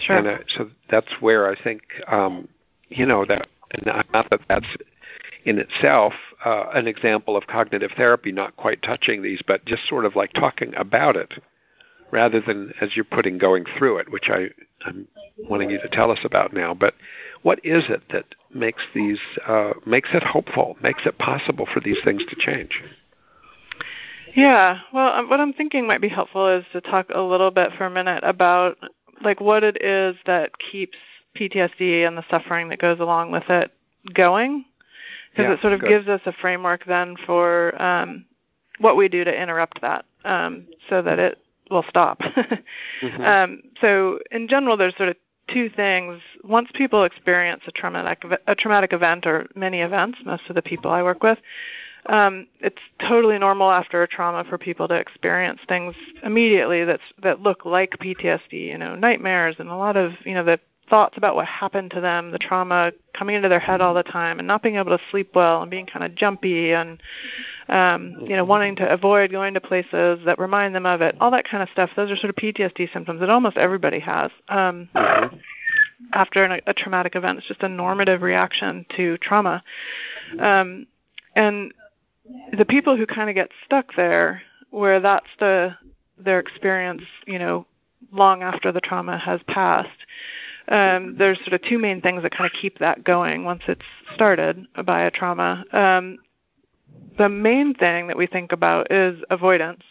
Sure. 0.00 0.16
And 0.16 0.26
uh, 0.26 0.38
so 0.48 0.70
that's 0.90 1.20
where 1.20 1.50
I 1.50 1.60
think, 1.62 1.82
um, 2.08 2.48
you 2.88 3.06
know, 3.06 3.24
that 3.26 3.48
and 3.72 3.86
not 3.86 4.30
that 4.30 4.40
that's 4.48 4.66
in 5.46 5.58
itself 5.58 6.12
uh, 6.44 6.66
an 6.74 6.88
example 6.88 7.36
of 7.36 7.46
cognitive 7.46 7.92
therapy, 7.96 8.32
not 8.32 8.56
quite 8.56 8.82
touching 8.82 9.22
these, 9.22 9.40
but 9.46 9.64
just 9.64 9.88
sort 9.88 10.04
of 10.04 10.16
like 10.16 10.32
talking 10.32 10.74
about 10.74 11.16
it, 11.16 11.34
rather 12.10 12.40
than 12.40 12.74
as 12.80 12.96
you're 12.96 13.04
putting 13.04 13.38
going 13.38 13.64
through 13.78 13.96
it, 13.98 14.10
which 14.10 14.28
I 14.28 14.48
I'm 14.84 15.06
wanting 15.48 15.70
you 15.70 15.80
to 15.80 15.88
tell 15.88 16.10
us 16.10 16.18
about 16.24 16.52
now. 16.52 16.74
But 16.74 16.94
what 17.42 17.60
is 17.64 17.84
it 17.88 18.02
that 18.10 18.34
makes 18.52 18.82
these 18.92 19.20
uh, 19.46 19.74
makes 19.86 20.10
it 20.12 20.24
hopeful, 20.24 20.76
makes 20.82 21.06
it 21.06 21.16
possible 21.18 21.66
for 21.72 21.80
these 21.80 21.98
things 22.04 22.24
to 22.28 22.36
change? 22.36 22.82
Yeah, 24.34 24.80
well, 24.92 25.14
um, 25.14 25.30
what 25.30 25.40
I'm 25.40 25.52
thinking 25.52 25.86
might 25.86 26.02
be 26.02 26.08
helpful 26.08 26.48
is 26.48 26.64
to 26.72 26.80
talk 26.80 27.06
a 27.14 27.22
little 27.22 27.52
bit 27.52 27.70
for 27.78 27.86
a 27.86 27.90
minute 27.90 28.24
about 28.24 28.76
like 29.22 29.40
what 29.40 29.62
it 29.62 29.82
is 29.82 30.16
that 30.26 30.58
keeps 30.58 30.98
PTSD 31.36 32.06
and 32.06 32.18
the 32.18 32.24
suffering 32.28 32.68
that 32.68 32.80
goes 32.80 32.98
along 32.98 33.30
with 33.30 33.48
it 33.48 33.70
going, 34.12 34.64
because 35.36 35.50
yeah, 35.50 35.54
it 35.54 35.60
sort 35.60 35.74
of 35.74 35.80
good. 35.80 35.88
gives 35.88 36.08
us 36.08 36.20
a 36.24 36.32
framework 36.32 36.86
then 36.86 37.14
for 37.26 37.80
um, 37.80 38.24
what 38.78 38.96
we 38.96 39.08
do 39.08 39.22
to 39.22 39.42
interrupt 39.42 39.82
that, 39.82 40.06
um, 40.24 40.66
so 40.88 41.02
that 41.02 41.18
it 41.18 41.38
will 41.70 41.84
stop. 41.88 42.20
mm-hmm. 43.02 43.22
um, 43.22 43.62
so 43.80 44.18
in 44.30 44.48
general, 44.48 44.78
there's 44.78 44.96
sort 44.96 45.10
of 45.10 45.16
two 45.52 45.68
things. 45.68 46.20
Once 46.42 46.70
people 46.74 47.04
experience 47.04 47.62
a 47.66 47.70
traumatic 47.70 48.24
a 48.46 48.54
traumatic 48.54 48.94
event 48.94 49.26
or 49.26 49.46
many 49.54 49.80
events, 49.80 50.18
most 50.24 50.44
of 50.48 50.54
the 50.54 50.62
people 50.62 50.90
I 50.90 51.02
work 51.02 51.22
with, 51.22 51.38
um, 52.06 52.46
it's 52.60 52.80
totally 53.06 53.38
normal 53.38 53.70
after 53.70 54.02
a 54.02 54.08
trauma 54.08 54.44
for 54.44 54.56
people 54.56 54.88
to 54.88 54.94
experience 54.94 55.60
things 55.68 55.94
immediately 56.22 56.84
that's 56.84 57.02
that 57.22 57.40
look 57.40 57.66
like 57.66 57.98
PTSD. 57.98 58.52
You 58.52 58.78
know, 58.78 58.94
nightmares 58.94 59.56
and 59.58 59.68
a 59.68 59.76
lot 59.76 59.98
of 59.98 60.12
you 60.24 60.32
know 60.32 60.44
the 60.44 60.60
thoughts 60.88 61.16
about 61.16 61.34
what 61.34 61.46
happened 61.46 61.90
to 61.92 62.00
them, 62.00 62.30
the 62.30 62.38
trauma 62.38 62.92
coming 63.12 63.34
into 63.34 63.48
their 63.48 63.60
head 63.60 63.80
all 63.80 63.94
the 63.94 64.02
time, 64.02 64.38
and 64.38 64.46
not 64.46 64.62
being 64.62 64.76
able 64.76 64.96
to 64.96 65.02
sleep 65.10 65.30
well, 65.34 65.62
and 65.62 65.70
being 65.70 65.86
kind 65.86 66.04
of 66.04 66.14
jumpy, 66.14 66.72
and 66.72 67.00
um, 67.68 68.16
you 68.22 68.36
know, 68.36 68.44
wanting 68.44 68.76
to 68.76 68.88
avoid 68.88 69.30
going 69.30 69.54
to 69.54 69.60
places 69.60 70.20
that 70.24 70.38
remind 70.38 70.74
them 70.74 70.86
of 70.86 71.00
it. 71.00 71.16
All 71.20 71.30
that 71.32 71.48
kind 71.48 71.62
of 71.62 71.68
stuff. 71.70 71.90
Those 71.96 72.10
are 72.10 72.16
sort 72.16 72.30
of 72.30 72.36
PTSD 72.36 72.92
symptoms 72.92 73.20
that 73.20 73.30
almost 73.30 73.56
everybody 73.56 74.00
has. 74.00 74.30
Um, 74.48 74.88
after 76.12 76.44
an, 76.44 76.60
a 76.66 76.74
traumatic 76.74 77.16
event, 77.16 77.38
it's 77.38 77.48
just 77.48 77.62
a 77.62 77.68
normative 77.68 78.22
reaction 78.22 78.86
to 78.96 79.18
trauma. 79.18 79.62
Um, 80.38 80.86
and 81.34 81.72
the 82.56 82.64
people 82.64 82.96
who 82.96 83.06
kind 83.06 83.28
of 83.28 83.34
get 83.34 83.50
stuck 83.64 83.94
there, 83.96 84.42
where 84.70 85.00
that's 85.00 85.26
the 85.38 85.76
their 86.18 86.40
experience, 86.40 87.02
you 87.26 87.38
know, 87.38 87.66
long 88.12 88.42
after 88.42 88.72
the 88.72 88.80
trauma 88.80 89.18
has 89.18 89.40
passed, 89.48 89.90
um, 90.68 91.16
there's 91.18 91.38
sort 91.38 91.52
of 91.52 91.62
two 91.62 91.78
main 91.78 92.00
things 92.00 92.22
that 92.22 92.32
kind 92.32 92.46
of 92.46 92.52
keep 92.60 92.78
that 92.78 93.04
going 93.04 93.44
once 93.44 93.62
it's 93.68 93.84
started 94.14 94.66
by 94.84 95.02
a 95.02 95.10
trauma. 95.10 95.64
Um, 95.72 96.18
the 97.18 97.28
main 97.28 97.74
thing 97.74 98.08
that 98.08 98.16
we 98.16 98.26
think 98.26 98.52
about 98.52 98.90
is 98.90 99.22
avoidance. 99.30 99.82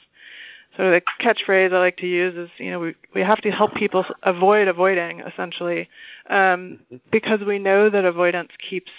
So 0.77 0.91
the 0.91 1.01
catchphrase 1.21 1.73
I 1.73 1.79
like 1.79 1.97
to 1.97 2.07
use 2.07 2.35
is, 2.35 2.49
you 2.57 2.69
know, 2.69 2.79
we 2.79 2.95
we 3.13 3.21
have 3.21 3.39
to 3.41 3.51
help 3.51 3.73
people 3.75 4.05
avoid 4.23 4.67
avoiding 4.67 5.21
essentially, 5.21 5.87
um, 6.29 6.79
because 7.11 7.39
we 7.47 7.59
know 7.59 7.89
that 7.89 8.03
avoidance 8.03 8.51
keeps 8.69 8.91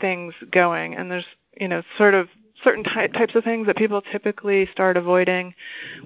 things 0.00 0.32
going, 0.52 0.94
and 0.94 1.10
there's 1.10 1.26
you 1.60 1.66
know 1.66 1.82
sort 1.98 2.14
of 2.14 2.28
certain 2.62 2.84
ty- 2.84 3.08
types 3.08 3.34
of 3.34 3.42
things 3.42 3.66
that 3.66 3.76
people 3.76 4.00
typically 4.12 4.66
start 4.70 4.96
avoiding 4.96 5.54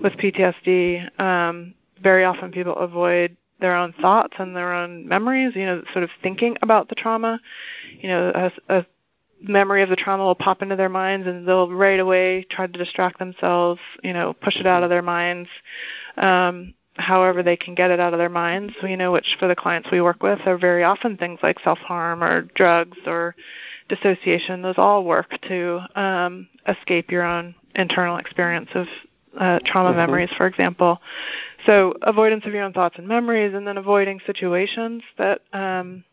with 0.03 0.15
PTSD. 0.15 1.21
Um, 1.21 1.75
very 2.03 2.25
often 2.25 2.51
people 2.51 2.77
avoid 2.77 3.37
their 3.61 3.75
own 3.75 3.93
thoughts 4.01 4.35
and 4.39 4.55
their 4.55 4.73
own 4.73 5.07
memories, 5.07 5.55
you 5.55 5.67
know, 5.67 5.83
sort 5.93 6.05
of 6.05 6.11
thinking 6.23 6.57
about 6.63 6.89
the 6.89 6.95
trauma. 6.95 7.41
You 8.01 8.09
know, 8.09 8.33
a, 8.69 8.79
a 8.79 8.87
memory 9.41 9.83
of 9.83 9.89
the 9.89 9.97
trauma 9.97 10.25
will 10.25 10.35
pop 10.35 10.63
into 10.63 10.77
their 10.77 10.89
minds 10.89 11.27
and 11.27 11.47
they'll 11.47 11.71
right 11.71 12.01
away 12.01 12.47
try 12.51 12.67
to 12.67 12.79
distract 12.79 13.19
themselves, 13.19 13.81
you 14.03 14.13
know, 14.13 14.33
push 14.33 14.57
it 14.57 14.67
out 14.67 14.83
of 14.83 14.91
their 14.91 15.03
minds. 15.03 15.49
Um, 16.17 16.75
however 16.99 17.43
they 17.43 17.57
can 17.57 17.75
get 17.75 17.91
it 17.91 18.01
out 18.01 18.13
of 18.13 18.19
their 18.19 18.29
minds, 18.29 18.75
you 18.83 18.97
know, 18.97 19.13
which 19.13 19.37
for 19.39 19.47
the 19.47 19.55
clients 19.55 19.89
we 19.91 20.01
work 20.01 20.23
with 20.23 20.41
are 20.47 20.59
very 20.59 20.83
often 20.83 21.17
things 21.17 21.39
like 21.43 21.61
self-harm 21.61 22.23
or 22.23 22.43
drugs 22.55 22.99
or 23.07 23.35
dissociation. 23.89 24.63
Those 24.63 24.79
all 24.79 25.05
work 25.05 25.39
to 25.49 25.81
um, 25.95 26.49
escape 26.67 27.11
your 27.11 27.23
own 27.23 27.55
internal 27.75 28.17
experience 28.17 28.71
of 28.75 28.87
uh, 29.39 29.59
trauma 29.65 29.91
mm-hmm. 29.91 29.99
memories, 29.99 30.31
for 30.37 30.47
example. 30.47 31.01
So 31.67 31.95
avoidance 32.03 32.45
of 32.47 32.53
your 32.53 32.65
own 32.65 32.73
thoughts 32.73 32.97
and 32.99 33.09
memories, 33.09 33.55
and 33.55 33.67
then 33.67 33.79
avoiding 33.79 34.21
situations 34.27 35.03
that 35.17 35.41
um, 35.53 36.05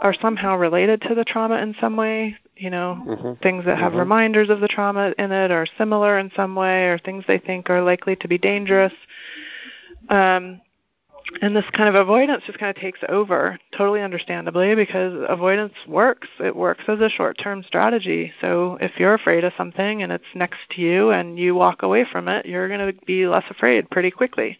are 0.00 0.14
somehow 0.14 0.56
related 0.56 1.02
to 1.02 1.14
the 1.14 1.24
trauma 1.24 1.56
in 1.56 1.74
some 1.80 1.96
way. 1.96 2.36
You 2.56 2.70
know, 2.70 3.02
mm-hmm. 3.06 3.42
things 3.42 3.64
that 3.64 3.78
have 3.78 3.92
mm-hmm. 3.92 4.00
reminders 4.00 4.50
of 4.50 4.60
the 4.60 4.68
trauma 4.68 5.14
in 5.18 5.32
it, 5.32 5.50
or 5.50 5.66
similar 5.78 6.18
in 6.18 6.30
some 6.36 6.54
way, 6.54 6.86
or 6.86 6.98
things 6.98 7.24
they 7.26 7.38
think 7.38 7.70
are 7.70 7.82
likely 7.82 8.16
to 8.16 8.28
be 8.28 8.38
dangerous. 8.38 8.92
Um, 10.08 10.60
and 11.40 11.56
this 11.56 11.64
kind 11.72 11.88
of 11.88 11.94
avoidance 11.94 12.42
just 12.46 12.58
kind 12.58 12.74
of 12.74 12.80
takes 12.80 13.00
over, 13.08 13.58
totally 13.76 14.00
understandably, 14.00 14.74
because 14.74 15.24
avoidance 15.28 15.74
works. 15.86 16.28
It 16.40 16.54
works 16.54 16.84
as 16.88 17.00
a 17.00 17.08
short 17.08 17.38
term 17.38 17.62
strategy. 17.62 18.32
So 18.40 18.78
if 18.80 18.92
you're 18.98 19.14
afraid 19.14 19.44
of 19.44 19.52
something 19.56 20.02
and 20.02 20.12
it's 20.12 20.24
next 20.34 20.58
to 20.72 20.80
you 20.80 21.10
and 21.10 21.38
you 21.38 21.54
walk 21.54 21.82
away 21.82 22.04
from 22.10 22.28
it, 22.28 22.46
you're 22.46 22.68
going 22.68 22.92
to 22.92 23.04
be 23.06 23.26
less 23.26 23.44
afraid 23.50 23.90
pretty 23.90 24.10
quickly. 24.10 24.58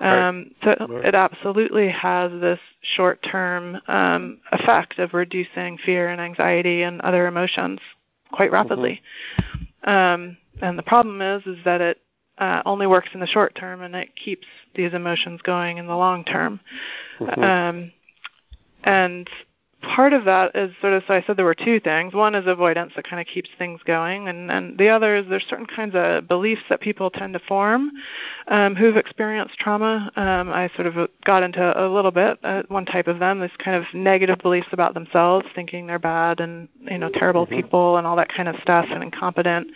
Right. 0.00 0.28
Um, 0.28 0.52
so 0.62 0.74
right. 0.88 1.04
it 1.06 1.14
absolutely 1.14 1.88
has 1.90 2.30
this 2.40 2.60
short 2.96 3.22
term 3.22 3.80
um, 3.86 4.40
effect 4.52 4.98
of 4.98 5.14
reducing 5.14 5.78
fear 5.78 6.08
and 6.08 6.20
anxiety 6.20 6.82
and 6.82 7.00
other 7.02 7.26
emotions 7.26 7.80
quite 8.32 8.50
rapidly. 8.50 9.00
Mm-hmm. 9.38 9.90
Um, 9.90 10.36
and 10.62 10.78
the 10.78 10.82
problem 10.82 11.20
is, 11.20 11.46
is 11.46 11.58
that 11.64 11.80
it 11.80 12.00
uh, 12.38 12.62
only 12.66 12.86
works 12.86 13.10
in 13.14 13.20
the 13.20 13.26
short 13.26 13.54
term 13.54 13.82
and 13.82 13.94
it 13.94 14.10
keeps 14.16 14.46
these 14.74 14.92
emotions 14.92 15.40
going 15.42 15.78
in 15.78 15.86
the 15.86 15.96
long 15.96 16.24
term. 16.24 16.60
Mm-hmm. 17.20 17.42
Um, 17.42 17.92
and 18.82 19.28
part 19.84 20.12
of 20.12 20.24
that 20.24 20.54
is 20.54 20.72
sort 20.80 20.94
of 20.94 21.02
so 21.06 21.14
I 21.14 21.22
said 21.22 21.36
there 21.36 21.44
were 21.44 21.54
two 21.54 21.80
things. 21.80 22.14
One 22.14 22.34
is 22.34 22.46
avoidance 22.46 22.92
that 22.96 23.08
kind 23.08 23.20
of 23.20 23.26
keeps 23.26 23.48
things 23.58 23.80
going, 23.84 24.28
and 24.28 24.50
and 24.50 24.78
the 24.78 24.88
other 24.88 25.16
is 25.16 25.26
there's 25.28 25.44
certain 25.48 25.66
kinds 25.66 25.94
of 25.94 26.26
beliefs 26.28 26.62
that 26.68 26.80
people 26.80 27.10
tend 27.10 27.34
to 27.34 27.38
form 27.40 27.90
um, 28.48 28.74
who've 28.74 28.96
experienced 28.96 29.58
trauma. 29.58 30.10
Um, 30.16 30.50
I 30.50 30.70
sort 30.74 30.86
of 30.86 31.08
got 31.24 31.42
into 31.42 31.62
a 31.62 31.86
little 31.88 32.10
bit 32.10 32.38
uh, 32.42 32.62
one 32.68 32.84
type 32.84 33.06
of 33.06 33.18
them, 33.18 33.40
this 33.40 33.52
kind 33.62 33.76
of 33.76 33.84
negative 33.94 34.38
beliefs 34.38 34.68
about 34.72 34.94
themselves, 34.94 35.46
thinking 35.54 35.86
they're 35.86 35.98
bad 35.98 36.40
and 36.40 36.68
you 36.80 36.98
know 36.98 37.10
terrible 37.10 37.46
mm-hmm. 37.46 37.56
people 37.56 37.96
and 37.96 38.06
all 38.06 38.16
that 38.16 38.28
kind 38.28 38.48
of 38.48 38.56
stuff 38.62 38.86
and 38.90 39.02
incompetent. 39.02 39.68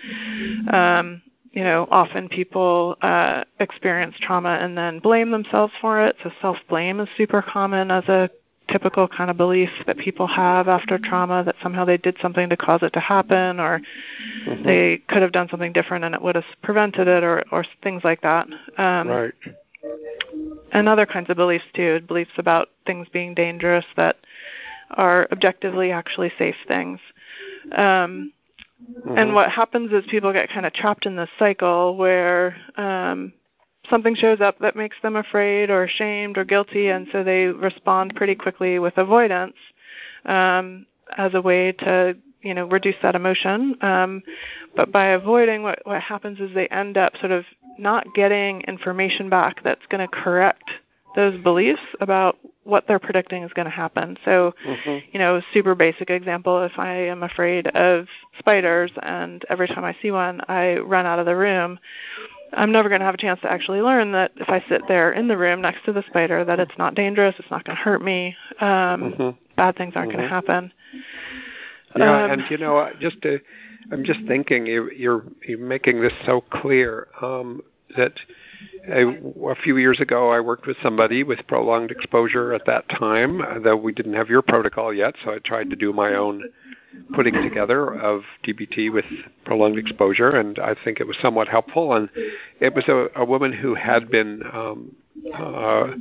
Um, 0.72 1.22
you 1.53 1.64
know, 1.64 1.88
often 1.90 2.28
people 2.28 2.96
uh, 3.03 3.44
experience 3.59 4.16
trauma 4.20 4.59
and 4.61 4.76
then 4.76 4.99
blame 4.99 5.30
themselves 5.30 5.72
for 5.80 6.05
it. 6.05 6.16
So 6.22 6.30
self 6.40 6.59
blame 6.68 7.01
is 7.01 7.09
super 7.16 7.42
common 7.42 7.90
as 7.90 8.05
a 8.09 8.30
typical 8.70 9.09
kind 9.09 9.30
of 9.30 9.36
belief 9.36 9.70
that 9.86 9.96
people 9.99 10.26
have 10.26 10.68
after 10.68 10.99
trauma 10.99 11.42
that 11.44 11.57
somehow 11.62 11.84
they 11.84 11.96
did 11.96 12.16
something 12.20 12.51
to 12.51 12.57
cause 12.57 12.82
it 12.82 12.92
to 12.92 13.01
happen 13.01 13.59
or 13.59 13.80
mm-hmm. 14.46 14.62
they 14.62 15.03
could 15.09 15.22
have 15.22 15.32
done 15.32 15.49
something 15.49 15.72
different 15.72 16.05
and 16.05 16.14
it 16.14 16.22
would 16.22 16.34
have 16.34 16.44
prevented 16.62 17.09
it 17.09 17.24
or, 17.24 17.42
or 17.51 17.64
things 17.82 18.03
like 18.05 18.20
that. 18.20 18.46
Um, 18.76 19.09
right. 19.09 19.32
And 20.72 20.86
other 20.86 21.07
kinds 21.07 21.30
of 21.30 21.36
beliefs 21.36 21.64
too, 21.74 22.01
beliefs 22.07 22.32
about 22.36 22.68
things 22.86 23.09
being 23.11 23.34
dangerous 23.34 23.86
that 23.96 24.16
are 24.90 25.26
objectively 25.32 25.90
actually 25.90 26.30
safe 26.38 26.57
things. 26.66 27.01
Um, 27.72 28.32
Mm-hmm. 28.82 29.18
And 29.18 29.34
what 29.34 29.50
happens 29.50 29.92
is 29.92 30.04
people 30.08 30.32
get 30.32 30.50
kind 30.50 30.66
of 30.66 30.72
trapped 30.72 31.06
in 31.06 31.16
this 31.16 31.30
cycle 31.38 31.96
where 31.96 32.56
um, 32.76 33.32
something 33.90 34.14
shows 34.14 34.40
up 34.40 34.58
that 34.60 34.76
makes 34.76 34.96
them 35.02 35.16
afraid 35.16 35.70
or 35.70 35.84
ashamed 35.84 36.38
or 36.38 36.44
guilty, 36.44 36.88
and 36.88 37.06
so 37.10 37.24
they 37.24 37.46
respond 37.46 38.14
pretty 38.14 38.34
quickly 38.34 38.78
with 38.78 38.96
avoidance 38.96 39.56
um, 40.24 40.86
as 41.16 41.34
a 41.34 41.42
way 41.42 41.72
to 41.72 42.16
you 42.42 42.54
know 42.54 42.66
reduce 42.66 42.96
that 43.02 43.14
emotion. 43.14 43.76
Um, 43.80 44.22
but 44.76 44.92
by 44.92 45.06
avoiding, 45.06 45.62
what 45.62 45.80
what 45.84 46.00
happens 46.02 46.38
is 46.40 46.54
they 46.54 46.68
end 46.68 46.96
up 46.96 47.16
sort 47.16 47.32
of 47.32 47.44
not 47.78 48.14
getting 48.14 48.62
information 48.62 49.28
back 49.28 49.62
that's 49.62 49.86
going 49.88 50.06
to 50.06 50.08
correct 50.08 50.70
those 51.16 51.40
beliefs 51.42 51.80
about 52.00 52.38
what 52.68 52.86
they're 52.86 52.98
predicting 52.98 53.42
is 53.42 53.52
going 53.54 53.64
to 53.64 53.70
happen. 53.70 54.18
So, 54.24 54.54
mm-hmm. 54.66 54.98
you 55.10 55.18
know, 55.18 55.40
super 55.54 55.74
basic 55.74 56.10
example, 56.10 56.62
if 56.62 56.78
I 56.78 56.90
am 56.90 57.22
afraid 57.22 57.66
of 57.68 58.06
spiders 58.38 58.92
and 59.02 59.42
every 59.48 59.68
time 59.68 59.84
I 59.84 59.96
see 60.02 60.10
one, 60.10 60.42
I 60.48 60.76
run 60.76 61.06
out 61.06 61.18
of 61.18 61.24
the 61.24 61.34
room, 61.34 61.78
I'm 62.52 62.70
never 62.70 62.90
going 62.90 63.00
to 63.00 63.06
have 63.06 63.14
a 63.14 63.18
chance 63.18 63.40
to 63.40 63.50
actually 63.50 63.80
learn 63.80 64.12
that 64.12 64.32
if 64.36 64.50
I 64.50 64.62
sit 64.68 64.82
there 64.86 65.12
in 65.12 65.28
the 65.28 65.36
room 65.38 65.62
next 65.62 65.84
to 65.86 65.92
the 65.94 66.04
spider, 66.08 66.44
that 66.44 66.60
it's 66.60 66.76
not 66.76 66.94
dangerous, 66.94 67.34
it's 67.38 67.50
not 67.50 67.64
going 67.64 67.76
to 67.76 67.82
hurt 67.82 68.02
me, 68.02 68.36
um, 68.60 68.68
mm-hmm. 68.68 69.30
bad 69.56 69.76
things 69.76 69.94
aren't 69.96 70.10
mm-hmm. 70.10 70.18
going 70.18 70.28
to 70.28 70.34
happen. 70.34 70.72
Yeah, 71.96 72.24
um, 72.24 72.30
and 72.32 72.42
you 72.50 72.58
know, 72.58 72.90
just 73.00 73.22
to, 73.22 73.40
I'm 73.90 74.04
just 74.04 74.20
thinking 74.28 74.66
you, 74.66 74.90
you're 74.94 75.24
you're 75.46 75.58
making 75.58 76.02
this 76.02 76.12
so 76.26 76.42
clear 76.42 77.08
um, 77.22 77.62
that 77.96 78.12
a, 78.88 79.06
a 79.50 79.54
few 79.56 79.76
years 79.76 80.00
ago, 80.00 80.30
I 80.30 80.40
worked 80.40 80.66
with 80.66 80.76
somebody 80.82 81.22
with 81.22 81.46
prolonged 81.46 81.90
exposure 81.90 82.52
at 82.52 82.66
that 82.66 82.88
time, 82.88 83.40
uh, 83.40 83.59
though 83.59 83.76
we 83.76 83.92
didn't 83.92 84.14
have 84.14 84.28
your 84.28 84.42
protocol 84.42 84.92
yet, 84.92 85.14
so 85.24 85.32
I 85.32 85.38
tried 85.38 85.70
to 85.70 85.76
do 85.76 85.92
my 85.92 86.14
own 86.14 86.44
putting 87.14 87.34
together 87.34 87.94
of 87.94 88.22
DBT 88.44 88.92
with 88.92 89.04
prolonged 89.44 89.78
exposure, 89.78 90.30
and 90.30 90.59
I 90.59 90.74
think 90.84 91.00
it 91.00 91.06
was 91.06 91.16
somewhat 91.20 91.48
helpful. 91.48 91.92
And 91.94 92.09
it 92.61 92.74
was 92.74 92.88
a, 92.88 93.09
a 93.14 93.24
woman 93.24 93.52
who 93.52 93.74
had 93.74 94.11
been 94.11 94.42
um, 94.52 94.96
uh, 95.34 95.92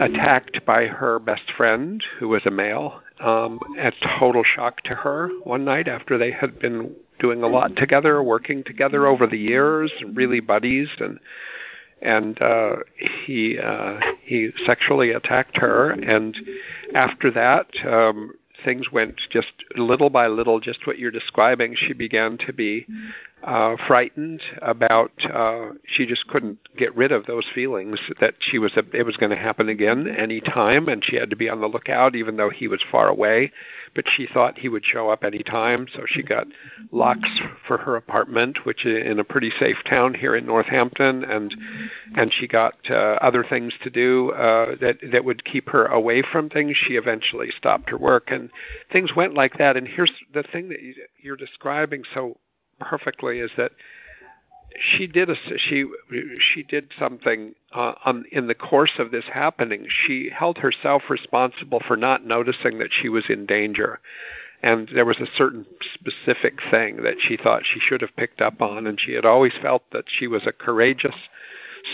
attacked 0.00 0.64
by 0.64 0.86
her 0.86 1.18
best 1.18 1.52
friend, 1.56 2.02
who 2.18 2.28
was 2.28 2.42
a 2.46 2.50
male, 2.50 3.02
um, 3.20 3.60
a 3.78 3.92
total 4.18 4.42
shock 4.42 4.80
to 4.82 4.94
her 4.94 5.28
one 5.44 5.64
night 5.64 5.88
after 5.88 6.18
they 6.18 6.30
had 6.32 6.58
been 6.58 6.94
doing 7.22 7.42
a 7.42 7.46
lot 7.46 7.74
together, 7.76 8.22
working 8.22 8.62
together 8.64 9.06
over 9.06 9.26
the 9.26 9.38
years, 9.38 9.90
really 10.12 10.40
buddies, 10.40 10.88
and 10.98 11.18
and 12.02 12.42
uh, 12.42 12.76
he 13.24 13.58
uh, 13.58 14.00
he 14.24 14.50
sexually 14.66 15.12
attacked 15.12 15.56
her. 15.56 15.92
And 15.92 16.36
after 16.94 17.30
that, 17.30 17.68
um, 17.86 18.34
things 18.64 18.90
went 18.92 19.20
just 19.30 19.52
little 19.76 20.10
by 20.10 20.26
little, 20.26 20.60
just 20.60 20.86
what 20.86 20.98
you're 20.98 21.12
describing. 21.12 21.76
She 21.76 21.92
began 21.92 22.38
to 22.38 22.52
be 22.52 22.86
uh, 23.44 23.76
frightened 23.86 24.40
about. 24.60 25.12
Uh, 25.24 25.70
she 25.86 26.06
just 26.06 26.26
couldn't 26.28 26.58
get 26.76 26.94
rid 26.96 27.12
of 27.12 27.26
those 27.26 27.46
feelings 27.54 27.98
that 28.20 28.34
she 28.40 28.58
was. 28.58 28.72
It 28.92 29.04
was 29.04 29.16
going 29.16 29.30
to 29.30 29.36
happen 29.36 29.68
again 29.68 30.06
any 30.08 30.40
time, 30.40 30.88
and 30.88 31.04
she 31.04 31.16
had 31.16 31.30
to 31.30 31.36
be 31.36 31.48
on 31.48 31.60
the 31.60 31.66
lookout, 31.66 32.14
even 32.14 32.36
though 32.36 32.50
he 32.50 32.68
was 32.68 32.84
far 32.90 33.08
away. 33.08 33.52
But 33.94 34.04
she 34.08 34.26
thought 34.26 34.58
he 34.58 34.68
would 34.68 34.84
show 34.84 35.10
up 35.10 35.24
any 35.24 35.42
time, 35.42 35.86
so 35.92 36.04
she 36.06 36.22
got 36.22 36.46
locks 36.90 37.28
for 37.66 37.78
her 37.78 37.96
apartment, 37.96 38.64
which 38.64 38.86
is 38.86 39.04
in 39.04 39.18
a 39.18 39.24
pretty 39.24 39.50
safe 39.58 39.76
town 39.88 40.14
here 40.14 40.34
in 40.34 40.46
Northampton, 40.46 41.24
and 41.24 41.54
and 42.16 42.32
she 42.32 42.46
got 42.46 42.74
uh, 42.88 43.18
other 43.20 43.44
things 43.44 43.74
to 43.82 43.90
do 43.90 44.30
uh, 44.32 44.76
that 44.80 44.98
that 45.10 45.24
would 45.24 45.44
keep 45.44 45.68
her 45.68 45.86
away 45.86 46.22
from 46.22 46.48
things. 46.48 46.76
She 46.76 46.94
eventually 46.94 47.50
stopped 47.50 47.90
her 47.90 47.98
work, 47.98 48.30
and 48.30 48.50
things 48.90 49.14
went 49.14 49.34
like 49.34 49.58
that. 49.58 49.76
And 49.76 49.86
here's 49.86 50.12
the 50.32 50.42
thing 50.42 50.68
that 50.68 50.78
you're 51.20 51.36
describing 51.36 52.04
so 52.14 52.38
perfectly 52.82 53.38
is 53.38 53.50
that 53.56 53.72
she 54.78 55.06
did 55.06 55.28
a 55.28 55.34
she 55.58 55.84
she 56.38 56.62
did 56.62 56.92
something 56.98 57.54
uh, 57.72 57.92
on 58.04 58.24
in 58.32 58.46
the 58.46 58.54
course 58.54 58.92
of 58.98 59.10
this 59.10 59.24
happening. 59.32 59.86
She 59.88 60.30
held 60.30 60.58
herself 60.58 61.10
responsible 61.10 61.80
for 61.86 61.96
not 61.96 62.24
noticing 62.24 62.78
that 62.78 62.92
she 62.92 63.08
was 63.08 63.28
in 63.28 63.46
danger, 63.46 64.00
and 64.62 64.88
there 64.94 65.04
was 65.04 65.20
a 65.20 65.26
certain 65.36 65.66
specific 65.94 66.60
thing 66.70 67.02
that 67.02 67.20
she 67.20 67.36
thought 67.36 67.66
she 67.66 67.80
should 67.80 68.00
have 68.00 68.16
picked 68.16 68.40
up 68.40 68.62
on, 68.62 68.86
and 68.86 68.98
she 68.98 69.12
had 69.12 69.26
always 69.26 69.54
felt 69.60 69.82
that 69.92 70.04
she 70.06 70.26
was 70.26 70.46
a 70.46 70.52
courageous, 70.52 71.16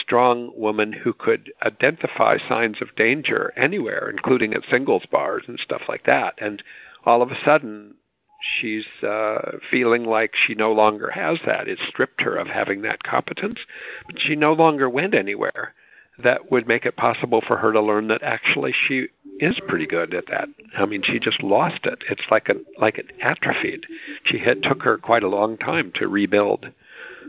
strong 0.00 0.52
woman 0.56 0.92
who 0.92 1.12
could 1.12 1.52
identify 1.62 2.36
signs 2.38 2.80
of 2.80 2.94
danger 2.94 3.52
anywhere, 3.56 4.08
including 4.10 4.54
at 4.54 4.64
singles 4.70 5.04
bars 5.10 5.44
and 5.48 5.58
stuff 5.58 5.82
like 5.88 6.04
that. 6.04 6.34
And 6.38 6.62
all 7.04 7.22
of 7.22 7.30
a 7.30 7.44
sudden, 7.44 7.94
she's 8.40 8.86
uh, 9.02 9.58
feeling 9.70 10.04
like 10.04 10.34
she 10.34 10.54
no 10.54 10.72
longer 10.72 11.10
has 11.10 11.38
that. 11.46 11.68
It 11.68 11.78
stripped 11.88 12.22
her 12.22 12.36
of 12.36 12.48
having 12.48 12.82
that 12.82 13.02
competence, 13.02 13.60
but 14.06 14.20
she 14.20 14.36
no 14.36 14.52
longer 14.52 14.88
went 14.88 15.14
anywhere 15.14 15.74
that 16.22 16.50
would 16.50 16.66
make 16.66 16.84
it 16.84 16.96
possible 16.96 17.42
for 17.46 17.58
her 17.58 17.72
to 17.72 17.80
learn 17.80 18.08
that 18.08 18.22
actually 18.22 18.72
she 18.72 19.06
is 19.38 19.60
pretty 19.68 19.86
good 19.86 20.14
at 20.14 20.26
that. 20.26 20.48
I 20.76 20.84
mean, 20.84 21.02
she 21.02 21.20
just 21.20 21.42
lost 21.42 21.86
it. 21.86 22.02
It's 22.10 22.26
like 22.30 22.48
a 22.48 22.54
like 22.78 22.98
it 22.98 23.12
atrophied. 23.20 23.86
She 24.24 24.38
had 24.38 24.62
took 24.62 24.82
her 24.82 24.98
quite 24.98 25.22
a 25.22 25.28
long 25.28 25.56
time 25.56 25.92
to 25.94 26.08
rebuild 26.08 26.70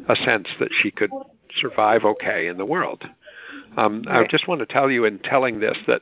a 0.07 0.15
sense 0.15 0.47
that 0.59 0.71
she 0.71 0.89
could 0.89 1.11
survive 1.55 2.03
okay 2.03 2.47
in 2.47 2.57
the 2.57 2.65
world. 2.65 3.03
Um, 3.77 4.05
I 4.07 4.25
just 4.27 4.47
want 4.47 4.59
to 4.59 4.65
tell 4.65 4.89
you 4.89 5.05
in 5.05 5.19
telling 5.19 5.59
this 5.59 5.77
that 5.85 6.01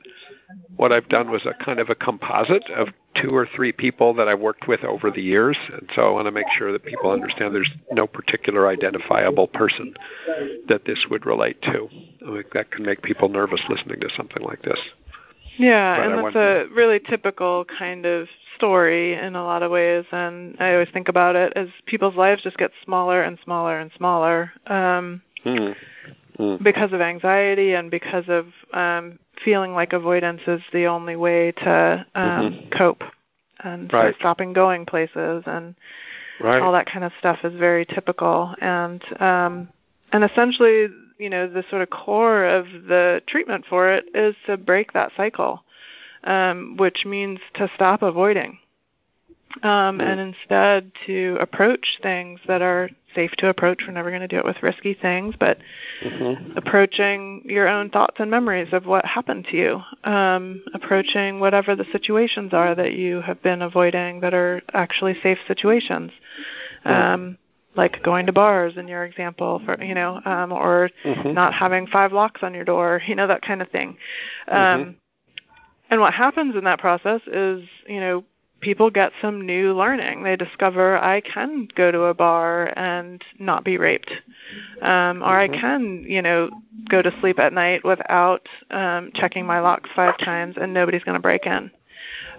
what 0.76 0.92
I've 0.92 1.08
done 1.08 1.30
was 1.30 1.44
a 1.44 1.52
kind 1.62 1.78
of 1.80 1.90
a 1.90 1.94
composite 1.94 2.70
of 2.70 2.88
two 3.22 3.34
or 3.34 3.48
three 3.54 3.72
people 3.72 4.14
that 4.14 4.28
I've 4.28 4.40
worked 4.40 4.68
with 4.68 4.84
over 4.84 5.10
the 5.10 5.22
years, 5.22 5.56
and 5.72 5.88
so 5.94 6.02
I 6.02 6.10
want 6.10 6.26
to 6.26 6.32
make 6.32 6.48
sure 6.56 6.72
that 6.72 6.84
people 6.84 7.10
understand 7.10 7.54
there's 7.54 7.70
no 7.90 8.06
particular 8.06 8.68
identifiable 8.68 9.46
person 9.48 9.94
that 10.68 10.84
this 10.84 11.06
would 11.10 11.26
relate 11.26 11.60
to. 11.62 11.88
I 12.26 12.34
think 12.34 12.52
that 12.52 12.70
can 12.70 12.84
make 12.84 13.02
people 13.02 13.28
nervous 13.28 13.60
listening 13.68 14.00
to 14.00 14.08
something 14.16 14.42
like 14.42 14.62
this. 14.62 14.78
Yeah, 15.58 15.96
but 15.96 16.12
and 16.12 16.24
that's 16.24 16.36
a 16.36 16.72
really 16.72 17.00
typical 17.00 17.64
kind 17.64 18.06
of 18.06 18.28
story 18.56 19.14
in 19.14 19.34
a 19.34 19.42
lot 19.42 19.62
of 19.62 19.72
ways. 19.72 20.04
And 20.12 20.56
I 20.60 20.72
always 20.72 20.88
think 20.92 21.08
about 21.08 21.34
it 21.34 21.52
as 21.56 21.68
people's 21.86 22.14
lives 22.14 22.42
just 22.42 22.56
get 22.56 22.70
smaller 22.84 23.22
and 23.22 23.38
smaller 23.42 23.78
and 23.78 23.90
smaller 23.96 24.52
um, 24.68 25.20
mm. 25.44 25.74
Mm. 26.38 26.62
because 26.62 26.92
of 26.92 27.00
anxiety 27.00 27.74
and 27.74 27.90
because 27.90 28.24
of 28.28 28.46
um, 28.72 29.18
feeling 29.44 29.74
like 29.74 29.92
avoidance 29.92 30.42
is 30.46 30.60
the 30.72 30.86
only 30.86 31.16
way 31.16 31.52
to 31.52 32.06
um, 32.14 32.24
mm-hmm. 32.24 32.68
cope 32.70 33.02
and 33.60 33.92
right. 33.92 34.14
stopping 34.18 34.52
going 34.52 34.86
places 34.86 35.42
and 35.46 35.74
right. 36.40 36.62
all 36.62 36.72
that 36.72 36.86
kind 36.86 37.04
of 37.04 37.12
stuff 37.18 37.38
is 37.44 37.54
very 37.54 37.84
typical 37.84 38.54
and 38.60 39.02
um, 39.20 39.68
and 40.12 40.24
essentially 40.24 40.88
you 41.18 41.28
know, 41.28 41.48
the 41.48 41.64
sort 41.68 41.82
of 41.82 41.90
core 41.90 42.44
of 42.44 42.66
the 42.86 43.20
treatment 43.26 43.64
for 43.68 43.92
it 43.92 44.06
is 44.14 44.34
to 44.46 44.56
break 44.56 44.92
that 44.92 45.12
cycle, 45.16 45.62
um, 46.24 46.76
which 46.76 47.04
means 47.04 47.40
to 47.54 47.68
stop 47.74 48.02
avoiding. 48.02 48.58
Um, 49.62 50.00
and 50.00 50.20
instead 50.20 50.92
to 51.06 51.36
approach 51.40 51.98
things 52.02 52.40
that 52.46 52.62
are 52.62 52.90
safe 53.14 53.32
to 53.38 53.48
approach. 53.48 53.82
We're 53.86 53.94
never 53.94 54.10
going 54.10 54.22
to 54.22 54.28
do 54.28 54.36
it 54.36 54.44
with 54.44 54.62
risky 54.62 54.94
things, 54.94 55.34
but 55.38 55.58
mm-hmm. 56.02 56.56
approaching 56.56 57.42
your 57.44 57.68
own 57.68 57.90
thoughts 57.90 58.16
and 58.18 58.30
memories 58.30 58.68
of 58.72 58.86
what 58.86 59.04
happened 59.04 59.46
to 59.50 59.56
you, 59.56 59.80
um, 60.10 60.62
approaching 60.74 61.40
whatever 61.40 61.74
the 61.74 61.86
situations 61.90 62.52
are 62.52 62.74
that 62.74 62.92
you 62.92 63.20
have 63.22 63.42
been 63.42 63.62
avoiding 63.62 64.20
that 64.20 64.34
are 64.34 64.62
actually 64.72 65.16
safe 65.22 65.38
situations. 65.46 66.12
Um, 66.84 67.38
like 67.74 68.02
going 68.02 68.26
to 68.26 68.32
bars 68.32 68.76
in 68.76 68.88
your 68.88 69.04
example 69.04 69.60
for 69.64 69.80
you 69.82 69.94
know 69.94 70.20
um 70.24 70.52
or 70.52 70.90
mm-hmm. 71.04 71.32
not 71.32 71.54
having 71.54 71.86
five 71.86 72.12
locks 72.12 72.42
on 72.42 72.52
your 72.52 72.64
door 72.64 73.00
you 73.06 73.14
know 73.14 73.26
that 73.26 73.42
kind 73.42 73.62
of 73.62 73.68
thing 73.68 73.96
um 74.48 74.56
mm-hmm. 74.56 74.90
and 75.90 76.00
what 76.00 76.12
happens 76.12 76.56
in 76.56 76.64
that 76.64 76.80
process 76.80 77.20
is 77.26 77.62
you 77.86 78.00
know 78.00 78.24
people 78.60 78.90
get 78.90 79.12
some 79.20 79.46
new 79.46 79.72
learning. 79.72 80.22
They 80.22 80.36
discover 80.36 80.98
i 80.98 81.20
can 81.20 81.68
go 81.74 81.90
to 81.90 82.04
a 82.04 82.14
bar 82.14 82.72
and 82.76 83.22
not 83.38 83.64
be 83.64 83.78
raped. 83.78 84.10
Um 84.82 85.22
or 85.22 85.36
mm-hmm. 85.36 85.54
i 85.54 85.60
can 85.60 86.04
you 86.06 86.22
know 86.22 86.50
go 86.88 87.02
to 87.02 87.12
sleep 87.20 87.38
at 87.38 87.52
night 87.52 87.84
without 87.84 88.46
um 88.70 89.10
checking 89.14 89.46
my 89.46 89.60
locks 89.60 89.90
five 89.94 90.18
times 90.18 90.56
and 90.60 90.72
nobody's 90.72 91.04
going 91.04 91.16
to 91.16 91.22
break 91.22 91.46
in. 91.46 91.70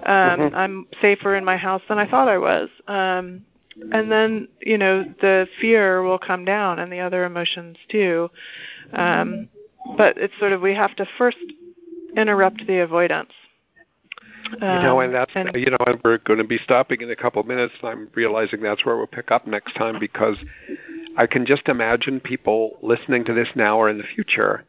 Um 0.03 0.39
mm-hmm. 0.39 0.55
i'm 0.55 0.87
safer 1.01 1.35
in 1.35 1.45
my 1.45 1.57
house 1.57 1.81
than 1.87 1.97
i 1.97 2.09
thought 2.09 2.27
i 2.27 2.37
was. 2.37 2.69
Um 2.87 3.45
and 3.91 4.11
then 4.11 4.47
you 4.61 4.77
know 4.77 5.03
the 5.21 5.47
fear 5.59 6.03
will 6.03 6.19
come 6.19 6.45
down 6.45 6.79
and 6.79 6.91
the 6.91 6.99
other 6.99 7.23
emotions 7.23 7.77
too. 7.89 8.29
Um, 8.93 9.49
but 9.97 10.17
it's 10.17 10.37
sort 10.39 10.51
of 10.51 10.61
we 10.61 10.75
have 10.75 10.95
to 10.97 11.05
first 11.17 11.37
interrupt 12.15 12.65
the 12.67 12.79
avoidance 12.79 13.31
you 14.51 14.59
know, 14.59 14.99
and 14.99 15.13
um, 15.15 15.19
that's 15.19 15.31
and, 15.35 15.51
you 15.55 15.71
know, 15.71 15.77
and 15.85 15.99
we're 16.03 16.17
going 16.19 16.39
to 16.39 16.47
be 16.47 16.57
stopping 16.63 17.01
in 17.01 17.11
a 17.11 17.15
couple 17.15 17.41
of 17.41 17.47
minutes. 17.47 17.73
And 17.81 17.89
I'm 17.89 18.09
realizing 18.15 18.61
that's 18.61 18.85
where 18.85 18.97
we'll 18.97 19.07
pick 19.07 19.31
up 19.31 19.47
next 19.47 19.73
time 19.75 19.99
because 19.99 20.37
I 21.17 21.27
can 21.27 21.45
just 21.45 21.67
imagine 21.67 22.19
people 22.19 22.77
listening 22.81 23.25
to 23.25 23.33
this 23.33 23.49
now 23.55 23.77
or 23.77 23.89
in 23.89 23.97
the 23.97 24.03
future 24.03 24.65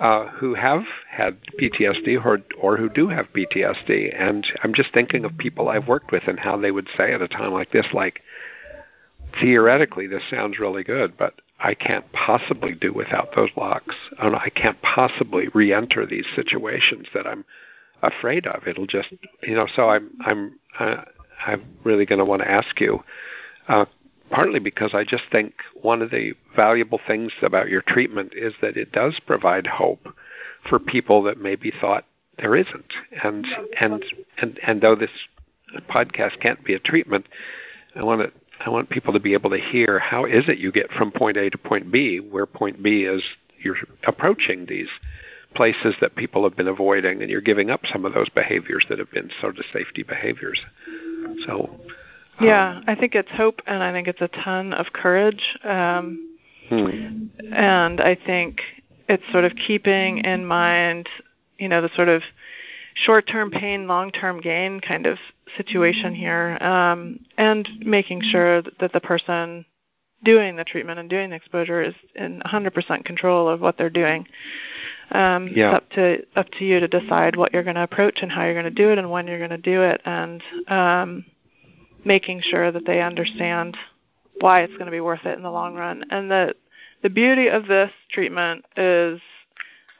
uh, 0.00 0.26
who 0.28 0.54
have 0.54 0.84
had 1.10 1.38
PTSD 1.60 2.24
or 2.24 2.40
or 2.60 2.76
who 2.76 2.88
do 2.88 3.08
have 3.08 3.26
PTSD, 3.32 4.14
and 4.18 4.46
I'm 4.62 4.74
just 4.74 4.92
thinking 4.92 5.24
of 5.24 5.36
people 5.36 5.68
I've 5.68 5.88
worked 5.88 6.12
with 6.12 6.24
and 6.26 6.38
how 6.38 6.56
they 6.56 6.70
would 6.70 6.88
say 6.96 7.12
at 7.12 7.22
a 7.22 7.28
time 7.28 7.52
like 7.52 7.72
this, 7.72 7.86
like 7.92 8.22
theoretically 9.40 10.06
this 10.06 10.22
sounds 10.30 10.58
really 10.58 10.84
good, 10.84 11.16
but 11.16 11.34
I 11.60 11.74
can't 11.74 12.10
possibly 12.12 12.74
do 12.74 12.92
without 12.92 13.34
those 13.34 13.50
locks. 13.56 13.96
And 14.18 14.36
I 14.36 14.50
can't 14.50 14.80
possibly 14.82 15.48
re-enter 15.48 16.06
these 16.06 16.26
situations 16.34 17.08
that 17.14 17.26
I'm 17.26 17.44
afraid 18.02 18.46
of. 18.46 18.66
It'll 18.66 18.86
just, 18.86 19.08
you 19.42 19.54
know. 19.54 19.66
So 19.74 19.88
I'm, 19.88 20.10
I'm, 20.20 20.58
uh, 20.78 21.02
I'm 21.46 21.64
really 21.84 22.06
going 22.06 22.18
to 22.18 22.24
want 22.24 22.42
to 22.42 22.50
ask 22.50 22.80
you, 22.80 23.02
uh, 23.68 23.86
partly 24.30 24.60
because 24.60 24.94
I 24.94 25.04
just 25.04 25.24
think 25.30 25.54
one 25.80 26.02
of 26.02 26.10
the 26.10 26.32
valuable 26.54 27.00
things 27.06 27.32
about 27.42 27.68
your 27.68 27.82
treatment 27.82 28.32
is 28.34 28.54
that 28.60 28.76
it 28.76 28.92
does 28.92 29.20
provide 29.26 29.66
hope 29.66 30.08
for 30.68 30.78
people 30.78 31.22
that 31.24 31.38
maybe 31.38 31.72
thought 31.80 32.04
there 32.38 32.54
isn't. 32.54 32.92
And 33.22 33.46
and 33.80 34.04
and 34.40 34.58
and 34.62 34.80
though 34.80 34.96
this 34.96 35.10
podcast 35.88 36.40
can't 36.40 36.64
be 36.64 36.74
a 36.74 36.78
treatment, 36.78 37.26
I 37.94 38.02
want 38.04 38.22
to 38.22 38.32
I 38.64 38.70
want 38.70 38.90
people 38.90 39.12
to 39.12 39.20
be 39.20 39.34
able 39.34 39.50
to 39.50 39.58
hear 39.58 39.98
how 39.98 40.24
is 40.24 40.48
it 40.48 40.58
you 40.58 40.72
get 40.72 40.90
from 40.90 41.12
point 41.12 41.36
A 41.36 41.50
to 41.50 41.58
point 41.58 41.90
B, 41.90 42.18
where 42.18 42.46
point 42.46 42.82
B 42.82 43.02
is 43.02 43.22
you're 43.62 43.76
approaching 44.06 44.66
these 44.66 44.88
places 45.54 45.94
that 46.00 46.14
people 46.14 46.44
have 46.44 46.56
been 46.56 46.68
avoiding 46.68 47.22
and 47.22 47.30
you're 47.30 47.40
giving 47.40 47.70
up 47.70 47.80
some 47.90 48.04
of 48.04 48.14
those 48.14 48.28
behaviors 48.28 48.84
that 48.88 48.98
have 48.98 49.10
been 49.10 49.30
sort 49.40 49.58
of 49.58 49.64
safety 49.72 50.02
behaviors. 50.02 50.60
So 51.46 51.80
yeah, 52.40 52.76
um, 52.76 52.84
I 52.86 52.94
think 52.94 53.14
it's 53.14 53.30
hope 53.30 53.62
and 53.66 53.82
I 53.82 53.92
think 53.92 54.08
it's 54.08 54.20
a 54.20 54.28
ton 54.28 54.72
of 54.72 54.92
courage. 54.92 55.58
Um, 55.64 56.36
hmm. 56.68 57.26
And 57.52 58.00
I 58.00 58.14
think 58.14 58.60
it's 59.08 59.24
sort 59.32 59.44
of 59.44 59.52
keeping 59.56 60.18
in 60.18 60.44
mind, 60.44 61.08
you 61.58 61.68
know, 61.68 61.80
the 61.80 61.90
sort 61.96 62.08
of 62.08 62.22
short-term 62.94 63.50
pain, 63.50 63.86
long-term 63.86 64.40
gain 64.40 64.80
kind 64.80 65.06
of 65.06 65.18
situation 65.56 66.14
here, 66.14 66.58
um, 66.60 67.20
and 67.36 67.68
making 67.80 68.20
sure 68.22 68.62
that 68.62 68.92
the 68.92 69.00
person 69.00 69.64
doing 70.24 70.56
the 70.56 70.64
treatment 70.64 70.98
and 70.98 71.08
doing 71.08 71.30
the 71.30 71.36
exposure 71.36 71.80
is 71.80 71.94
in 72.16 72.40
100% 72.44 73.04
control 73.04 73.48
of 73.48 73.60
what 73.60 73.78
they're 73.78 73.88
doing. 73.88 74.26
Um, 75.10 75.48
yeah. 75.48 75.76
It's 75.76 75.76
up 75.76 75.90
to 75.90 76.26
up 76.36 76.50
to 76.58 76.64
you 76.64 76.80
to 76.80 76.88
decide 76.88 77.36
what 77.36 77.52
you're 77.52 77.62
going 77.62 77.76
to 77.76 77.82
approach 77.82 78.18
and 78.20 78.30
how 78.30 78.44
you're 78.44 78.54
going 78.54 78.64
to 78.64 78.70
do 78.70 78.90
it 78.90 78.98
and 78.98 79.10
when 79.10 79.26
you're 79.26 79.38
going 79.38 79.50
to 79.50 79.58
do 79.58 79.82
it, 79.82 80.00
and 80.04 80.42
um, 80.68 81.24
making 82.04 82.42
sure 82.42 82.70
that 82.70 82.86
they 82.86 83.00
understand 83.00 83.76
why 84.40 84.62
it's 84.62 84.74
going 84.74 84.86
to 84.86 84.92
be 84.92 85.00
worth 85.00 85.24
it 85.24 85.36
in 85.36 85.42
the 85.42 85.50
long 85.50 85.74
run. 85.74 86.04
And 86.10 86.30
that 86.30 86.56
the 87.02 87.10
beauty 87.10 87.48
of 87.48 87.66
this 87.66 87.90
treatment 88.10 88.64
is 88.76 89.20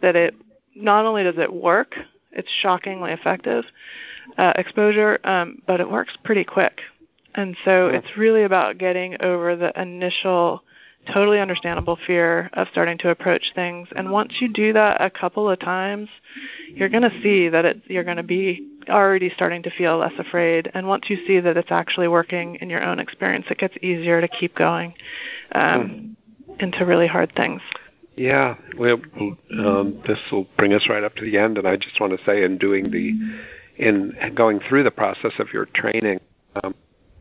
that 0.00 0.14
it 0.14 0.34
not 0.74 1.06
only 1.06 1.24
does 1.24 1.38
it 1.38 1.52
work, 1.52 1.94
it's 2.32 2.50
shockingly 2.60 3.12
effective 3.12 3.64
uh, 4.36 4.52
exposure, 4.56 5.18
um, 5.24 5.62
but 5.66 5.80
it 5.80 5.90
works 5.90 6.16
pretty 6.22 6.44
quick. 6.44 6.80
And 7.34 7.56
so 7.64 7.88
it's 7.88 8.16
really 8.16 8.42
about 8.42 8.78
getting 8.78 9.16
over 9.22 9.54
the 9.54 9.80
initial 9.80 10.62
totally 11.12 11.40
understandable 11.40 11.98
fear 12.06 12.50
of 12.52 12.68
starting 12.70 12.98
to 12.98 13.10
approach 13.10 13.52
things. 13.54 13.88
And 13.94 14.10
once 14.10 14.34
you 14.40 14.48
do 14.48 14.72
that 14.72 15.00
a 15.00 15.10
couple 15.10 15.48
of 15.48 15.58
times, 15.58 16.08
you're 16.74 16.88
going 16.88 17.02
to 17.02 17.22
see 17.22 17.48
that 17.48 17.64
it, 17.64 17.82
you're 17.86 18.04
going 18.04 18.16
to 18.16 18.22
be 18.22 18.66
already 18.88 19.30
starting 19.30 19.62
to 19.62 19.70
feel 19.70 19.98
less 19.98 20.12
afraid. 20.18 20.70
And 20.74 20.86
once 20.86 21.10
you 21.10 21.18
see 21.26 21.40
that 21.40 21.56
it's 21.56 21.70
actually 21.70 22.08
working 22.08 22.56
in 22.56 22.70
your 22.70 22.82
own 22.82 22.98
experience, 22.98 23.46
it 23.50 23.58
gets 23.58 23.76
easier 23.82 24.20
to 24.20 24.28
keep 24.28 24.54
going 24.54 24.94
um, 25.52 26.16
mm. 26.48 26.62
into 26.62 26.84
really 26.84 27.06
hard 27.06 27.34
things. 27.34 27.60
Yeah, 28.16 28.56
well, 28.76 29.00
um, 29.52 30.02
this 30.06 30.18
will 30.32 30.48
bring 30.56 30.72
us 30.72 30.88
right 30.88 31.04
up 31.04 31.14
to 31.16 31.24
the 31.24 31.38
end, 31.38 31.56
and 31.56 31.68
I 31.68 31.76
just 31.76 32.00
want 32.00 32.18
to 32.18 32.24
say, 32.24 32.42
in 32.42 32.58
doing 32.58 32.90
the, 32.90 33.12
in 33.76 34.16
going 34.34 34.58
through 34.68 34.82
the 34.82 34.90
process 34.90 35.34
of 35.38 35.52
your 35.52 35.66
training, 35.66 36.18
um, 36.64 36.74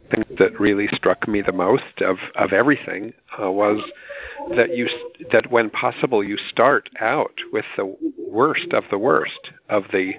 thing 0.10 0.26
that 0.38 0.60
really 0.60 0.88
struck 0.88 1.28
me 1.28 1.42
the 1.42 1.52
most 1.52 2.02
of 2.02 2.18
of 2.36 2.54
everything 2.54 3.14
uh, 3.42 3.52
was 3.52 3.80
that 4.56 4.76
you 4.76 4.88
that 5.32 5.52
when 5.52 5.70
possible 5.70 6.24
you 6.24 6.38
start 6.38 6.90
out 7.00 7.34
with 7.52 7.66
the 7.76 7.96
worst 8.30 8.74
of 8.74 8.84
the 8.92 8.98
worst 8.98 9.52
of 9.70 9.84
the 9.92 10.14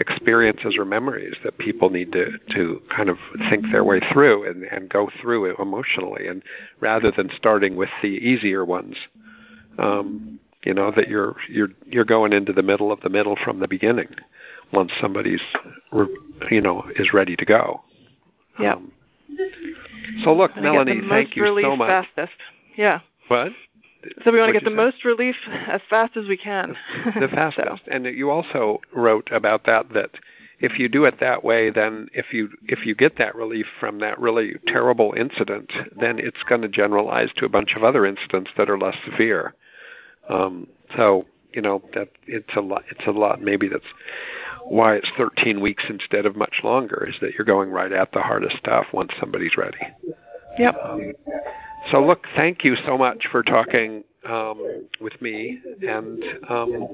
experiences 0.00 0.76
or 0.76 0.84
memories 0.84 1.36
that 1.44 1.56
people 1.58 1.90
need 1.90 2.10
to 2.12 2.38
to 2.50 2.80
kind 2.94 3.08
of 3.08 3.18
think 3.50 3.64
their 3.70 3.84
way 3.84 4.00
through 4.12 4.48
and 4.48 4.64
and 4.64 4.88
go 4.88 5.08
through 5.20 5.44
it 5.44 5.56
emotionally 5.58 6.26
and 6.26 6.42
rather 6.80 7.10
than 7.10 7.30
starting 7.36 7.76
with 7.76 7.90
the 8.02 8.08
easier 8.08 8.64
ones 8.64 8.96
um 9.78 10.40
you 10.64 10.74
know 10.74 10.90
that 10.94 11.08
you're 11.08 11.36
you're 11.48 11.70
you're 11.86 12.04
going 12.04 12.32
into 12.32 12.52
the 12.52 12.62
middle 12.62 12.92
of 12.92 13.00
the 13.00 13.08
middle 13.08 13.36
from 13.44 13.60
the 13.60 13.68
beginning 13.68 14.08
once 14.72 14.92
somebody's 15.00 15.42
you 16.50 16.60
know 16.60 16.84
is 16.96 17.12
ready 17.12 17.36
to 17.36 17.44
go. 17.44 17.82
Yeah. 18.58 18.74
Um, 18.74 18.92
so 20.24 20.34
look, 20.34 20.56
Melanie, 20.56 21.00
thank 21.08 21.36
you 21.36 21.60
so 21.62 21.76
much. 21.76 21.88
Fastest. 21.88 22.38
Yeah. 22.76 23.00
What? 23.28 23.52
So 24.24 24.32
we 24.32 24.38
want 24.38 24.48
to 24.48 24.52
get 24.52 24.64
the 24.64 24.70
say? 24.70 24.76
most 24.76 25.04
relief 25.04 25.36
as 25.68 25.80
fast 25.88 26.16
as 26.16 26.26
we 26.26 26.36
can. 26.36 26.76
The 27.18 27.28
fastest. 27.32 27.82
so. 27.84 27.90
And 27.90 28.04
you 28.06 28.30
also 28.30 28.80
wrote 28.92 29.28
about 29.30 29.64
that 29.66 29.92
that 29.94 30.10
if 30.58 30.78
you 30.78 30.88
do 30.88 31.04
it 31.04 31.20
that 31.20 31.44
way, 31.44 31.70
then 31.70 32.08
if 32.12 32.32
you 32.32 32.48
if 32.68 32.86
you 32.86 32.94
get 32.94 33.18
that 33.18 33.34
relief 33.34 33.66
from 33.78 33.98
that 33.98 34.18
really 34.18 34.54
terrible 34.66 35.14
incident, 35.16 35.72
then 36.00 36.18
it's 36.18 36.42
going 36.48 36.62
to 36.62 36.68
generalize 36.68 37.30
to 37.36 37.44
a 37.44 37.48
bunch 37.48 37.74
of 37.74 37.84
other 37.84 38.06
incidents 38.06 38.50
that 38.56 38.70
are 38.70 38.78
less 38.78 38.96
severe. 39.04 39.54
Um, 40.28 40.68
so 40.96 41.26
you 41.52 41.62
know 41.62 41.82
that 41.94 42.08
it's 42.26 42.54
a 42.56 42.60
lot. 42.60 42.84
It's 42.90 43.06
a 43.06 43.10
lot. 43.10 43.40
Maybe 43.42 43.68
that's 43.68 43.84
why 44.64 44.94
it's 44.96 45.10
13 45.16 45.60
weeks 45.60 45.84
instead 45.88 46.26
of 46.26 46.36
much 46.36 46.60
longer 46.62 47.06
is 47.08 47.16
that 47.20 47.34
you're 47.34 47.44
going 47.44 47.70
right 47.70 47.92
at 47.92 48.12
the 48.12 48.20
hardest 48.20 48.56
stuff 48.56 48.86
once 48.92 49.12
somebody's 49.18 49.56
ready. 49.56 49.78
Yep. 50.58 50.76
Um, 50.82 51.12
so 51.90 52.04
look, 52.04 52.26
thank 52.36 52.64
you 52.64 52.76
so 52.86 52.96
much 52.96 53.26
for 53.30 53.42
talking 53.42 54.04
um, 54.28 54.86
with 55.00 55.20
me, 55.20 55.60
and 55.86 56.22
um, 56.48 56.88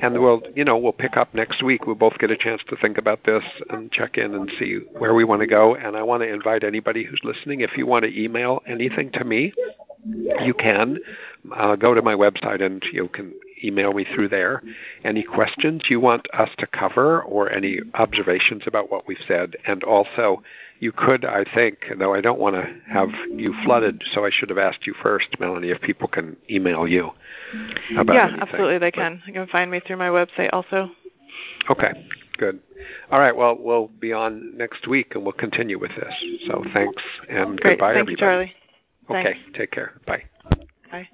and 0.00 0.20
we'll 0.20 0.42
you 0.54 0.64
know 0.64 0.78
we'll 0.78 0.92
pick 0.92 1.16
up 1.16 1.34
next 1.34 1.62
week. 1.62 1.86
We'll 1.86 1.96
both 1.96 2.18
get 2.18 2.30
a 2.30 2.36
chance 2.36 2.62
to 2.68 2.76
think 2.76 2.98
about 2.98 3.24
this 3.24 3.42
and 3.70 3.90
check 3.90 4.16
in 4.16 4.34
and 4.34 4.50
see 4.58 4.80
where 4.98 5.14
we 5.14 5.24
want 5.24 5.40
to 5.40 5.46
go. 5.46 5.74
And 5.74 5.96
I 5.96 6.02
want 6.02 6.22
to 6.22 6.32
invite 6.32 6.64
anybody 6.64 7.04
who's 7.04 7.20
listening, 7.24 7.60
if 7.60 7.76
you 7.76 7.86
want 7.86 8.04
to 8.04 8.22
email 8.22 8.62
anything 8.66 9.10
to 9.12 9.24
me, 9.24 9.52
you 10.44 10.54
can 10.54 10.98
uh, 11.54 11.76
go 11.76 11.94
to 11.94 12.02
my 12.02 12.14
website 12.14 12.62
and 12.62 12.82
you 12.92 13.08
can 13.08 13.34
email 13.64 13.92
me 13.92 14.04
through 14.14 14.28
there 14.28 14.62
any 15.04 15.22
questions 15.22 15.82
you 15.88 16.00
want 16.00 16.26
us 16.32 16.48
to 16.58 16.66
cover 16.66 17.22
or 17.22 17.50
any 17.50 17.78
observations 17.94 18.62
about 18.66 18.90
what 18.90 19.06
we've 19.06 19.18
said. 19.26 19.56
And 19.66 19.82
also, 19.84 20.42
you 20.80 20.92
could, 20.92 21.24
I 21.24 21.44
think, 21.54 21.78
though 21.98 22.14
I 22.14 22.20
don't 22.20 22.38
want 22.40 22.56
to 22.56 22.74
have 22.92 23.10
you 23.34 23.54
flooded, 23.64 24.02
so 24.12 24.24
I 24.24 24.30
should 24.32 24.48
have 24.48 24.58
asked 24.58 24.86
you 24.86 24.94
first, 25.02 25.28
Melanie, 25.38 25.68
if 25.68 25.80
people 25.82 26.08
can 26.08 26.36
email 26.50 26.88
you 26.88 27.10
about 27.98 28.14
Yeah, 28.14 28.24
anything. 28.28 28.40
absolutely, 28.42 28.78
they 28.78 28.90
can. 28.90 29.22
You 29.26 29.32
can 29.32 29.46
find 29.48 29.70
me 29.70 29.80
through 29.80 29.96
my 29.98 30.08
website 30.08 30.50
also. 30.52 30.90
Okay, 31.68 31.92
good. 32.38 32.60
All 33.10 33.20
right, 33.20 33.36
well, 33.36 33.56
we'll 33.58 33.88
be 33.88 34.12
on 34.12 34.56
next 34.56 34.88
week 34.88 35.14
and 35.14 35.22
we'll 35.22 35.32
continue 35.32 35.78
with 35.78 35.90
this. 35.96 36.14
So 36.46 36.64
thanks 36.72 37.02
and 37.28 37.60
Great. 37.60 37.78
goodbye, 37.78 37.94
Thank 37.94 38.08
you, 38.08 38.16
everybody. 38.16 38.16
Charlie. 38.16 38.54
Okay, 39.10 39.34
Thanks. 39.34 39.58
take 39.58 39.70
care. 39.70 40.00
Bye. 40.06 40.22
Bye. 40.90 41.08